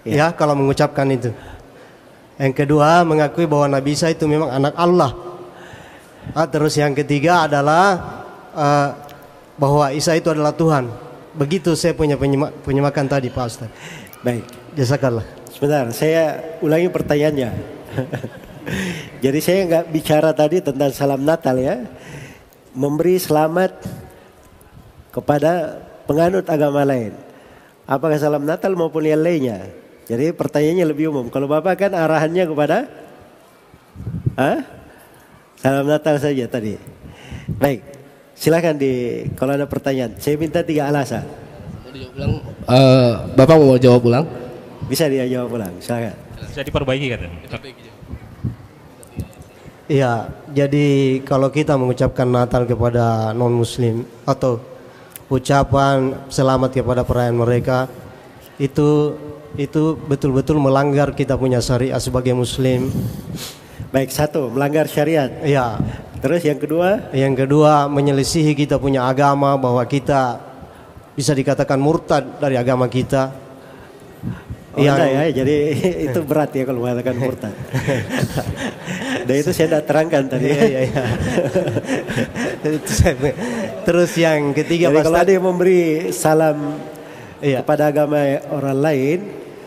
[0.05, 1.33] Ya, kalau mengucapkan itu
[2.37, 5.25] Yang kedua mengakui bahwa Nabi Isa itu memang anak Allah
[6.33, 8.01] Ah, terus yang ketiga adalah
[8.55, 8.89] eh,
[9.59, 10.89] bahwa Isa itu adalah Tuhan.
[11.35, 13.69] Begitu saya punya penyemak, penyemakan tadi Pak Ustaz.
[14.23, 14.47] Baik.
[14.73, 15.27] Jazakallah.
[15.51, 17.49] Sebentar, saya ulangi pertanyaannya.
[19.23, 21.85] Jadi saya nggak bicara tadi tentang salam Natal ya.
[22.75, 23.71] Memberi selamat
[25.15, 27.15] kepada penganut agama lain.
[27.87, 29.71] Apakah salam Natal maupun yang lainnya.
[30.05, 31.31] Jadi pertanyaannya lebih umum.
[31.31, 32.77] Kalau Bapak kan arahannya kepada
[34.35, 34.59] Hah?
[35.63, 36.75] Salam Natal saja tadi.
[37.47, 37.79] Baik.
[38.35, 40.19] Silakan di kalau ada pertanyaan.
[40.19, 41.23] Saya minta tiga alasan.
[41.95, 44.25] Eh, Bapak mau jawab ulang?
[44.91, 45.73] Bisa dia jawab ulang.
[45.79, 46.13] Silakan.
[46.51, 47.31] Bisa diperbaiki kan?
[49.85, 54.57] Iya, jadi kalau kita mengucapkan Natal kepada non muslim atau
[55.29, 57.85] ucapan selamat kepada perayaan mereka
[58.57, 59.13] itu
[59.53, 62.89] itu betul-betul melanggar kita punya syariat sebagai muslim.
[63.93, 65.29] Baik, satu melanggar syariat.
[65.45, 65.77] Iya.
[66.17, 70.41] Terus yang kedua, Yang kedua menyelisihi kita punya agama bahwa kita
[71.13, 73.44] bisa dikatakan murtad dari agama kita.
[74.75, 75.55] Oh, enggak ya, jadi
[76.11, 77.53] itu berat ya kalau mengatakan murtad.
[79.27, 80.45] Dan itu saya tidak terangkan tadi.
[80.53, 81.03] Iya, iya, iya.
[83.85, 86.77] Terus yang ketiga Jadi kalau ada yang memberi salam
[87.43, 87.61] Iya.
[87.61, 89.19] kepada agama orang lain,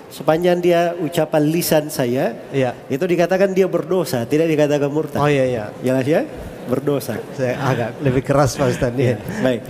[0.09, 2.72] sepanjang dia ucapan lisan saya, Iya.
[2.89, 5.20] itu dikatakan dia berdosa, tidak dikatakan murtad.
[5.20, 5.64] Oh iya iya.
[5.85, 6.24] Jelas ya?
[6.66, 7.20] Berdosa.
[7.36, 9.40] Saya agak lebih keras Pak Ustadz Iya, ya.
[9.44, 9.60] baik.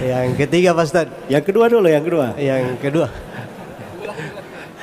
[0.00, 2.26] Yang ketiga Pak Ustadz, Yang kedua dulu, yang kedua.
[2.38, 3.08] yang kedua.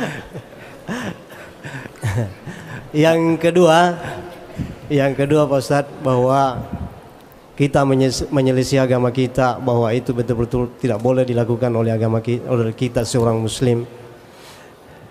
[3.05, 3.93] yang kedua,
[4.91, 6.59] yang kedua Pak Ustadz bahwa
[7.55, 7.85] kita
[8.33, 13.37] menyelisih agama kita bahwa itu betul-betul tidak boleh dilakukan oleh agama kita, oleh kita seorang
[13.37, 13.85] muslim.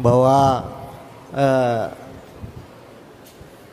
[0.00, 0.64] Bahwa
[1.36, 1.84] eh,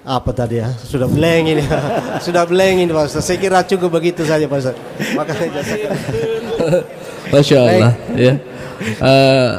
[0.08, 0.70] apa tadi ya?
[0.78, 1.64] Sudah blank ini.
[2.26, 3.28] Sudah blank ini Pak Ustadz.
[3.28, 4.82] Saya kira cukup begitu saja Pak Ustadz.
[5.16, 7.07] Makanya jazakallah.
[7.30, 7.92] Masya Allah.
[8.14, 8.34] Ya.
[8.78, 9.50] Eh,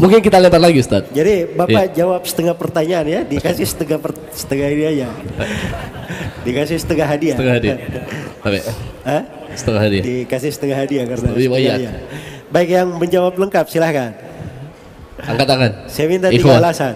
[0.00, 1.04] mungkin kita lempar lagi Ustaz.
[1.12, 1.52] Jadi Iya.
[1.52, 5.08] Bapak jawab setengah pertanyaan ya, dikasih setengah per- setengah ini aja.
[6.42, 7.36] Dikasih setengah hadiah.
[7.36, 7.76] Setengah hadiah.
[9.04, 9.22] Hah?
[9.52, 10.04] Setengah hadiah.
[10.04, 11.72] Dikasih setengah hadiah karena Lebih setengah banyak.
[11.76, 11.94] hadiah.
[12.48, 14.10] Baik yang menjawab lengkap silahkan.
[15.20, 15.70] Angkat tangan.
[15.88, 16.94] Saya minta tiga alasan.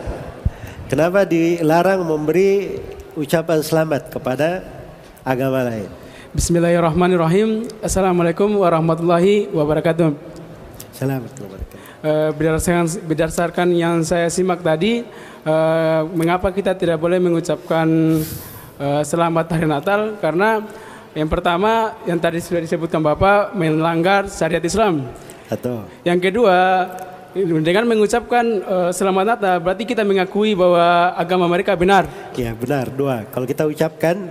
[0.89, 2.81] Kenapa dilarang memberi
[3.13, 4.65] ucapan selamat kepada
[5.21, 5.89] agama lain?
[6.29, 7.65] Bismillahirrahmanirrahim.
[7.81, 10.13] Assalamualaikum warahmatullahi wabarakatuh.
[10.93, 11.67] Assalamualaikum warahmatullahi
[11.99, 15.09] Eh, berdasarkan, berdasarkan yang saya simak tadi,
[15.43, 17.89] eh, mengapa kita tidak boleh mengucapkan
[18.77, 20.21] eh, selamat hari Natal?
[20.21, 20.63] Karena
[21.17, 25.09] yang pertama, yang tadi sudah disebutkan Bapak, melanggar syariat Islam.
[25.49, 26.59] Atau Yang kedua,
[27.65, 32.05] dengan mengucapkan eh, selamat Natal, berarti kita mengakui bahwa agama mereka benar.
[32.37, 33.25] ya benar dua.
[33.33, 34.29] Kalau kita ucapkan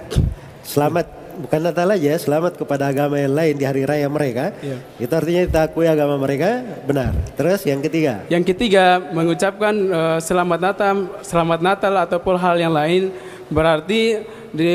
[0.62, 4.52] selamat bukan Natal aja, selamat kepada agama yang lain di hari raya mereka.
[4.60, 4.78] Iya.
[4.98, 7.14] Itu artinya kita akui agama mereka benar.
[7.38, 13.14] Terus yang ketiga, Yang ketiga, mengucapkan eh, selamat Natal, selamat Natal ataupun hal yang lain
[13.48, 14.74] berarti di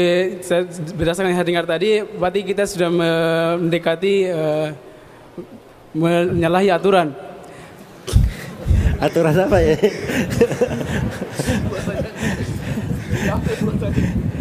[0.97, 4.69] berdasarkan yang saya dengar tadi, berarti kita sudah mendekati eh,
[5.93, 7.11] menyalahi aturan.
[9.03, 9.75] aturan apa ya?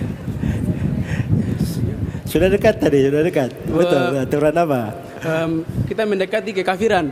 [2.32, 3.52] sudah dekat tadi, sudah dekat.
[3.68, 4.82] Betul, Eh, aturan apa?
[5.20, 5.52] Em,
[5.84, 7.12] kita mendekati kekafiran.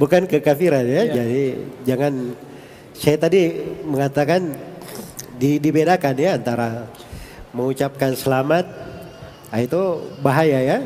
[0.00, 1.04] Bukan kekafiran ya.
[1.20, 1.42] Jadi
[1.84, 2.32] jangan
[2.96, 4.56] saya tadi mengatakan
[5.36, 6.88] di, dibedakan ya antara
[7.52, 8.64] mengucapkan selamat
[9.52, 9.80] ah, itu
[10.24, 10.78] bahaya ya.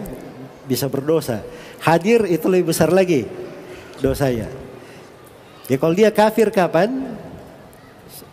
[0.67, 1.43] Bisa berdosa.
[1.83, 3.31] Hadir itu lebih besar lagi
[4.03, 4.51] dosanya.
[5.71, 7.15] Ya kalau dia kafir kapan?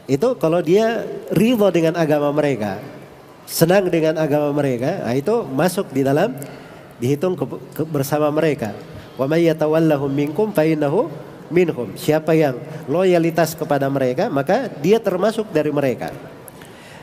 [0.07, 1.03] Itu kalau dia
[1.35, 2.79] ridho dengan agama mereka,
[3.47, 6.35] senang dengan agama mereka, nah itu masuk di dalam
[6.99, 8.75] dihitung ke- ke- bersama mereka.
[9.15, 11.07] Wa may yatawallahum minkum fa innahu
[11.47, 11.95] minhum.
[11.95, 12.59] Siapa yang
[12.91, 16.11] loyalitas kepada mereka, maka dia termasuk dari mereka.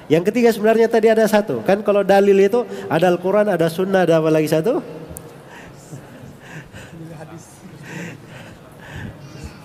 [0.04, 1.64] Yang ketiga sebenarnya tadi ada satu.
[1.64, 2.60] Kan kalau dalil itu
[2.92, 4.84] ada Al-Quran, ada Sunnah, ada apa lagi satu?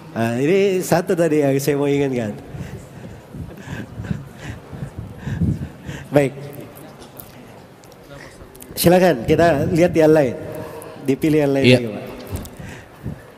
[0.10, 2.34] Nah, ini satu tadi yang saya mau ingatkan.
[6.10, 6.49] Baik.
[8.80, 10.36] Silakan kita lihat yang lain.
[11.04, 11.78] Dipilih yang lain Iya.
[11.84, 12.04] lagi, Pak.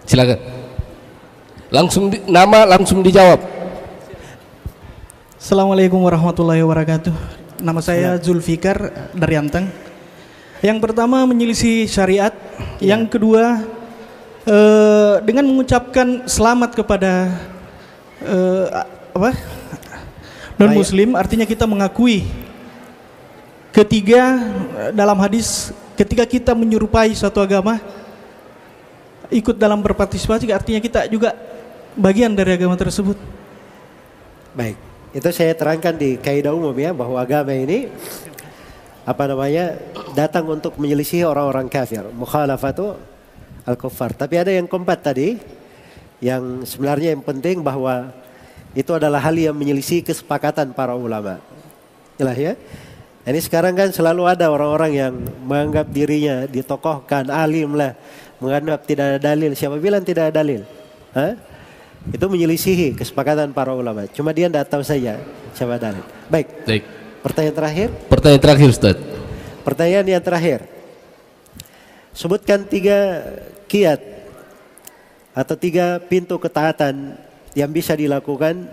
[0.06, 0.40] Silakan.
[1.74, 3.42] Langsung di- nama langsung dijawab.
[5.42, 7.10] Assalamualaikum warahmatullahi wabarakatuh.
[7.58, 9.66] Nama saya Zulfikar dari Anteng.
[10.62, 12.38] Yang pertama menyelisih syariat,
[12.78, 13.66] yang kedua
[14.46, 17.34] eh, dengan mengucapkan selamat kepada
[18.22, 18.66] eh,
[19.10, 19.34] apa
[20.62, 22.30] non Muslim, artinya kita mengakui.
[23.72, 24.36] Ketiga
[24.92, 27.80] dalam hadis, ketika kita menyerupai suatu agama,
[29.32, 31.32] ikut dalam berpartisipasi, artinya kita juga
[31.96, 33.16] bagian dari agama tersebut.
[34.52, 34.76] Baik,
[35.16, 37.88] itu saya terangkan di kaidah umum ya bahwa agama ini
[39.08, 39.80] apa namanya
[40.12, 42.04] datang untuk menyelisih orang-orang kafir.
[42.12, 43.00] Mukhalafatu
[43.64, 44.12] al-kuffar.
[44.12, 45.40] Tapi ada yang keempat tadi
[46.20, 48.12] yang sebenarnya yang penting bahwa
[48.76, 51.40] itu adalah hal yang menyelisih kesepakatan para ulama.
[52.20, 52.54] Jelas ya?
[53.22, 55.14] Ini sekarang kan selalu ada orang-orang yang
[55.46, 57.94] menganggap dirinya ditokohkan alim lah,
[58.42, 59.54] menganggap tidak ada dalil.
[59.54, 60.66] Siapa bilang tidak ada dalil?
[61.14, 61.38] Hah?
[62.10, 64.10] Itu menyelisihi kesepakatan para ulama.
[64.10, 65.22] Cuma dia tidak tahu saja
[65.54, 66.02] siapa dalil.
[66.34, 66.66] Baik.
[66.66, 66.84] Baik.
[67.22, 67.88] Pertanyaan terakhir.
[68.10, 68.98] Pertanyaan terakhir Ustaz.
[69.62, 70.60] Pertanyaan yang terakhir.
[72.18, 73.22] Sebutkan tiga
[73.70, 74.02] kiat
[75.38, 77.16] atau tiga pintu ketaatan
[77.54, 78.66] yang bisa dilakukan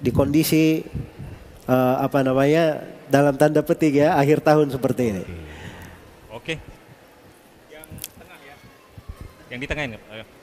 [0.00, 0.80] di kondisi
[1.68, 2.80] eh, apa namanya
[3.12, 5.22] dalam tanda petik ya akhir tahun seperti ini.
[6.32, 6.56] Oke.
[7.68, 7.84] Yang
[8.16, 8.56] tengah ya.
[9.52, 9.96] Yang di tengah ini.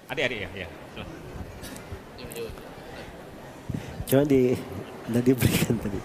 [0.06, 0.50] Adik-adik ya.
[0.54, 0.68] ya.
[4.06, 4.54] Cuma di
[5.10, 6.00] tidak diberikan tadi.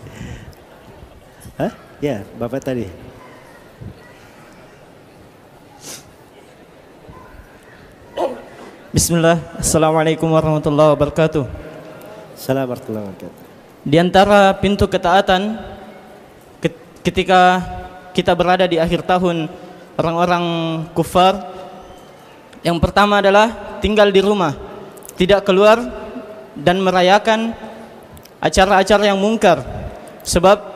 [1.60, 1.72] Hah?
[2.00, 2.88] Ya, Bapak tadi.
[8.94, 11.44] Bismillah, Assalamualaikum warahmatullahi wabarakatuh.
[12.38, 13.42] Assalamualaikum warahmatullahi wabarakatuh.
[13.84, 15.73] Di antara pintu ketaatan ke-
[17.04, 17.60] ketika
[18.16, 19.46] kita berada di akhir tahun
[20.00, 20.44] orang-orang
[20.96, 21.54] kufar
[22.64, 24.56] yang pertama adalah tinggal di rumah,
[25.20, 25.84] tidak keluar
[26.56, 27.52] dan merayakan
[28.40, 29.60] acara-acara yang mungkar.
[30.24, 30.72] Sebab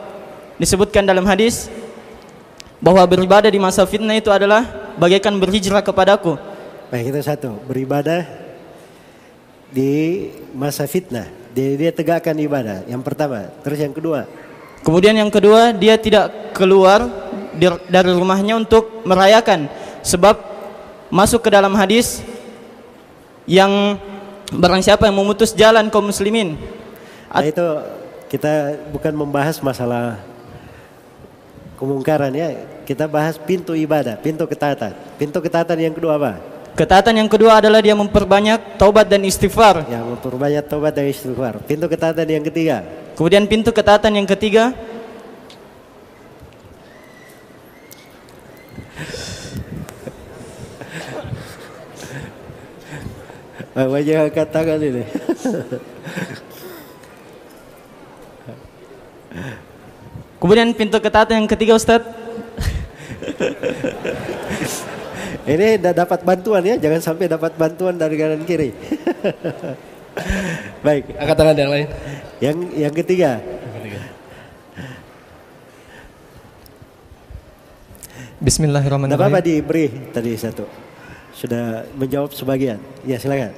[0.61, 1.65] disebutkan dalam hadis
[2.77, 6.37] bahwa beribadah di masa fitnah itu adalah bagaikan berhijrah kepadaku.
[6.93, 7.57] Baik, itu satu.
[7.65, 8.29] Beribadah
[9.73, 11.25] di masa fitnah.
[11.57, 12.85] Dia, dia tegakkan ibadah.
[12.85, 13.49] Yang pertama.
[13.65, 14.29] Terus yang kedua.
[14.83, 17.05] Kemudian yang kedua, dia tidak keluar
[17.87, 19.67] dari rumahnya untuk merayakan
[19.99, 20.39] sebab
[21.11, 22.23] masuk ke dalam hadis
[23.49, 23.97] yang
[24.53, 26.55] barang siapa yang memutus jalan kaum muslimin.
[27.29, 27.65] Nah itu
[28.29, 30.21] kita bukan membahas masalah
[31.77, 32.65] kemungkaran ya.
[32.85, 34.97] Kita bahas pintu ibadah, pintu ketaatan.
[35.17, 36.41] Pintu ketaatan yang kedua apa?
[36.79, 39.83] Ketaatan yang kedua adalah dia memperbanyak taubat dan istighfar.
[39.91, 41.59] Yang memperbanyak taubat dan istighfar.
[41.67, 42.87] Pintu ketaatan yang ketiga.
[43.19, 44.71] Kemudian pintu ketaatan yang ketiga
[53.79, 55.03] Wajah angkat tangan ini.
[60.39, 62.03] Kemudian pintu ketaatan yang ketiga Ustaz
[65.49, 68.69] ini dapat bantuan ya, jangan sampai dapat bantuan dari kanan kiri.
[70.85, 71.03] Baik.
[71.15, 71.87] Angkat tangan yang lain.
[72.39, 73.31] Yang yang ketiga.
[73.39, 74.07] Tidak
[78.39, 79.19] Bismillahirrahmanirrahim.
[79.19, 80.63] apa-apa diberi tadi satu.
[81.35, 82.79] Sudah menjawab sebagian.
[83.03, 83.51] Ya silakan.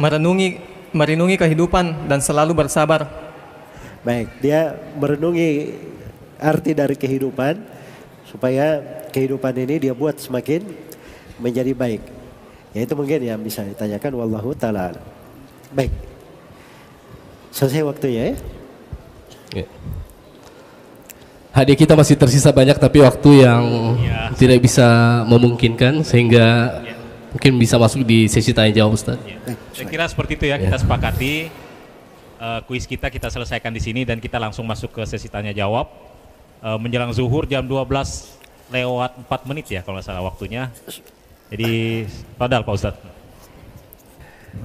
[0.00, 0.60] Merenungi
[0.96, 3.04] merenungi kehidupan dan selalu bersabar.
[4.00, 5.76] Baik, dia merenungi
[6.40, 7.60] arti dari kehidupan
[8.28, 8.80] supaya
[9.12, 10.83] kehidupan ini dia buat semakin
[11.38, 12.02] menjadi baik.
[12.74, 14.94] Ya itu mungkin yang bisa ditanyakan wallahu taala.
[15.70, 15.90] Baik.
[17.54, 18.34] Selesai waktunya ya.
[19.62, 19.66] Ya.
[21.54, 23.62] Hadiah kita masih tersisa banyak tapi waktu yang
[24.02, 24.34] Ya.
[24.34, 26.82] tidak bisa memungkinkan sehingga
[27.30, 29.22] mungkin bisa masuk di sesi tanya jawab Ustaz.
[29.70, 31.46] Saya kira seperti itu ya, kita sepakati
[32.34, 35.86] eh, kuis kita kita selesaikan di sini dan kita langsung masuk ke sesi tanya jawab.
[36.58, 37.86] Eh, menjelang zuhur jam 12
[38.74, 40.74] lewat 4 menit ya kalau nggak salah waktunya.
[41.54, 42.02] Jadi
[42.34, 42.98] padahal Pak Ustadz.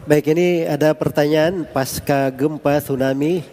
[0.09, 3.45] Baik, ini ada pertanyaan pasca gempa tsunami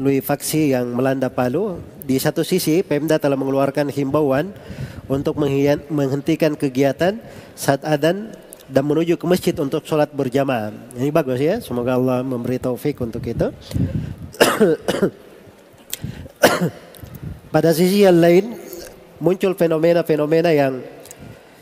[0.00, 1.76] Luifaksi yang melanda Palu.
[2.08, 4.48] Di satu sisi, Pemda telah mengeluarkan himbauan
[5.12, 5.36] untuk
[5.92, 7.20] menghentikan kegiatan
[7.52, 8.32] saat adan
[8.64, 10.72] dan menuju ke masjid untuk sholat berjamaah.
[10.96, 13.52] Ini bagus ya, semoga Allah memberi taufik untuk itu.
[17.52, 18.56] Pada sisi yang lain,
[19.20, 20.80] muncul fenomena-fenomena yang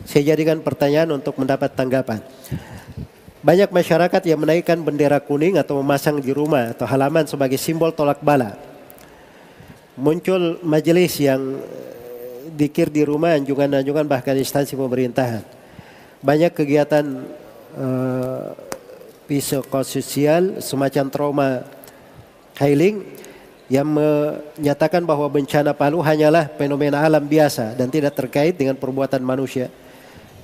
[0.05, 2.19] saya jadikan pertanyaan untuk mendapat tanggapan.
[3.39, 8.19] banyak masyarakat yang menaikkan bendera kuning atau memasang di rumah atau halaman sebagai simbol tolak
[8.19, 8.59] bala.
[9.95, 15.43] Muncul majelis yang eh, dikir di rumah, anjungan-anjungan bahkan instansi pemerintahan.
[16.19, 17.03] Banyak kegiatan
[17.79, 18.51] uh,
[19.23, 21.49] psikososial semacam trauma
[22.59, 23.07] healing
[23.69, 29.71] yang menyatakan bahwa bencana Palu hanyalah fenomena alam biasa dan tidak terkait dengan perbuatan manusia.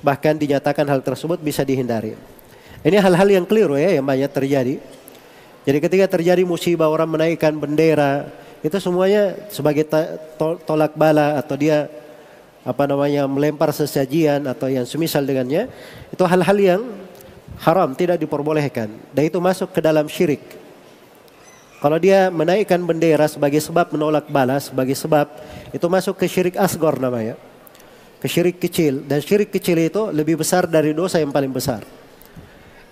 [0.04, 2.16] Bahkan dinyatakan hal tersebut bisa dihindari.
[2.86, 4.78] Ini hal-hal yang keliru ya yang banyak terjadi.
[5.66, 8.30] Jadi ketika terjadi musibah orang menaikkan bendera
[8.62, 9.86] itu semuanya sebagai
[10.38, 11.90] tolak bala atau dia
[12.66, 15.70] apa namanya melempar sesajian atau yang semisal dengannya
[16.10, 16.82] itu hal-hal yang
[17.62, 20.42] haram tidak diperbolehkan dan itu masuk ke dalam syirik.
[21.78, 25.30] Kalau dia menaikkan bendera sebagai sebab menolak balas sebagai sebab
[25.70, 27.38] itu masuk ke syirik asgor namanya.
[28.16, 31.84] Ke syirik kecil dan syirik kecil itu lebih besar dari dosa yang paling besar.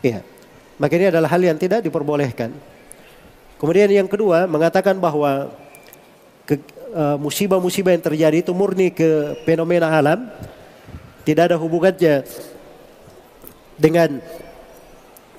[0.05, 0.21] Iya.
[0.77, 2.53] Maka ini adalah hal yang tidak diperbolehkan.
[3.57, 5.49] Kemudian yang kedua mengatakan bahwa
[6.51, 10.29] eh, musibah-musibah yang terjadi itu murni ke fenomena alam,
[11.25, 12.27] tidak ada hubungannya
[13.81, 14.21] dengan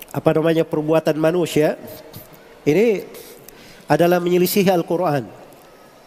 [0.09, 1.77] apa namanya perbuatan manusia.
[2.65, 3.05] Ini
[3.85, 5.44] adalah menyelisih Al-Quran.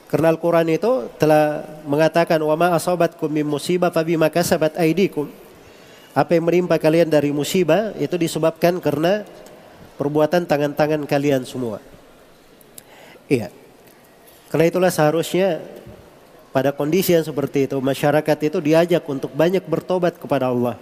[0.08, 5.28] Karena Al-Quran itu telah mengatakan wa ma asabatkum min musibah fabima kasabat aidikum
[6.16, 9.28] apa yang menimpa kalian dari musibah itu disebabkan karena
[10.00, 11.78] perbuatan tangan-tangan kalian semua.
[13.28, 13.52] Iya.
[14.48, 15.60] Karena itulah seharusnya
[16.48, 20.80] pada kondisi yang seperti itu masyarakat itu diajak untuk banyak bertobat kepada Allah.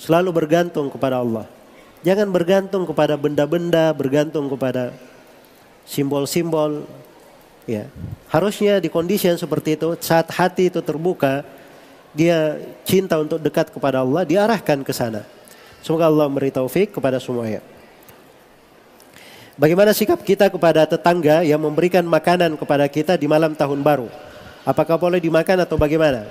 [0.00, 1.44] Selalu bergantung kepada Allah.
[2.02, 4.90] Jangan bergantung kepada benda-benda, bergantung kepada
[5.86, 6.88] simbol-simbol.
[7.68, 7.86] Ya.
[8.26, 11.46] Harusnya di kondisi yang seperti itu saat hati itu terbuka,
[12.10, 15.22] dia cinta untuk dekat kepada Allah, diarahkan ke sana.
[15.82, 17.62] Semoga Allah memberi taufik kepada semuanya.
[19.58, 24.08] Bagaimana sikap kita kepada tetangga yang memberikan makanan kepada kita di malam tahun baru?
[24.64, 26.24] Apakah boleh dimakan atau bagaimana?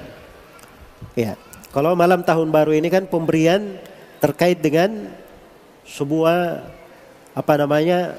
[1.14, 1.38] Ya,
[1.70, 3.78] kalau malam tahun baru ini kan pemberian
[4.24, 5.12] terkait dengan
[5.86, 6.64] sebuah
[7.36, 8.16] apa namanya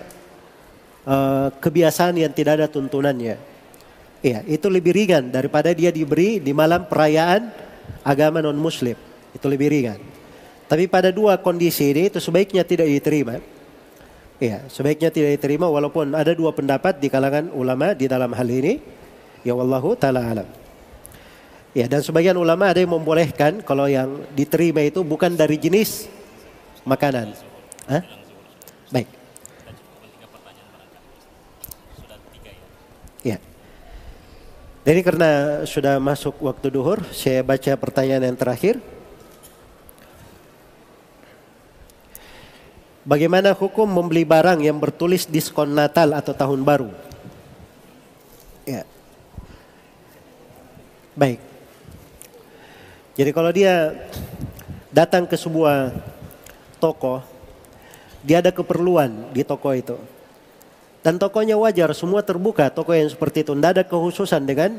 [1.07, 3.37] uh, kebiasaan yang tidak ada tuntunannya.
[4.23, 7.51] Iya, itu lebih ringan daripada dia diberi di malam perayaan
[8.07, 8.95] agama non muslim.
[9.35, 9.99] Itu lebih ringan.
[10.71, 13.43] Tapi pada dua kondisi ini itu sebaiknya tidak diterima.
[14.39, 18.79] Iya, sebaiknya tidak diterima walaupun ada dua pendapat di kalangan ulama di dalam hal ini.
[19.43, 20.49] Ya wallahu taala alam.
[21.73, 26.05] Ya, dan sebagian ulama ada yang membolehkan kalau yang diterima itu bukan dari jenis
[26.85, 27.33] makanan.
[27.89, 28.05] Hah?
[28.93, 29.22] Baik.
[33.23, 33.39] Ya.
[34.83, 38.83] Jadi karena sudah masuk waktu duhur, saya baca pertanyaan yang terakhir.
[43.03, 46.91] Bagaimana hukum membeli barang yang bertulis diskon Natal atau Tahun Baru?
[48.63, 48.87] Ya.
[51.19, 51.43] Baik.
[53.19, 53.95] Jadi kalau dia
[54.95, 55.91] datang ke sebuah
[56.79, 57.23] toko,
[58.23, 59.99] dia ada keperluan di toko itu.
[61.03, 63.59] Dan tokonya wajar, semua terbuka toko yang seperti itu.
[63.59, 64.79] Tidak ada kekhususan dengan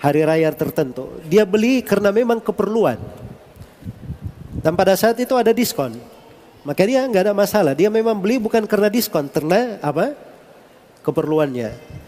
[0.00, 1.20] hari raya tertentu.
[1.28, 2.96] Dia beli karena memang keperluan.
[4.64, 6.00] Dan pada saat itu ada diskon.
[6.64, 7.76] Maka dia nggak ada masalah.
[7.76, 10.16] Dia memang beli bukan karena diskon, karena apa?
[11.04, 12.00] Keperluannya.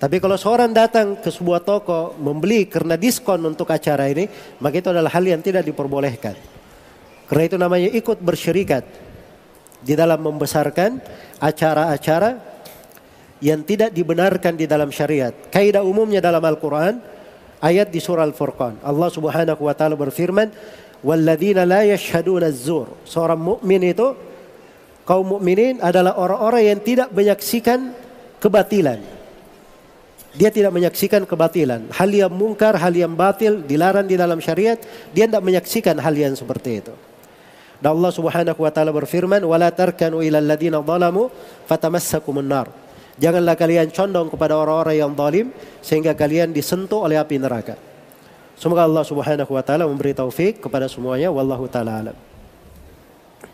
[0.00, 4.30] Tapi kalau seorang datang ke sebuah toko membeli karena diskon untuk acara ini,
[4.62, 6.38] maka itu adalah hal yang tidak diperbolehkan.
[7.26, 9.09] Karena itu namanya ikut bersyirikat
[9.80, 11.00] di dalam membesarkan
[11.40, 12.36] acara-acara
[13.40, 15.32] yang tidak dibenarkan di dalam syariat.
[15.48, 17.00] Kaidah umumnya dalam Al-Quran,
[17.64, 18.84] ayat di surah Al-Furqan.
[18.84, 20.52] Allah subhanahu wa ta'ala berfirman,
[21.00, 22.92] Walladzina la yashhaduna zur.
[23.08, 24.12] Seorang mukmin itu,
[25.08, 27.96] kaum mukminin adalah orang-orang yang tidak menyaksikan
[28.36, 29.00] kebatilan.
[30.36, 31.90] Dia tidak menyaksikan kebatilan.
[31.90, 34.78] Hal yang mungkar, hal yang batil, dilarang di dalam syariat,
[35.10, 36.94] dia tidak menyaksikan hal yang seperti itu.
[37.80, 41.32] Dan Allah Subhanahu wa taala berfirman, "Wala tarkanu ilal ladzina zalamu
[41.64, 42.68] fatamassakumun nar."
[43.16, 45.46] Janganlah kalian condong kepada orang-orang yang zalim
[45.80, 47.76] sehingga kalian disentuh oleh api neraka.
[48.56, 52.16] Semoga Allah Subhanahu wa taala memberi taufik kepada semuanya wallahu taala alam.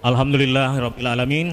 [0.03, 1.48] Alhamdulillah rabbil alamin.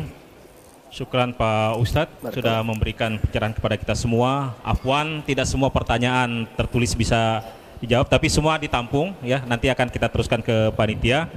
[0.94, 4.54] Syukran Pak Ustadz sudah memberikan pencerahan kepada kita semua.
[4.62, 7.42] Afwan, tidak semua pertanyaan tertulis bisa
[7.82, 9.42] dijawab, tapi semua ditampung ya.
[9.42, 11.34] Nanti akan kita teruskan ke panitia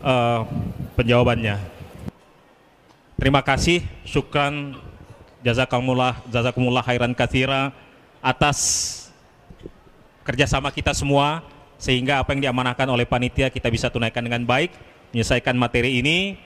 [0.00, 0.46] uh,
[0.94, 1.60] penjawabannya.
[3.20, 4.76] Terima kasih, syukran
[5.44, 7.72] jazakumullah jazakumullah khairan katsira
[8.20, 8.58] atas
[10.24, 11.44] kerjasama kita semua
[11.80, 14.72] sehingga apa yang diamanahkan oleh panitia kita bisa tunaikan dengan baik
[15.10, 16.36] menyelesaikan materi ini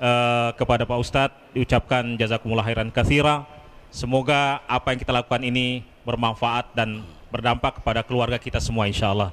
[0.00, 3.44] eh, kepada Pak Ustadz diucapkan jazakumullah khairan katsira.
[3.92, 9.30] Semoga apa yang kita lakukan ini bermanfaat dan berdampak kepada keluarga kita semua insya Allah.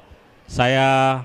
[0.47, 1.19] Saya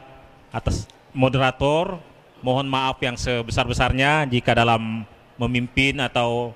[0.51, 0.89] atas
[1.19, 1.99] moderator
[2.39, 5.03] mohon maaf yang sebesar-besarnya jika dalam
[5.35, 6.55] memimpin atau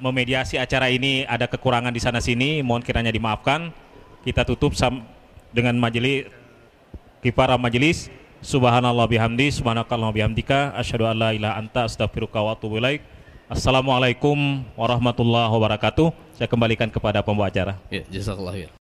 [0.00, 3.68] memediasi acara ini ada kekurangan di sana sini mohon kiranya dimaafkan.
[4.24, 4.72] Kita tutup
[5.52, 6.32] dengan majelis
[7.20, 8.08] kifara majelis
[8.40, 13.04] subhanallah bihamdi subhanakallah bihamdika asyhadu an la ilaha anta astaghfiruka wa atubu ilaik.
[13.52, 16.08] Assalamualaikum warahmatullahi wabarakatuh.
[16.40, 17.76] Saya kembalikan kepada pembawa acara.
[17.92, 18.83] Ya, jazakallah khair.